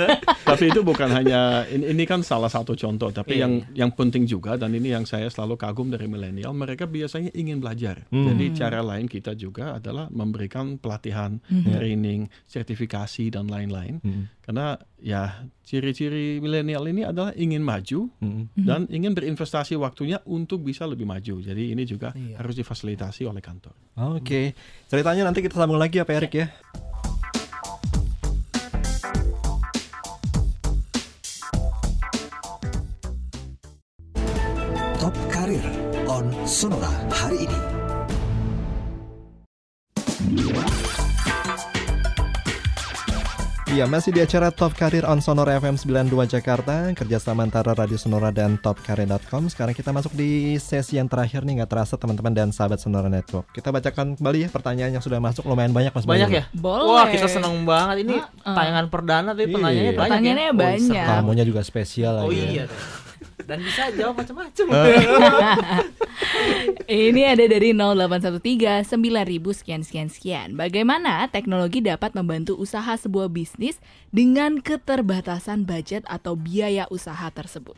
tapi 0.44 0.64
itu 0.66 0.80
bukan 0.80 1.08
hanya 1.12 1.40
ini, 1.66 1.84
ini 1.88 2.04
kan 2.04 2.22
salah 2.22 2.48
satu 2.48 2.72
contoh 2.74 3.10
tapi 3.10 3.34
Iya, 3.34 3.42
yang 3.42 3.52
yang 3.76 3.90
penting 3.92 4.24
juga 4.24 4.54
dan 4.54 4.70
ini 4.72 4.88
yang 4.88 5.04
saya 5.04 5.26
selalu 5.26 5.54
kagum 5.56 5.86
dari 5.88 6.06
milenial 6.06 6.50
mereka 6.52 6.86
biasanya 6.86 7.30
ingin 7.32 7.58
belajar 7.58 8.06
Hmm. 8.08 8.24
jadi 8.24 8.44
cara 8.56 8.80
lain 8.80 9.04
kita 9.04 9.34
juga 9.34 9.76
adalah 9.76 10.06
memberikan 10.08 10.74
pelatihan 10.74 11.19
training 11.66 12.20
sertifikasi 12.44 13.28
dan 13.28 13.46
lain-lain 13.46 13.98
Hmm. 14.00 14.24
karena 14.40 14.66
ya 14.98 15.22
ciri-ciri 15.62 16.38
milenial 16.38 16.86
ini 16.86 17.02
adalah 17.02 17.34
ingin 17.34 17.60
maju 17.60 18.08
Hmm. 18.16 18.48
dan 18.54 18.86
ingin 18.88 19.12
berinvestasi 19.12 19.74
waktunya 19.74 20.22
untuk 20.24 20.62
bisa 20.62 20.84
lebih 20.84 21.04
maju 21.04 21.40
jadi 21.40 21.72
ini 21.72 21.82
juga 21.82 22.12
Iya. 22.12 22.38
harus 22.38 22.54
difasilitasi 22.54 23.24
oleh 23.24 23.40
kantor 23.40 23.74
Oke, 24.16 24.54
ceritanya 24.86 25.24
nanti 25.24 25.40
kita 25.40 25.54
sambung 25.54 25.76
lagi 25.76 25.98
ya 25.98 26.04
Pak 26.04 26.16
Erik 26.16 26.34
ya. 26.34 26.46
Top 35.00 35.16
Karir 35.32 35.64
on 36.06 36.28
Sonora 36.46 36.92
hari 37.10 37.48
ini. 37.48 37.60
Iya, 43.70 43.86
masih 43.86 44.10
di 44.10 44.18
acara 44.18 44.50
Top 44.50 44.74
Karir 44.74 45.06
on 45.06 45.22
Sonora 45.22 45.54
FM 45.56 45.78
92 45.78 46.10
Jakarta 46.28 46.90
Kerjasama 46.90 47.46
antara 47.46 47.70
Radio 47.70 47.94
Sonora 47.94 48.34
dan 48.34 48.58
topkarir.com 48.58 49.46
Sekarang 49.46 49.70
kita 49.70 49.94
masuk 49.94 50.10
di 50.12 50.58
sesi 50.58 50.98
yang 50.98 51.06
terakhir 51.06 51.46
nih 51.46 51.62
Nggak 51.62 51.70
terasa 51.70 51.94
teman-teman 51.94 52.34
dan 52.34 52.48
sahabat 52.50 52.82
Sonora 52.82 53.06
Network 53.06 53.46
Kita 53.54 53.70
bacakan 53.70 54.18
kembali 54.18 54.38
ya 54.42 54.48
pertanyaan 54.50 54.98
yang 54.98 55.04
sudah 55.04 55.22
masuk 55.22 55.46
Lumayan 55.46 55.70
banyak 55.70 55.94
Mas 55.94 56.02
Banyak 56.02 56.28
Bayu. 56.28 56.38
ya? 56.40 56.44
Boleh. 56.50 56.86
Wah, 56.90 57.06
kita 57.06 57.30
seneng 57.30 57.62
banget 57.62 57.96
ini 58.02 58.18
Heeh. 58.18 58.56
tayangan 58.58 58.86
perdana 58.88 59.30
tapi 59.30 59.46
Iya. 59.46 59.54
pertanyaannya 59.54 59.86
banyak. 59.86 60.00
Pertanyaannya 60.02 60.42
ya? 60.42 60.50
Oh, 60.50 60.58
banyak. 60.58 61.06
Tamunya 61.06 61.44
juga 61.46 61.60
spesial 61.62 62.14
Oh 62.16 62.22
lagi 62.26 62.42
ya. 62.42 62.50
iya. 62.50 62.64
Dan 63.44 63.58
bisa 63.64 63.90
jawab 63.94 64.20
macam-macam. 64.22 64.66
Ini 66.90 67.22
ada 67.34 67.44
dari 67.46 67.70
0813 67.74 68.86
9000 68.86 69.58
sekian 69.58 69.82
sekian 69.82 70.08
sekian. 70.10 70.48
Bagaimana 70.54 71.26
teknologi 71.30 71.82
dapat 71.82 72.14
membantu 72.14 72.54
usaha 72.58 72.94
sebuah 72.94 73.32
bisnis 73.32 73.78
dengan 74.14 74.60
keterbatasan 74.60 75.64
budget 75.66 76.06
atau 76.06 76.36
biaya 76.38 76.86
usaha 76.90 77.26
tersebut? 77.32 77.74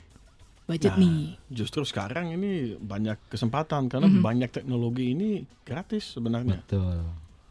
budget 0.63 0.95
Nah, 0.95 1.03
nih. 1.03 1.23
Justru 1.51 1.83
sekarang 1.83 2.33
ini 2.33 2.79
banyak 2.79 3.19
kesempatan 3.29 3.91
karena 3.91 4.09
Mhm. 4.09 4.23
banyak 4.23 4.51
teknologi 4.51 5.13
ini 5.13 5.45
gratis 5.67 6.17
sebenarnya. 6.17 6.63
Betul. 6.65 7.03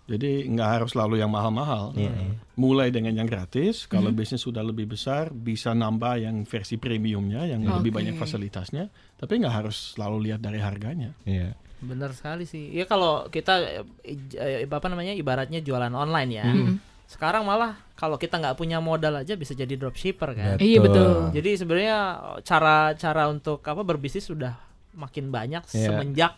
Jadi 0.09 0.49
nggak 0.49 0.69
harus 0.69 0.89
selalu 0.91 1.21
yang 1.21 1.31
mahal-mahal. 1.31 1.93
Iya, 1.95 2.09
iya. 2.11 2.33
Mulai 2.57 2.89
dengan 2.89 3.15
yang 3.15 3.29
gratis, 3.29 3.85
kalau 3.85 4.11
Mhm. 4.11 4.17
bisnis 4.17 4.41
sudah 4.41 4.59
lebih 4.59 4.85
besar 4.85 5.29
bisa 5.29 5.71
nambah 5.71 6.19
yang 6.19 6.43
versi 6.43 6.75
premiumnya 6.75 7.45
yang 7.45 7.61
lebih 7.63 7.93
Oke. 7.93 7.97
banyak 8.03 8.15
fasilitasnya. 8.17 8.89
Tapi 9.15 9.39
nggak 9.39 9.55
harus 9.63 9.95
selalu 9.95 10.27
lihat 10.27 10.41
dari 10.41 10.59
harganya. 10.59 11.13
Iya. 11.23 11.55
Benar 11.79 12.11
sekali 12.13 12.45
sih. 12.45 12.69
Ya 12.69 12.85
kalau 12.85 13.25
kita 13.27 13.57
eh, 13.61 13.85
eh, 14.35 14.65
apa 14.65 14.85
namanya 14.85 15.13
ibaratnya 15.13 15.61
jualan 15.61 15.89
online 15.89 16.31
ya. 16.33 16.45
Mhm. 16.45 16.75
Sekarang 17.07 17.43
malah 17.43 17.75
kalau 17.93 18.15
kita 18.15 18.39
nggak 18.39 18.55
punya 18.55 18.79
modal 18.79 19.19
aja 19.19 19.35
bisa 19.35 19.51
jadi 19.51 19.75
dropshipper 19.75 20.31
kan. 20.31 20.55
Iya 20.57 20.79
betul. 20.79 21.31
Jadi 21.31 21.49
sebenarnya 21.55 21.97
cara-cara 22.41 23.27
untuk 23.27 23.59
apa 23.61 23.81
berbisnis 23.81 24.25
sudah 24.25 24.55
makin 24.93 25.27
banyak 25.27 25.63
Iya. 25.71 25.87
semenjak 25.87 26.33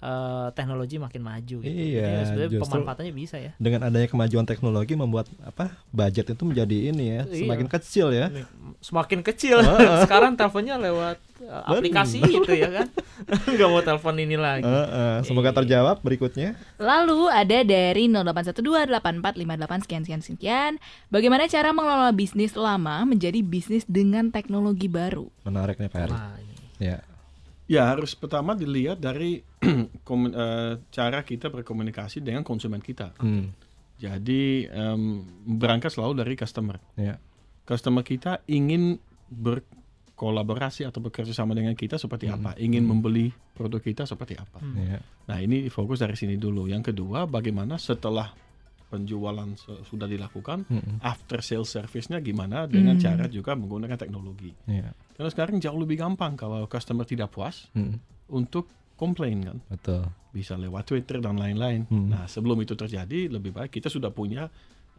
eh, 0.00 0.48
teknologi 0.52 0.96
makin 0.96 1.20
maju. 1.20 1.56
Gitu. 1.60 1.68
Iya, 1.68 2.02
Jadi 2.02 2.24
sebenarnya 2.24 2.50
justru- 2.50 2.64
pemanfaatannya 2.72 3.12
bisa 3.12 3.36
ya. 3.36 3.52
Dengan 3.56 3.80
adanya 3.84 4.08
kemajuan 4.08 4.44
teknologi 4.44 4.94
membuat 4.94 5.28
apa 5.40 5.70
budget 5.90 6.30
itu 6.30 6.42
menjadi 6.42 6.76
ini 6.88 7.04
ya 7.06 7.22
Iya. 7.22 7.36
semakin 7.38 7.68
kecil 7.68 8.06
ya. 8.10 8.26
Semakin 8.80 9.20
kecil. 9.20 9.60
Sekarang 10.04 10.34
teleponnya 10.34 10.76
lewat 10.76 11.20
eh, 11.38 11.62
aplikasi 11.66 12.18
gitu 12.18 12.50
ya 12.50 12.68
kan. 12.74 12.86
Nggak 13.52 13.68
mau 13.68 13.80
telepon 13.80 14.16
ini 14.16 14.34
lagi. 14.34 14.64
Heeh, 14.64 15.20
semoga 15.22 15.52
terjawab 15.52 16.00
berikutnya. 16.00 16.56
Lalu 16.76 17.28
ada 17.28 17.58
dari 17.60 18.08
08128458 18.08 19.84
sekian 19.84 20.02
sekian 20.02 20.22
sekian. 20.22 20.72
Bagaimana 21.08 21.44
cara 21.44 21.70
mengelola 21.70 22.10
bisnis 22.10 22.54
lama 22.54 23.04
menjadi 23.04 23.40
bisnis 23.40 23.84
dengan 23.84 24.28
teknologi 24.28 24.86
baru? 24.86 25.28
Menarik 25.42 25.76
nih 25.76 25.88
Pak 25.88 26.00
ini. 26.00 26.16
Ya. 26.80 26.98
Ya 27.70 27.86
harus 27.86 28.18
pertama 28.18 28.58
dilihat 28.58 28.98
dari 28.98 29.46
komun- 30.08 30.34
eh, 30.34 30.82
cara 30.90 31.22
kita 31.22 31.46
berkomunikasi 31.54 32.18
dengan 32.18 32.42
konsumen 32.42 32.82
kita. 32.82 33.14
Hmm. 33.22 33.54
Jadi 34.00 34.66
em, 34.66 35.22
berangkat 35.46 35.94
selalu 35.94 36.18
dari 36.18 36.34
customer. 36.34 36.82
Ya. 36.98 37.22
Customer 37.62 38.02
kita 38.02 38.42
ingin 38.50 38.98
berkolaborasi 39.30 40.82
atau 40.82 40.98
bekerja 40.98 41.30
sama 41.30 41.54
dengan 41.54 41.78
kita 41.78 41.94
seperti 41.94 42.26
apa, 42.26 42.58
ingin 42.58 42.82
membeli 42.82 43.30
produk 43.54 43.78
kita 43.78 44.02
seperti 44.08 44.34
apa. 44.34 44.58
Ya. 44.74 44.98
Nah 45.30 45.38
ini 45.38 45.70
fokus 45.70 46.02
dari 46.02 46.16
sini 46.18 46.40
dulu. 46.40 46.66
Yang 46.66 46.90
kedua, 46.90 47.28
bagaimana 47.30 47.78
setelah 47.78 48.34
penjualan 48.90 49.46
sudah 49.86 50.04
dilakukan, 50.04 50.66
Mm-mm. 50.66 50.98
after 51.00 51.38
sales 51.40 51.70
service-nya 51.70 52.18
gimana 52.18 52.66
dengan 52.66 52.98
Hmm. 52.98 53.04
cara 53.06 53.24
juga 53.26 53.54
menggunakan 53.54 53.94
teknologi. 53.94 54.50
Ya. 54.66 54.90
Karena 55.14 55.30
sekarang 55.30 55.56
jauh 55.56 55.78
lebih 55.78 55.96
gampang 55.96 56.34
kalau 56.34 56.66
customer 56.66 57.06
tidak 57.06 57.30
puas 57.30 57.70
Mm. 57.72 58.02
untuk 58.28 58.66
komplain 58.94 59.38
kan. 59.46 59.58
Betul. 59.70 60.04
bisa 60.30 60.54
lewat 60.54 60.86
Twitter 60.86 61.18
dan 61.18 61.34
lain-lain. 61.34 61.90
Hmm. 61.90 62.06
Nah, 62.06 62.22
sebelum 62.24 62.54
itu 62.62 62.78
terjadi, 62.78 63.26
lebih 63.26 63.50
baik 63.50 63.70
kita 63.72 63.90
sudah 63.90 64.10
punya 64.10 64.46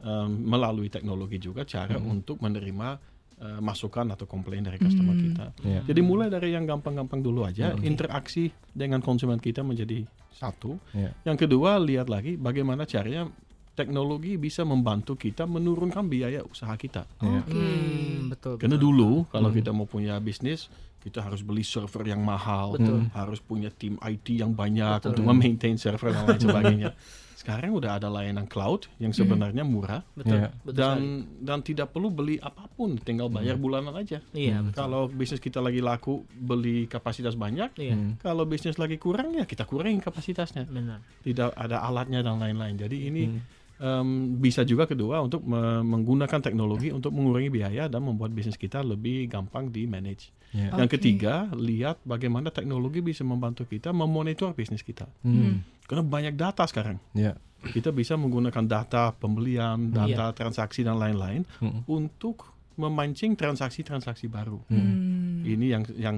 em, 0.02 0.28
melalui 0.44 0.90
teknologi 0.90 1.38
juga 1.38 1.62
cara 1.64 1.96
Hmm. 1.96 2.18
untuk 2.18 2.42
menerima 2.42 3.00
eh, 3.38 3.58
masukan 3.58 4.06
atau 4.12 4.28
komplain 4.28 4.62
dari 4.62 4.78
customer 4.78 5.14
Hmm. 5.14 5.24
kita. 5.26 5.46
Ya. 5.64 5.82
Jadi 5.82 6.02
mulai 6.02 6.28
dari 6.28 6.52
yang 6.52 6.62
gampang-gampang 6.62 7.22
dulu 7.22 7.42
aja, 7.42 7.74
Hmm. 7.74 7.82
interaksi 7.82 8.50
dengan 8.70 9.02
konsumen 9.02 9.38
kita 9.38 9.62
menjadi 9.62 10.06
satu. 10.32 10.78
Ya. 10.94 11.10
Yang 11.24 11.50
kedua, 11.50 11.80
lihat 11.80 12.06
lagi 12.06 12.38
bagaimana 12.38 12.84
caranya 12.84 13.34
teknologi 13.72 14.36
bisa 14.36 14.62
membantu 14.62 15.16
kita 15.16 15.48
menurunkan 15.48 16.06
biaya 16.06 16.44
usaha 16.44 16.76
kita. 16.76 17.08
Ya. 17.20 17.40
Oke. 17.42 17.56
Hmm, 17.56 18.30
betul. 18.30 18.54
Karena 18.60 18.76
betul. 18.76 18.86
dulu 18.92 19.12
kalau 19.32 19.50
Hmm. 19.50 19.58
kita 19.58 19.72
mau 19.72 19.88
punya 19.88 20.20
bisnis, 20.20 20.68
kita 21.02 21.26
harus 21.26 21.42
beli 21.42 21.66
server 21.66 22.06
yang 22.06 22.22
mahal, 22.22 22.78
Betul. 22.78 23.10
harus 23.18 23.42
punya 23.42 23.74
tim 23.74 23.98
IT 23.98 24.38
yang 24.38 24.54
banyak 24.54 25.02
Betul. 25.02 25.18
untuk 25.18 25.24
memaintain 25.26 25.74
server 25.74 26.14
dan 26.14 26.24
lain 26.30 26.42
sebagainya. 26.42 26.90
Sekarang 27.42 27.74
udah 27.74 27.98
ada 27.98 28.06
layanan 28.06 28.46
cloud 28.46 28.86
yang 28.96 29.10
sebenarnya 29.12 29.66
murah 29.66 30.06
betul. 30.14 30.38
Iya. 30.38 30.54
betul 30.62 30.78
dan 30.78 30.98
sekali. 31.26 31.42
dan 31.42 31.58
tidak 31.64 31.88
perlu 31.90 32.08
beli 32.08 32.38
apa 32.38 32.70
pun, 32.70 32.94
tinggal 32.96 33.28
bayar 33.28 33.58
bulanan 33.58 33.98
aja. 33.98 34.22
Iya, 34.30 34.62
betul. 34.62 34.78
Kalau 34.78 35.10
bisnis 35.10 35.42
kita 35.42 35.58
lagi 35.58 35.82
laku 35.82 36.22
beli 36.30 36.86
kapasitas 36.86 37.34
banyak, 37.34 37.74
Iya. 37.76 37.96
Hmm. 37.98 38.14
kalau 38.18 38.46
bisnis 38.46 38.78
lagi 38.78 38.96
kurang 38.96 39.34
ya 39.34 39.44
kita 39.44 39.66
kurangin 39.66 39.98
kapasitasnya. 40.00 40.70
Benar. 40.70 41.02
Tidak 41.20 41.52
ada 41.52 41.82
alatnya 41.82 42.22
dan 42.22 42.38
lain-lain. 42.38 42.78
Jadi 42.78 42.98
ini 43.04 43.24
Hmm. 43.26 43.42
em, 43.80 44.08
bisa 44.38 44.62
juga 44.62 44.86
kedua 44.86 45.18
untuk 45.20 45.42
me- 45.42 45.82
menggunakan 45.82 46.38
teknologi 46.38 46.94
untuk 46.94 47.10
mengurangi 47.10 47.50
biaya 47.50 47.90
dan 47.90 48.06
membuat 48.06 48.30
bisnis 48.30 48.54
kita 48.54 48.80
lebih 48.80 49.26
gampang 49.26 49.68
di 49.68 49.90
manage. 49.90 50.30
Ya. 50.52 50.70
Yang 50.76 50.86
Oke. 50.86 50.96
ketiga, 51.00 51.50
lihat 51.52 51.98
bagaimana 52.04 52.52
teknologi 52.52 53.00
bisa 53.00 53.24
membantu 53.24 53.64
kita 53.64 53.90
memonitor 53.90 54.52
bisnis 54.52 54.84
kita. 54.84 55.08
Hmm. 55.24 55.66
Karena 55.92 56.02
banyak 56.02 56.34
data 56.34 56.64
sekarang. 56.64 56.96
Ya. 57.12 57.36
Kita 57.62 57.92
bisa 57.92 58.16
menggunakan 58.16 58.64
data 58.64 59.12
pembelian, 59.12 59.92
data 59.92 60.32
transaksi 60.32 60.82
dan 60.82 60.96
lain-lain 60.96 61.44
Hmm. 61.60 61.84
untuk 61.86 62.48
memancing 62.74 63.36
transaksi-transaksi 63.36 64.26
baru. 64.26 64.58
Hmm. 64.66 65.44
Ini 65.44 65.66
yang 65.70 65.84
yang 65.94 66.16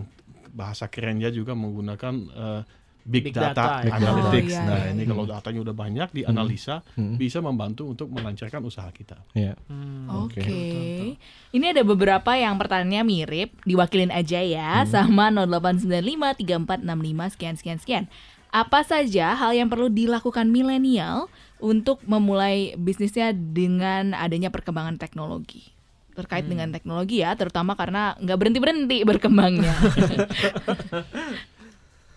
bahasa 0.53 0.85
kerennya 0.85 1.27
juga 1.27 1.51
menggunakan 1.51 2.13
eh, 2.29 2.61
big, 3.03 3.27
Big 3.27 3.35
data, 3.35 3.51
data, 3.51 3.83
ya. 3.83 3.99
analytics. 3.99 4.47
Oh, 4.47 4.55
iya, 4.55 4.63
nah, 4.63 4.79
iya. 4.79 4.95
ini 4.95 5.03
kalau 5.03 5.25
datanya 5.27 5.59
udah 5.59 5.75
banyak 5.75 6.09
dianalisa, 6.13 6.81
Hmm. 6.95 7.17
bisa 7.19 7.41
membantu 7.41 7.83
untuk 7.85 8.07
melancarkan 8.07 8.63
usaha 8.63 8.87
kita. 8.89 9.17
Ya. 9.33 9.53
Hmm, 9.67 10.07
Oke. 10.23 10.39
Oke. 10.39 11.19
Ini 11.51 11.65
ada 11.75 11.83
beberapa 11.83 12.31
yang 12.33 12.55
pertanyaannya 12.55 13.03
mirip, 13.03 13.59
diwakilin 13.63 14.07
aja 14.07 14.39
ya 14.39 14.87
sama 14.87 15.27
08953465 15.27 17.29
sekian 17.29 17.55
sekian 17.55 17.77
sekian. 17.77 18.05
Apa 18.53 18.85
saja 18.85 19.33
hal 19.33 19.57
yang 19.57 19.65
perlu 19.65 19.89
dilakukan 19.89 20.45
milenial 20.53 21.25
untuk 21.57 22.05
memulai 22.05 22.77
bisnisnya 22.77 23.33
dengan 23.33 24.13
adanya 24.13 24.53
perkembangan 24.53 25.01
teknologi? 25.01 25.73
Terkait 26.13 26.45
dengan 26.45 26.69
teknologi 26.69 27.25
ya, 27.25 27.33
terutama 27.33 27.73
karena 27.73 28.13
nggak 28.21 28.37
berhenti-berhenti 28.37 28.97
berkembangnya. 29.09 29.73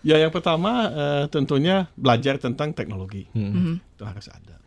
Ya, 0.07 0.23
yang 0.23 0.31
pertama 0.31 0.87
eh, 0.87 1.25
tentunya 1.35 1.91
belajar 1.99 2.39
tentang 2.39 2.71
teknologi. 2.71 3.27
Mhm. 3.35 3.83
itu 3.99 4.07
harus 4.07 4.31
ada. 4.31 4.63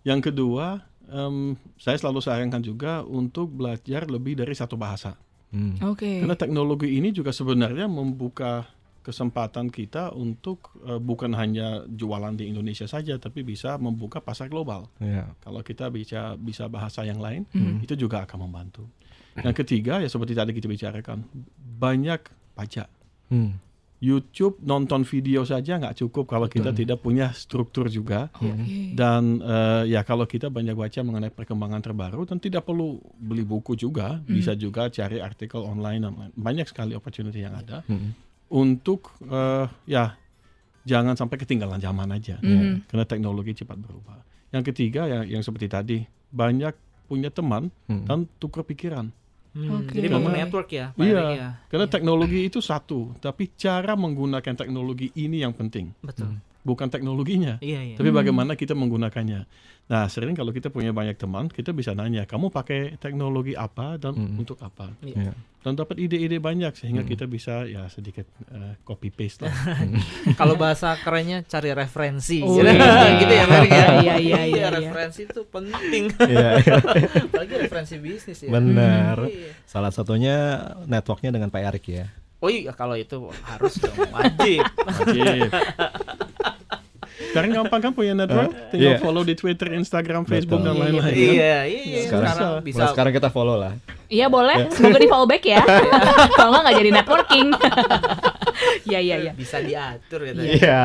Yang 0.00 0.32
kedua, 0.32 0.80
em, 1.12 1.60
saya 1.76 2.00
selalu 2.00 2.24
sarankan 2.24 2.64
juga 2.64 3.04
untuk 3.04 3.52
belajar 3.52 4.08
lebih 4.08 4.40
dari 4.40 4.56
satu 4.56 4.80
bahasa. 4.80 5.12
Hmm. 5.52 5.76
Oke. 5.92 6.24
Karena 6.24 6.32
teknologi 6.40 6.96
ini 6.96 7.12
juga 7.12 7.36
sebenarnya 7.36 7.84
membuka 7.84 8.64
kesempatan 9.08 9.72
kita 9.72 10.12
untuk 10.12 10.76
eh, 10.84 11.00
bukan 11.00 11.32
hanya 11.32 11.88
jualan 11.88 12.36
di 12.36 12.44
Indonesia 12.46 12.84
saja, 12.84 13.16
tapi 13.16 13.40
bisa 13.40 13.74
membuka 13.76 14.20
pasar 14.20 14.46
global. 14.46 14.92
Ya. 15.00 15.32
Kalau 15.40 15.64
kita 15.64 15.88
bisa 15.88 16.36
bisa 16.36 16.68
bahasa 16.68 17.02
yang 17.02 17.18
lain, 17.18 17.48
Mhm. 17.48 17.80
itu 17.82 17.96
juga 17.96 18.22
akan 18.22 18.44
membantu. 18.44 18.84
Yang 19.38 19.64
ketiga 19.64 19.98
ya 19.98 20.06
seperti 20.06 20.34
tadi 20.34 20.50
kita 20.50 20.66
bicarakan, 20.66 21.24
banyak 21.56 22.20
pajak. 22.52 22.90
Hmm. 23.30 23.56
YouTube 23.98 24.62
nonton 24.62 25.02
video 25.02 25.42
saja 25.42 25.74
nggak 25.74 25.98
cukup 25.98 26.30
kalau 26.30 26.46
kita 26.46 26.70
tidak 26.70 27.02
punya 27.02 27.34
struktur 27.34 27.90
juga. 27.90 28.30
Oke. 28.30 28.94
Dan 28.94 29.42
eh, 29.42 29.90
ya 29.90 30.02
kalau 30.02 30.22
kita 30.22 30.46
banyak 30.48 30.70
baca 30.72 31.00
mengenai 31.02 31.30
perkembangan 31.30 31.82
terbaru 31.82 32.22
dan 32.22 32.38
tidak 32.38 32.62
perlu 32.62 32.94
beli 33.14 33.42
buku 33.42 33.74
juga, 33.74 34.22
bisa 34.24 34.54
juga 34.54 34.86
cari 34.88 35.18
artikel 35.18 35.58
online 35.60 35.98
dan 36.00 36.12
lain- 36.14 36.34
banyak 36.36 36.66
sekali 36.66 36.94
opportunity 36.94 37.42
yang 37.42 37.54
ada 37.54 37.82
Hmm. 37.84 38.14
Untuk 38.48 39.12
eh, 39.22 39.66
ya 39.86 40.16
jangan 40.82 41.14
sampai 41.14 41.36
ketinggalan 41.36 41.78
zaman 41.78 42.08
aja 42.10 42.40
Mhm. 42.40 42.88
karena 42.88 43.04
teknologi 43.04 43.52
cepat 43.54 43.76
berubah. 43.76 44.24
Yang 44.48 44.72
ketiga 44.72 45.04
yang 45.04 45.28
yang 45.28 45.42
seperti 45.42 45.68
tadi 45.68 45.98
banyak 46.28 46.72
punya 47.04 47.28
teman 47.28 47.68
Hmm. 47.84 48.04
dan 48.04 48.18
tukar 48.36 48.64
pikiran. 48.64 49.12
Hmm, 49.52 49.80
Oke. 49.80 49.96
Jadi 49.96 50.06
bangun 50.06 50.32
network 50.34 50.68
ya, 50.70 50.92
Pak 50.92 51.00
Iya, 51.02 51.24
ya. 51.32 51.48
karena 51.66 51.88
teknologi 51.88 52.40
itu 52.44 52.60
satu, 52.60 53.16
tapi 53.18 53.48
cara 53.50 53.96
menggunakan 53.96 54.54
teknologi 54.54 55.08
ini 55.14 55.40
yang 55.40 55.56
penting, 55.56 55.96
Betul. 55.98 56.36
Bukan 56.62 56.88
teknologinya. 56.90 57.56
Iya, 57.62 57.94
iya. 57.94 57.96
Tapi 57.96 58.10
bagaimana 58.10 58.54
kita 58.58 58.74
menggunakannya. 58.74 59.46
Nah, 59.88 60.04
sering 60.12 60.36
kalau 60.36 60.52
kita 60.52 60.68
punya 60.68 60.92
banyak 60.92 61.16
teman, 61.16 61.48
kita 61.48 61.72
bisa 61.72 61.96
nanya, 61.96 62.28
kamu 62.28 62.52
pakai 62.52 63.00
teknologi 63.00 63.56
apa 63.56 63.96
dan 63.96 64.12
Mm. 64.20 64.36
untuk 64.36 64.60
apa? 64.60 64.92
Ya. 65.00 65.32
Dan 65.64 65.80
dapat 65.80 65.96
ide-ide 65.96 66.36
banyak 66.36 66.76
sehingga 66.76 67.08
kita 67.08 67.24
bisa 67.24 67.64
ya 67.64 67.88
sedikit 67.88 68.28
eh, 68.52 68.76
copy 68.84 69.08
paste 69.08 69.48
lah. 69.48 69.52
Kalau 70.40 70.60
bahasa 70.60 70.92
kerennya 71.00 71.40
cari 71.40 71.72
referensi. 71.72 72.44
Oh, 72.44 72.60
gitu, 72.60 72.68
iya. 72.68 73.16
gitu 73.16 73.32
ya, 73.32 73.44
Pak 73.48 73.56
Erik 73.58 73.72
ya. 73.72 73.86
Iya, 73.88 73.94
iya, 73.98 74.14
iya, 74.20 74.40
iya. 74.44 74.66
referensi 74.68 75.24
itu 75.24 75.40
penting. 75.48 76.04
Iya. 76.30 76.48
Apalagi 77.24 77.54
referensi 77.56 77.94
bisnis 77.96 78.44
ya. 78.44 78.52
Benar. 78.52 79.24
Iya. 79.24 79.56
Salah 79.64 79.88
satunya 79.88 80.36
networknya 80.84 81.32
dengan 81.32 81.48
Pak 81.48 81.62
Erik 81.64 81.86
ya. 81.88 82.06
Oh 82.38 82.52
iya, 82.52 82.70
kalau 82.70 82.94
itu 82.94 83.18
harus 83.42 83.82
dong, 83.82 83.98
wajib. 84.14 84.62
Wajib. 84.84 85.50
Sekarang 87.18 87.50
gampang 87.50 87.80
kan 87.82 87.92
punya 87.92 88.14
network, 88.14 88.54
tinggal 88.70 88.94
Iya. 88.94 89.02
follow 89.02 89.26
di 89.26 89.34
Twitter, 89.34 89.74
Instagram, 89.74 90.22
Facebook 90.22 90.62
Betul. 90.62 90.70
dan 90.70 90.74
lain-lain. 90.78 91.14
iya, 91.14 91.66
iya, 91.66 91.82
iya. 91.82 92.00
Sekarang, 92.06 92.30
Sekarang 92.30 92.52
bisa. 92.62 92.78
bisa 92.78 92.84
sekarang 92.94 93.12
kita 93.12 93.28
follow 93.34 93.56
lah. 93.58 93.74
Iya 94.08 94.26
boleh, 94.32 94.72
semoga 94.72 94.98
di 95.02 95.08
fallback 95.10 95.42
ya. 95.44 95.60
Kalau 96.38 96.48
nggak 96.54 96.62
nggak 96.64 96.76
jadi 96.78 96.90
networking. 96.94 97.48
Iya 98.88 98.98
iya 98.98 99.16
iya. 99.20 99.32
Bisa 99.36 99.62
diatur 99.62 100.24
gitu. 100.26 100.40
ya. 100.42 100.50
Iya. 100.58 100.80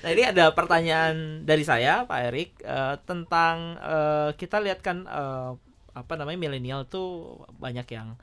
Nah 0.00 0.10
ini 0.14 0.22
ada 0.22 0.54
pertanyaan 0.54 1.42
dari 1.42 1.66
saya 1.66 2.06
Pak 2.06 2.20
Erik 2.30 2.50
eh, 2.62 2.94
tentang 3.04 3.76
eh, 3.76 4.30
kita 4.38 4.62
lihat 4.62 4.80
kan 4.80 5.04
eh, 5.04 5.50
apa 5.92 6.12
namanya 6.14 6.38
milenial 6.38 6.86
tuh 6.86 7.36
banyak 7.58 7.84
yang 7.90 8.14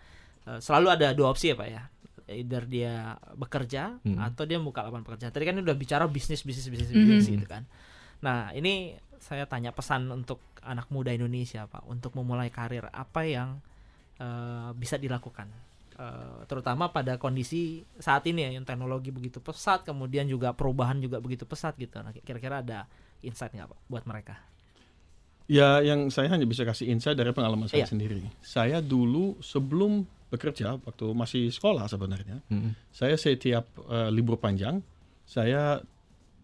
eh, 0.48 0.58
selalu 0.58 0.88
ada 0.96 1.12
dua 1.14 1.36
opsi 1.36 1.54
ya 1.54 1.60
Pak 1.60 1.68
ya. 1.70 1.84
Either 2.26 2.64
dia 2.64 2.94
bekerja 3.34 4.00
Hmm. 4.00 4.16
atau 4.18 4.44
dia 4.44 4.56
buka 4.58 4.82
lapangan 4.82 5.04
pekerjaan. 5.04 5.32
Tadi 5.32 5.44
kan 5.44 5.58
udah 5.58 5.76
bicara 5.76 6.06
bisnis 6.06 6.42
bisnis 6.42 6.66
bisnis 6.66 6.90
Mhm. 6.90 6.98
bisnis 6.98 7.26
gitu 7.30 7.46
kan. 7.46 7.68
Nah 8.20 8.52
ini 8.52 8.96
saya 9.20 9.44
tanya 9.44 9.72
pesan 9.72 10.08
untuk 10.08 10.40
anak 10.62 10.88
muda 10.88 11.12
Indonesia 11.12 11.64
Pak 11.66 11.84
untuk 11.86 12.16
memulai 12.16 12.48
karir 12.48 12.88
apa 12.88 13.24
yang 13.24 13.60
eh, 14.16 14.70
bisa 14.74 14.96
dilakukan. 14.96 15.50
Eh, 15.94 16.40
terutama 16.48 16.90
pada 16.90 17.18
kondisi 17.18 17.82
saat 17.98 18.26
ini 18.26 18.42
ya 18.42 18.50
yang 18.52 18.64
teknologi 18.64 19.10
begitu 19.10 19.38
pesat 19.38 19.84
kemudian 19.84 20.26
juga 20.26 20.50
perubahan 20.50 20.98
juga 20.98 21.22
begitu 21.22 21.46
pesat 21.46 21.78
gitu 21.78 22.02
nah 22.02 22.10
kira-kira 22.10 22.66
ada 22.66 22.90
insight 23.22 23.54
nggak 23.54 23.70
pak 23.70 23.80
buat 23.88 24.04
mereka 24.04 24.34
Ya, 25.46 25.84
yang 25.84 26.08
saya 26.08 26.32
hanya 26.32 26.48
bisa 26.48 26.64
kasih 26.64 26.88
insight 26.88 27.14
dari 27.14 27.30
pengalaman 27.30 27.68
saya 27.68 27.84
Iya. 27.84 27.92
sendiri. 27.92 28.24
Saya 28.40 28.80
dulu 28.80 29.36
sebelum 29.38 30.08
bekerja, 30.34 30.82
waktu 30.82 31.06
masih 31.14 31.54
sekolah 31.54 31.86
sebenarnya, 31.86 32.42
Mm. 32.50 32.74
saya 32.90 33.14
setiap 33.14 33.70
eh, 33.86 34.10
libur 34.10 34.42
panjang, 34.42 34.82
saya 35.24 35.78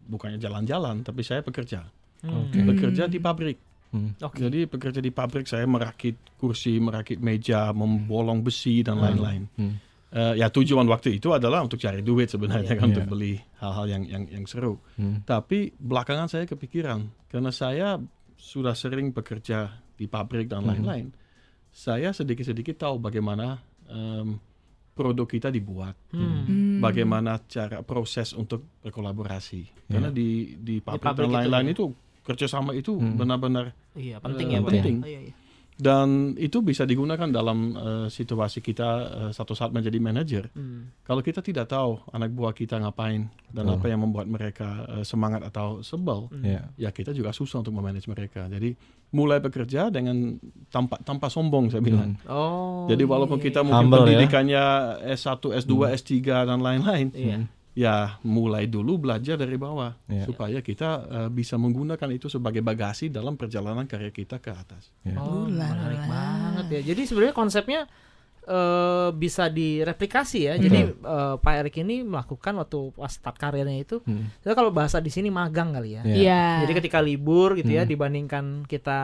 bukannya 0.05 0.37
jalan-jalan, 0.37 1.01
tapi 1.01 1.25
saya 1.25 1.41
bekerja. 1.41 1.81
Oke. 2.21 2.61
Bekerja 2.61 3.09
di 3.09 3.17
pabrik. 3.17 3.57
Hmm. 3.89 4.13
oke 4.21 4.37
Jadi 4.37 4.69
bekerja 4.69 5.01
di 5.01 5.09
pabrik, 5.09 5.49
saya 5.49 5.65
merakit 5.65 6.13
kursi, 6.37 6.77
merakit 6.77 7.17
meja, 7.17 7.73
membolong 7.73 8.45
besi 8.45 8.85
dan 8.85 9.01
lain-lain. 9.01 9.49
Hmm. 9.57 9.81
Eh, 10.09 10.41
ya 10.41 10.49
tujuan 10.49 10.85
waktu 10.85 11.17
itu 11.17 11.33
adalah 11.33 11.65
untuk 11.65 11.77
cari 11.81 12.01
duit 12.01 12.29
sebenarnya 12.29 12.77
kan 12.77 12.89
Iya. 12.89 13.01
untuk 13.01 13.05
beli 13.17 13.37
hal-hal 13.57 13.85
yang 13.89 14.03
yang 14.05 14.23
yang 14.29 14.45
seru. 14.45 14.77
Hmm. 14.93 15.25
Tapi 15.25 15.73
belakangan 15.73 16.29
saya 16.29 16.45
kepikiran 16.45 17.29
karena 17.29 17.49
saya 17.49 17.97
sudah 18.37 18.73
sering 18.73 19.09
bekerja 19.09 19.69
di 19.97 20.05
pabrik 20.05 20.49
dan 20.49 20.65
lain-lain. 20.69 21.09
Saya 21.69 22.09
sedikit-sedikit 22.09 22.81
tahu 22.81 22.97
bagaimana 22.97 23.57
em, 23.89 24.37
produk 24.91 25.25
kita 25.25 25.47
dibuat, 25.47 25.95
Hmm. 26.09 26.43
Hmm. 26.43 26.79
bagaimana 26.79 27.39
cara 27.41 27.79
proses 27.81 28.31
untuk 28.31 28.67
berkolaborasi. 28.79 29.87
Karena 29.87 30.09
di 30.09 30.53
di 30.55 30.77
pabrik, 30.77 31.01
pabrik 31.01 31.15
dan 31.17 31.25
itu 31.25 31.35
lain-lain 31.39 31.65
ya. 31.65 31.73
itu 31.73 31.85
kerjasama 32.21 32.71
itu 32.73 32.93
Hmm. 32.93 33.15
benar-benar 33.15 33.71
iya 33.95 34.19
penting 34.19 34.47
Eh, 34.47 34.53
ya 34.53 34.61
penting. 34.61 34.95
ya? 34.97 35.07
Iya, 35.07 35.19
iya. 35.23 35.33
Dan 35.79 36.35
itu 36.35 36.59
bisa 36.59 36.83
digunakan 36.83 37.23
dalam 37.25 37.71
eh, 37.71 38.07
situasi 38.11 38.59
kita 38.59 38.89
eh, 39.07 39.31
satu 39.31 39.55
saat 39.55 39.71
menjadi 39.71 39.95
manajer. 39.97 40.51
Hmm. 40.51 40.91
Kalau 41.01 41.23
kita 41.23 41.39
tidak 41.39 41.71
tahu 41.71 42.03
anak 42.11 42.29
buah 42.29 42.51
kita 42.51 42.75
ngapain 42.77 43.31
dan 43.47 43.63
Betul. 43.63 43.75
apa 43.79 43.85
yang 43.87 44.03
membuat 44.03 44.27
mereka 44.27 44.67
eh, 44.91 45.03
semangat 45.07 45.47
atau 45.47 45.79
sebel, 45.79 46.27
Hmm. 46.29 46.43
Iya. 46.43 46.61
ya 46.75 46.89
kita 46.91 47.15
juga 47.15 47.31
susah 47.31 47.63
untuk 47.63 47.71
memanage 47.71 48.11
mereka. 48.11 48.45
Jadi 48.45 48.75
mulai 49.09 49.39
bekerja 49.39 49.87
dengan 49.89 50.35
tanpa 50.67 50.99
tanpa 50.99 51.31
sombong 51.31 51.71
saya 51.71 51.79
bilang. 51.81 52.19
Hmm. 52.19 52.29
oh 52.29 52.85
Jadi 52.85 53.03
walaupun 53.07 53.39
iya, 53.39 53.45
kita 53.47 53.59
iya. 53.61 53.65
mungkin 53.65 53.79
Humble 53.87 53.97
ya. 53.97 54.03
pendidikannya 54.03 54.63
S1, 55.15 55.39
S2, 55.63 55.73
S3 55.95 56.11
dan 56.43 56.59
lain-lain, 56.59 57.07
Iya. 57.15 57.37
Ya 57.79 57.95
mulai 58.21 58.67
dulu 58.67 58.99
belajar 58.99 59.39
dari 59.39 59.55
bawah 59.55 59.95
Iya. 60.05 60.27
supaya 60.27 60.59
kita 60.59 60.89
eh, 61.07 61.29
bisa 61.29 61.55
menggunakan 61.55 62.09
itu 62.11 62.27
sebagai 62.27 62.59
bagasi 62.59 63.07
dalam 63.07 63.33
perjalanan 63.33 63.85
karir 63.85 64.11
kita 64.11 64.37
ke 64.37 64.51
atas. 64.51 64.91
Iya. 65.01 65.15
Oh, 65.15 65.47
Uh, 65.47 65.47
menarik 65.47 66.03
banget 66.03 66.65
ya. 66.69 66.81
Jadi 66.91 67.01
sebenarnya 67.05 67.31
konsepnya 67.33 67.81
eh, 68.41 69.09
bisa 69.13 69.45
direplikasi 69.47 70.39
ya. 70.41 70.53
Jadi 70.57 70.79
eh, 70.89 71.35
Pak 71.37 71.53
Erik 71.55 71.75
ini 71.79 72.01
melakukan 72.01 72.57
waktu 72.57 72.79
pas 72.91 73.07
start 73.07 73.37
karirnya 73.37 73.77
itu, 73.77 74.01
Hmm. 74.01 74.27
kita 74.41 74.51
kalau 74.53 74.73
bahasa 74.73 74.97
di 74.97 75.07
sini 75.07 75.29
magang 75.29 75.69
kali 75.71 75.95
ya. 75.95 76.01
Iya. 76.01 76.15
Iya. 76.15 76.43
Jadi 76.65 76.73
ketika 76.75 76.99
libur 76.99 77.53
gitu 77.53 77.69
ya, 77.69 77.85
Hmm. 77.85 77.91
dibandingkan 77.91 78.45
kita 78.65 78.99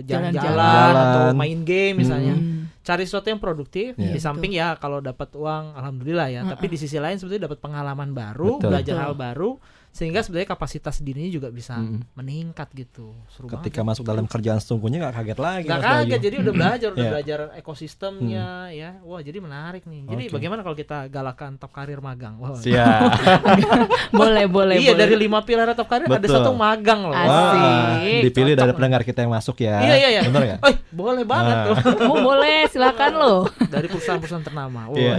Jalan-jalan. 0.00 0.32
jalan-jalan 0.32 0.92
atau 0.94 1.22
Jalan. 1.26 1.34
main 1.34 1.60
game 1.60 1.94
misalnya, 1.98 2.34
Hmm. 2.34 2.67
Cari 2.88 3.04
sesuatu 3.04 3.28
yang 3.28 3.36
produktif. 3.36 3.92
Iya. 4.00 4.16
Di 4.16 4.20
samping 4.20 4.56
ya 4.56 4.80
kalau 4.80 5.04
dapat 5.04 5.28
uang, 5.36 5.76
alhamdulillah 5.76 6.28
ya. 6.32 6.40
Tapi 6.48 6.72
di 6.72 6.80
sisi 6.80 6.96
lain 6.96 7.20
sebetulnya 7.20 7.52
dapat 7.52 7.60
pengalaman 7.60 8.16
baru, 8.16 8.56
Betul. 8.56 8.72
belajar 8.72 8.94
Betul. 8.96 9.04
hal 9.04 9.12
baru, 9.12 9.50
sehingga 9.90 10.20
sebenarnya 10.20 10.48
kapasitas 10.48 10.98
dirinya 10.98 11.26
juga 11.28 11.48
bisa 11.48 11.74
Hmm. 11.74 12.04
meningkat 12.12 12.68
gitu. 12.72 13.12
Seru 13.28 13.46
banget 13.46 13.66
Ketika 13.66 13.80
ya. 13.80 13.86
masuk 13.86 14.04
dalam 14.04 14.24
kerjaan 14.24 14.58
sesungguhnya 14.58 14.98
nggak 15.00 15.14
kaget 15.16 15.38
lagi. 15.38 15.64
Nggak 15.64 15.74
Mas 15.74 15.84
Bayu. 15.84 15.96
kaget 16.04 16.20
jadi 16.20 16.36
udah 16.38 16.52
belajar 16.54 16.88
udah 16.88 16.98
Iya. 16.98 17.10
belajar 17.10 17.38
ekosistemnya 17.54 18.46
ya 18.70 18.90
wah 19.00 19.18
jadi 19.18 19.38
menarik 19.38 19.82
nih 19.84 20.02
jadi 20.06 20.24
Oke. 20.24 20.32
bagaimana 20.32 20.60
kalau 20.60 20.74
kita 20.74 20.98
galakan 21.08 21.50
top 21.56 21.70
karir 21.70 21.98
magang 21.98 22.36
wah 22.36 22.54
Siap. 22.54 23.10
boleh 24.12 24.44
boleh. 24.46 24.76
iya 24.76 24.92
boleh. 24.92 25.00
dari 25.00 25.14
lima 25.16 25.40
pilar 25.40 25.72
top 25.72 25.86
karir 25.86 26.06
ada 26.06 26.24
satu 26.24 26.52
magang 26.52 27.00
loh 27.02 27.14
Asik. 27.14 27.28
Wah, 27.28 27.96
dipilih 28.20 28.52
Cocok 28.52 28.60
dari 28.60 28.72
pendengar 28.72 29.02
kita 29.02 29.18
yang 29.20 29.32
masuk 29.32 29.56
ya. 29.58 29.76
iya 29.80 29.94
iya 29.96 30.08
iya 30.10 30.20
Benar 30.24 30.42
nggak? 30.44 30.60
Eh, 30.62 30.74
boleh 30.90 31.24
banget 31.24 31.54
Ah. 31.54 31.64
tuh 31.64 31.76
Oh 32.08 32.18
boleh, 32.20 32.64
silakan 32.66 33.12
loh. 33.14 33.40
dari 33.72 33.86
perusahaan-perusahaan 33.86 34.44
ternama 34.44 34.80
wah 34.86 34.96
Iya. 34.96 35.16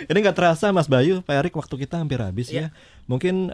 Ini 0.00 0.14
nggak 0.16 0.36
terasa 0.36 0.70
Mas 0.70 0.86
Bayu, 0.86 1.20
Pak 1.20 1.34
Erik 1.36 1.54
waktu 1.54 1.74
kita 1.76 1.98
hampir 1.98 2.18
habis 2.18 2.48
Iya. 2.48 2.70
ya. 2.70 2.76
Mungkin 3.04 3.48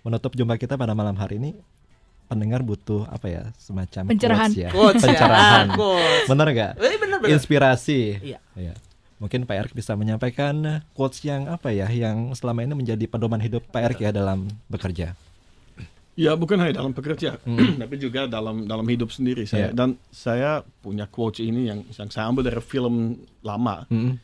menutup 0.00 0.32
jumpa 0.32 0.54
kita 0.54 0.74
pada 0.74 0.92
malam 0.92 1.14
hari 1.14 1.36
ini 1.36 1.50
pendengar 2.26 2.58
butuh 2.60 3.06
apa 3.06 3.26
ya 3.26 3.42
semacam 3.56 4.02
Pencerahan. 4.10 4.50
quotes 4.50 4.58
ya. 4.58 4.70
Quotes 4.70 4.98
ya, 4.98 5.06
Pencerahan. 5.06 5.66
quotes. 5.74 6.26
Bener 6.26 6.46
nggak? 6.50 6.72
Bener 6.76 6.98
bener 6.98 7.18
Inspirasi. 7.30 8.00
Iya. 8.20 8.38
Iya. 8.54 8.74
Mungkin 9.16 9.48
Pak 9.48 9.56
Erik 9.56 9.72
bisa 9.72 9.96
menyampaikan 9.96 10.84
quotes 10.92 11.24
yang 11.24 11.48
apa 11.48 11.72
ya, 11.72 11.88
yang 11.88 12.36
selama 12.36 12.60
ini 12.60 12.76
menjadi 12.76 13.04
pedoman 13.06 13.40
hidup 13.40 13.64
Pak 13.70 13.82
Erik 13.82 14.00
ya 14.02 14.10
dalam 14.12 14.44
bekerja. 14.68 15.16
Ya 16.16 16.32
bukan 16.32 16.56
hanya 16.56 16.80
dalam 16.80 16.96
pekerja, 16.96 17.36
tapi 17.80 17.94
juga 17.96 18.24
dalam 18.24 18.64
dalam 18.64 18.84
hidup 18.84 19.12
sendiri 19.12 19.44
saya. 19.44 19.68
Iya. 19.68 19.76
Dan 19.76 19.88
saya 20.08 20.64
punya 20.80 21.04
quotes 21.04 21.40
ini 21.40 21.68
yang, 21.68 21.84
yang 21.88 22.08
saya 22.08 22.28
ambil 22.28 22.44
dari 22.44 22.60
film 22.60 23.20
lama, 23.40 23.84
Mm, 23.88 24.16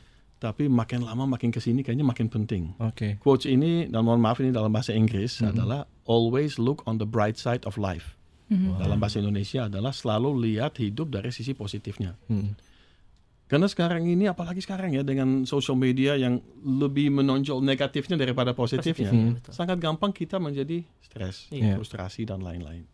tapi 0.43 0.67
makin 0.67 1.07
lama 1.07 1.23
makin 1.31 1.55
ke 1.55 1.63
sini 1.63 1.87
kayaknya 1.87 2.03
makin 2.03 2.27
penting. 2.27 2.75
Oke. 2.83 3.23
Quotes 3.23 3.47
ini, 3.47 3.87
dan 3.87 4.03
mohon 4.03 4.19
maaf 4.19 4.43
ini 4.43 4.51
dalam 4.51 4.75
bahasa 4.75 4.91
Inggris 4.91 5.39
adalah 5.39 5.87
always 6.03 6.59
look 6.59 6.83
on 6.83 6.99
the 6.99 7.07
bright 7.07 7.39
side 7.39 7.63
of 7.63 7.79
life. 7.79 8.19
Dalam 8.53 9.01
bahasa 9.01 9.17
Indonesia 9.17 9.65
adalah 9.65 9.97
selalu 9.97 10.37
lihat 10.45 10.77
hidup 10.77 11.09
dari 11.09 11.33
sisi 11.33 11.57
positifnya. 11.57 12.19
Mm, 12.29 12.53
Karena 13.49 13.65
sekarang 13.65 14.05
ini, 14.05 14.29
apalagi 14.29 14.61
sekarang 14.61 14.93
ya 14.93 15.01
dengan 15.01 15.45
social 15.45 15.73
media 15.73 16.17
yang 16.17 16.37
lebih 16.61 17.13
menonjol 17.13 17.61
negatifnya 17.61 18.17
daripada 18.17 18.53
positifnya, 18.53 19.09
Positifnya, 19.09 19.37
betul. 19.41 19.53
sangat 19.53 19.77
gampang 19.77 20.13
kita 20.13 20.37
menjadi 20.37 20.85
stres, 21.01 21.49
Iya. 21.49 21.77
frustrasi 21.77 22.25
dan 22.25 22.41
lain-lain. 22.41 22.85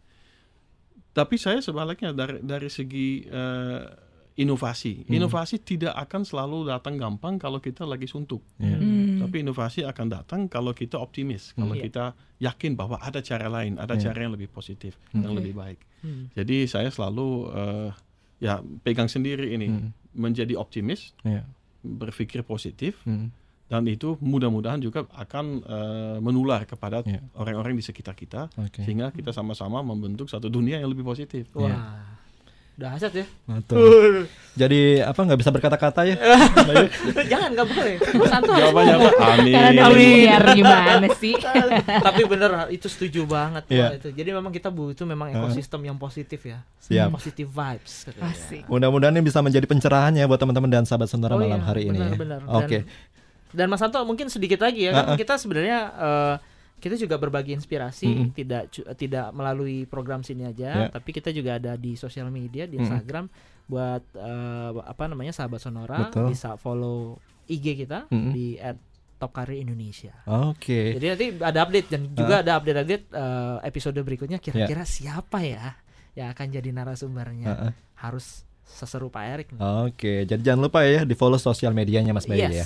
Tapi 1.10 1.34
saya 1.34 1.58
sebaliknya 1.58 2.14
dari 2.14 2.38
dari 2.38 2.70
segi 2.70 3.26
eh, 3.26 3.82
inovasi, 4.38 5.02
inovasi 5.10 5.58
tidak 5.58 5.98
akan 5.98 6.22
selalu 6.22 6.70
datang 6.70 6.94
gampang 6.94 7.42
kalau 7.42 7.58
kita 7.58 7.82
lagi 7.82 8.06
suntuk. 8.06 8.38
Iya. 8.62 8.78
Hmm. 8.78 9.18
Tapi 9.26 9.42
inovasi 9.42 9.82
akan 9.82 10.06
datang 10.06 10.40
kalau 10.46 10.70
kita 10.70 10.94
optimis, 10.94 11.58
kalau 11.58 11.74
Iya. 11.74 11.82
kita 11.90 12.04
yakin 12.38 12.78
bahwa 12.78 13.02
ada 13.02 13.18
cara 13.18 13.50
lain, 13.50 13.82
ada 13.82 13.98
Iya. 13.98 14.08
cara 14.08 14.18
yang 14.22 14.32
lebih 14.38 14.46
positif, 14.46 14.94
Hmm. 15.10 15.26
yang 15.26 15.34
lebih 15.34 15.58
baik. 15.58 15.82
Hmm. 16.06 16.30
Jadi 16.38 16.70
saya 16.70 16.86
selalu 16.88 17.28
eh, 17.50 17.90
ya 18.38 18.62
pegang 18.86 19.10
sendiri 19.10 19.50
ini, 19.50 19.66
Hmm. 19.66 19.90
menjadi 20.14 20.54
optimis, 20.54 21.18
Iya. 21.26 21.42
berpikir 21.82 22.46
positif, 22.46 23.02
Mm, 23.02 23.30
dan 23.66 23.82
itu 23.86 24.14
mudah-mudahan 24.22 24.78
juga 24.78 25.02
akan 25.10 25.66
eh, 25.66 26.18
menular 26.22 26.62
kepada 26.62 27.02
Iya. 27.02 27.26
orang-orang 27.34 27.74
di 27.74 27.82
sekitar 27.82 28.14
kita, 28.14 28.46
Oke. 28.54 28.86
sehingga 28.86 29.10
kita 29.10 29.34
sama-sama 29.34 29.82
membentuk 29.82 30.30
satu 30.30 30.46
dunia 30.46 30.78
yang 30.78 30.94
lebih 30.94 31.02
positif. 31.02 31.50
Iya. 31.58 31.74
wah 31.74 32.17
dahsyat 32.78 33.10
ya 33.12 33.26
Betul. 33.44 34.30
Jadi 34.54 34.98
apa 34.98 35.18
nggak 35.18 35.38
bisa 35.38 35.50
berkata-kata 35.50 36.02
ya? 36.02 36.14
jangan 37.30 37.50
nggak 37.52 37.68
boleh 37.68 37.94
santai 38.24 38.58
Jawabannya 38.58 38.94
apa? 38.96 39.10
Amin. 39.34 39.54
Karena 40.26 40.52
gimana 40.54 41.06
sih? 41.14 41.34
tapi 42.06 42.22
bener 42.24 42.50
itu 42.70 42.86
setuju 42.86 43.22
banget 43.22 43.66
Iya. 43.66 43.98
itu 43.98 44.08
jadi 44.10 44.30
memang 44.32 44.50
kita 44.50 44.70
butuh 44.70 45.02
memang 45.04 45.30
ekosistem 45.32 45.82
yang 45.84 45.98
positif 45.98 46.38
ya 46.42 46.62
Siap. 46.78 47.10
positive 47.12 47.50
vibes. 47.50 48.06
Asik. 48.16 48.62
Mudah-mudahan 48.66 49.12
ini 49.12 49.26
bisa 49.26 49.42
menjadi 49.42 49.66
pencerahan 49.66 50.14
ya 50.14 50.24
buat 50.24 50.38
teman-teman 50.38 50.70
dan 50.72 50.86
sahabat 50.86 51.06
Sonora 51.06 51.34
Oh 51.34 51.38
malam 51.38 51.58
iya, 51.58 51.66
hari 51.66 51.82
ini. 51.86 51.98
benar, 51.98 52.10
ya. 52.10 52.16
benar. 52.16 52.40
Oke. 52.48 52.78
Dan 53.48 53.66
Mas 53.68 53.80
Santo 53.80 53.98
mungkin 54.02 54.28
sedikit 54.28 54.60
lagi 54.60 54.84
ya, 54.84 54.92
kan 54.92 55.04
Uh-uh. 55.08 55.16
kita 55.16 55.34
sebenarnya 55.34 55.78
eh, 55.90 56.34
kita 56.78 56.94
juga 56.94 57.14
berbagi 57.14 57.52
inspirasi, 57.52 58.06
Mm-mm. 58.06 58.28
tidak 58.32 58.62
cu- 58.70 58.88
tidak 58.94 59.30
melalui 59.30 59.84
program 59.84 60.22
sini 60.22 60.42
aja, 60.42 60.86
Ya. 60.86 60.88
tapi 60.88 61.10
kita 61.10 61.28
juga 61.28 61.58
ada 61.58 61.74
di 61.74 61.92
sosial 61.94 62.30
media 62.30 62.64
di. 62.64 62.78
Instagram 62.78 63.26
buat 63.66 64.00
eh, 64.14 64.70
apa 64.80 65.04
namanya 65.04 65.30
sahabat 65.30 65.60
Sonora 65.60 66.08
Betul. 66.08 66.32
bisa 66.32 66.56
follow 66.56 67.20
IG 67.44 67.76
kita 67.76 68.08
Mm-mm. 68.08 68.32
di 68.32 68.56
@topkarir_indonesia. 69.18 70.14
Oke. 70.24 70.94
Jadi 70.94 71.06
nanti 71.06 71.26
ada 71.36 71.58
update 71.60 71.88
dan 71.88 72.02
juga 72.08 72.40
ada 72.40 72.52
update-update 72.56 73.04
eh, 73.10 73.56
episode 73.62 73.98
berikutnya 73.98 74.38
kira-kira 74.38 74.82
siapa 74.84 75.42
ya 75.42 75.74
yang 76.14 76.30
akan 76.30 76.46
jadi 76.48 76.70
narasumbernya. 76.72 77.46
Heeh. 77.46 77.72
Harus 77.96 78.46
seseru 78.64 79.08
Pak 79.08 79.24
Erik. 79.26 79.48
Oke, 79.58 80.22
jadi 80.22 80.38
jangan 80.38 80.64
lupa 80.64 80.84
ya 80.84 81.02
di 81.02 81.12
follow 81.12 81.36
sosial 81.36 81.72
medianya 81.72 82.12
Mas 82.12 82.24
Bayu 82.24 82.46
ya. 82.46 82.64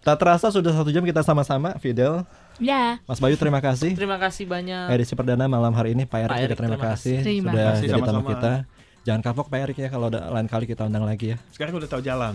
Tak 0.00 0.16
terasa 0.16 0.48
sudah 0.48 0.72
satu 0.72 0.88
jam 0.88 1.04
kita 1.04 1.20
sama-sama, 1.20 1.76
Fidel. 1.76 2.24
Ya. 2.56 2.96
Mas 3.04 3.20
Bayu 3.20 3.36
terima 3.36 3.60
kasih. 3.60 3.92
Terima 3.92 4.16
kasih 4.16 4.44
banyak. 4.44 4.88
Edisi 4.92 5.12
perdana 5.12 5.44
malam 5.44 5.72
hari 5.72 5.92
ini 5.92 6.04
Pak 6.04 6.20
Erik 6.24 6.36
juga 6.42 6.56
terima 6.56 6.76
terima 6.76 6.88
kasih 6.92 7.16
Terima 7.20 7.50
sudah 7.52 7.64
kasih, 7.72 7.86
jadi 7.86 8.00
tamu 8.00 8.08
sama-sama. 8.20 8.30
kita. 8.32 8.52
Jangan 9.00 9.20
kapok 9.24 9.46
Pak 9.48 9.58
Erik 9.64 9.76
ya 9.76 9.88
kalau 9.88 10.06
ada 10.08 10.28
lain 10.28 10.44
kali 10.44 10.64
kita 10.64 10.84
undang 10.84 11.04
lagi 11.04 11.32
ya. 11.32 11.36
Sekarang 11.52 11.72
udah 11.76 11.88
tahu 11.88 12.00
jalan. 12.00 12.32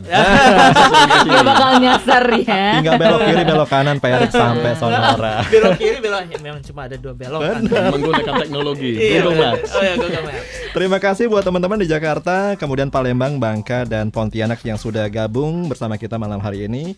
Gak 1.29 1.45
bakal 1.45 1.69
nyasar 1.77 2.23
ya. 2.37 2.65
Tinggal 2.81 2.95
belok 2.97 3.21
kiri 3.23 3.43
belok 3.43 3.69
kanan 3.69 3.97
Pak 3.97 4.09
Erik 4.11 4.29
sampai 4.29 4.71
Sonora. 4.81 5.35
belok 5.45 5.73
kiri 5.77 5.97
belok 6.01 6.21
ya, 6.25 6.37
memang 6.41 6.61
cuma 6.61 6.81
ada 6.85 6.97
dua 6.97 7.13
belok 7.13 7.41
kan. 7.41 7.61
Menggunakan 7.65 8.33
teknologi. 8.41 8.91
Iya, 9.05 9.19
Google. 9.21 9.41
Maps. 9.57 9.69
Oh 9.73 9.81
ya 9.81 9.93
Google 9.93 10.23
Maps. 10.23 10.45
Terima 10.69 10.97
kasih 10.97 11.25
buat 11.29 11.41
teman-teman 11.41 11.77
di 11.77 11.87
Jakarta, 11.87 12.53
kemudian 12.57 12.89
Palembang, 12.89 13.37
Bangka, 13.37 13.85
dan 13.85 14.09
Pontianak 14.09 14.57
yang 14.61 14.77
sudah 14.77 15.05
gabung 15.07 15.65
bersama 15.65 15.97
kita 15.97 16.17
malam 16.17 16.37
hari 16.37 16.65
ini. 16.65 16.93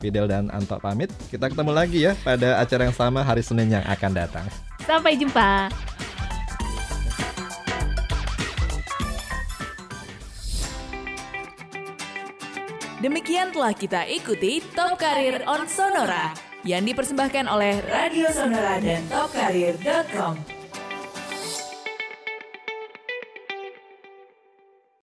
Fidel 0.00 0.26
dan 0.26 0.48
Anto 0.48 0.80
pamit. 0.80 1.12
Kita 1.28 1.52
ketemu 1.52 1.70
lagi 1.76 2.08
ya 2.08 2.16
pada 2.24 2.56
acara 2.58 2.88
yang 2.88 2.96
sama 2.96 3.20
hari 3.20 3.44
Senin 3.44 3.68
yang 3.68 3.84
akan 3.84 4.10
datang. 4.16 4.46
Sampai 4.88 5.14
jumpa. 5.20 5.68
Demikian 13.00 13.48
telah 13.52 13.72
kita 13.72 14.04
ikuti 14.12 14.60
Top 14.76 15.00
Karir 15.00 15.40
on 15.48 15.64
Sonora 15.64 16.36
yang 16.68 16.84
dipersembahkan 16.84 17.48
oleh 17.48 17.80
Radio 17.88 18.28
Sonora 18.28 18.76
dan 18.76 19.08
topkarir.com. 19.08 20.59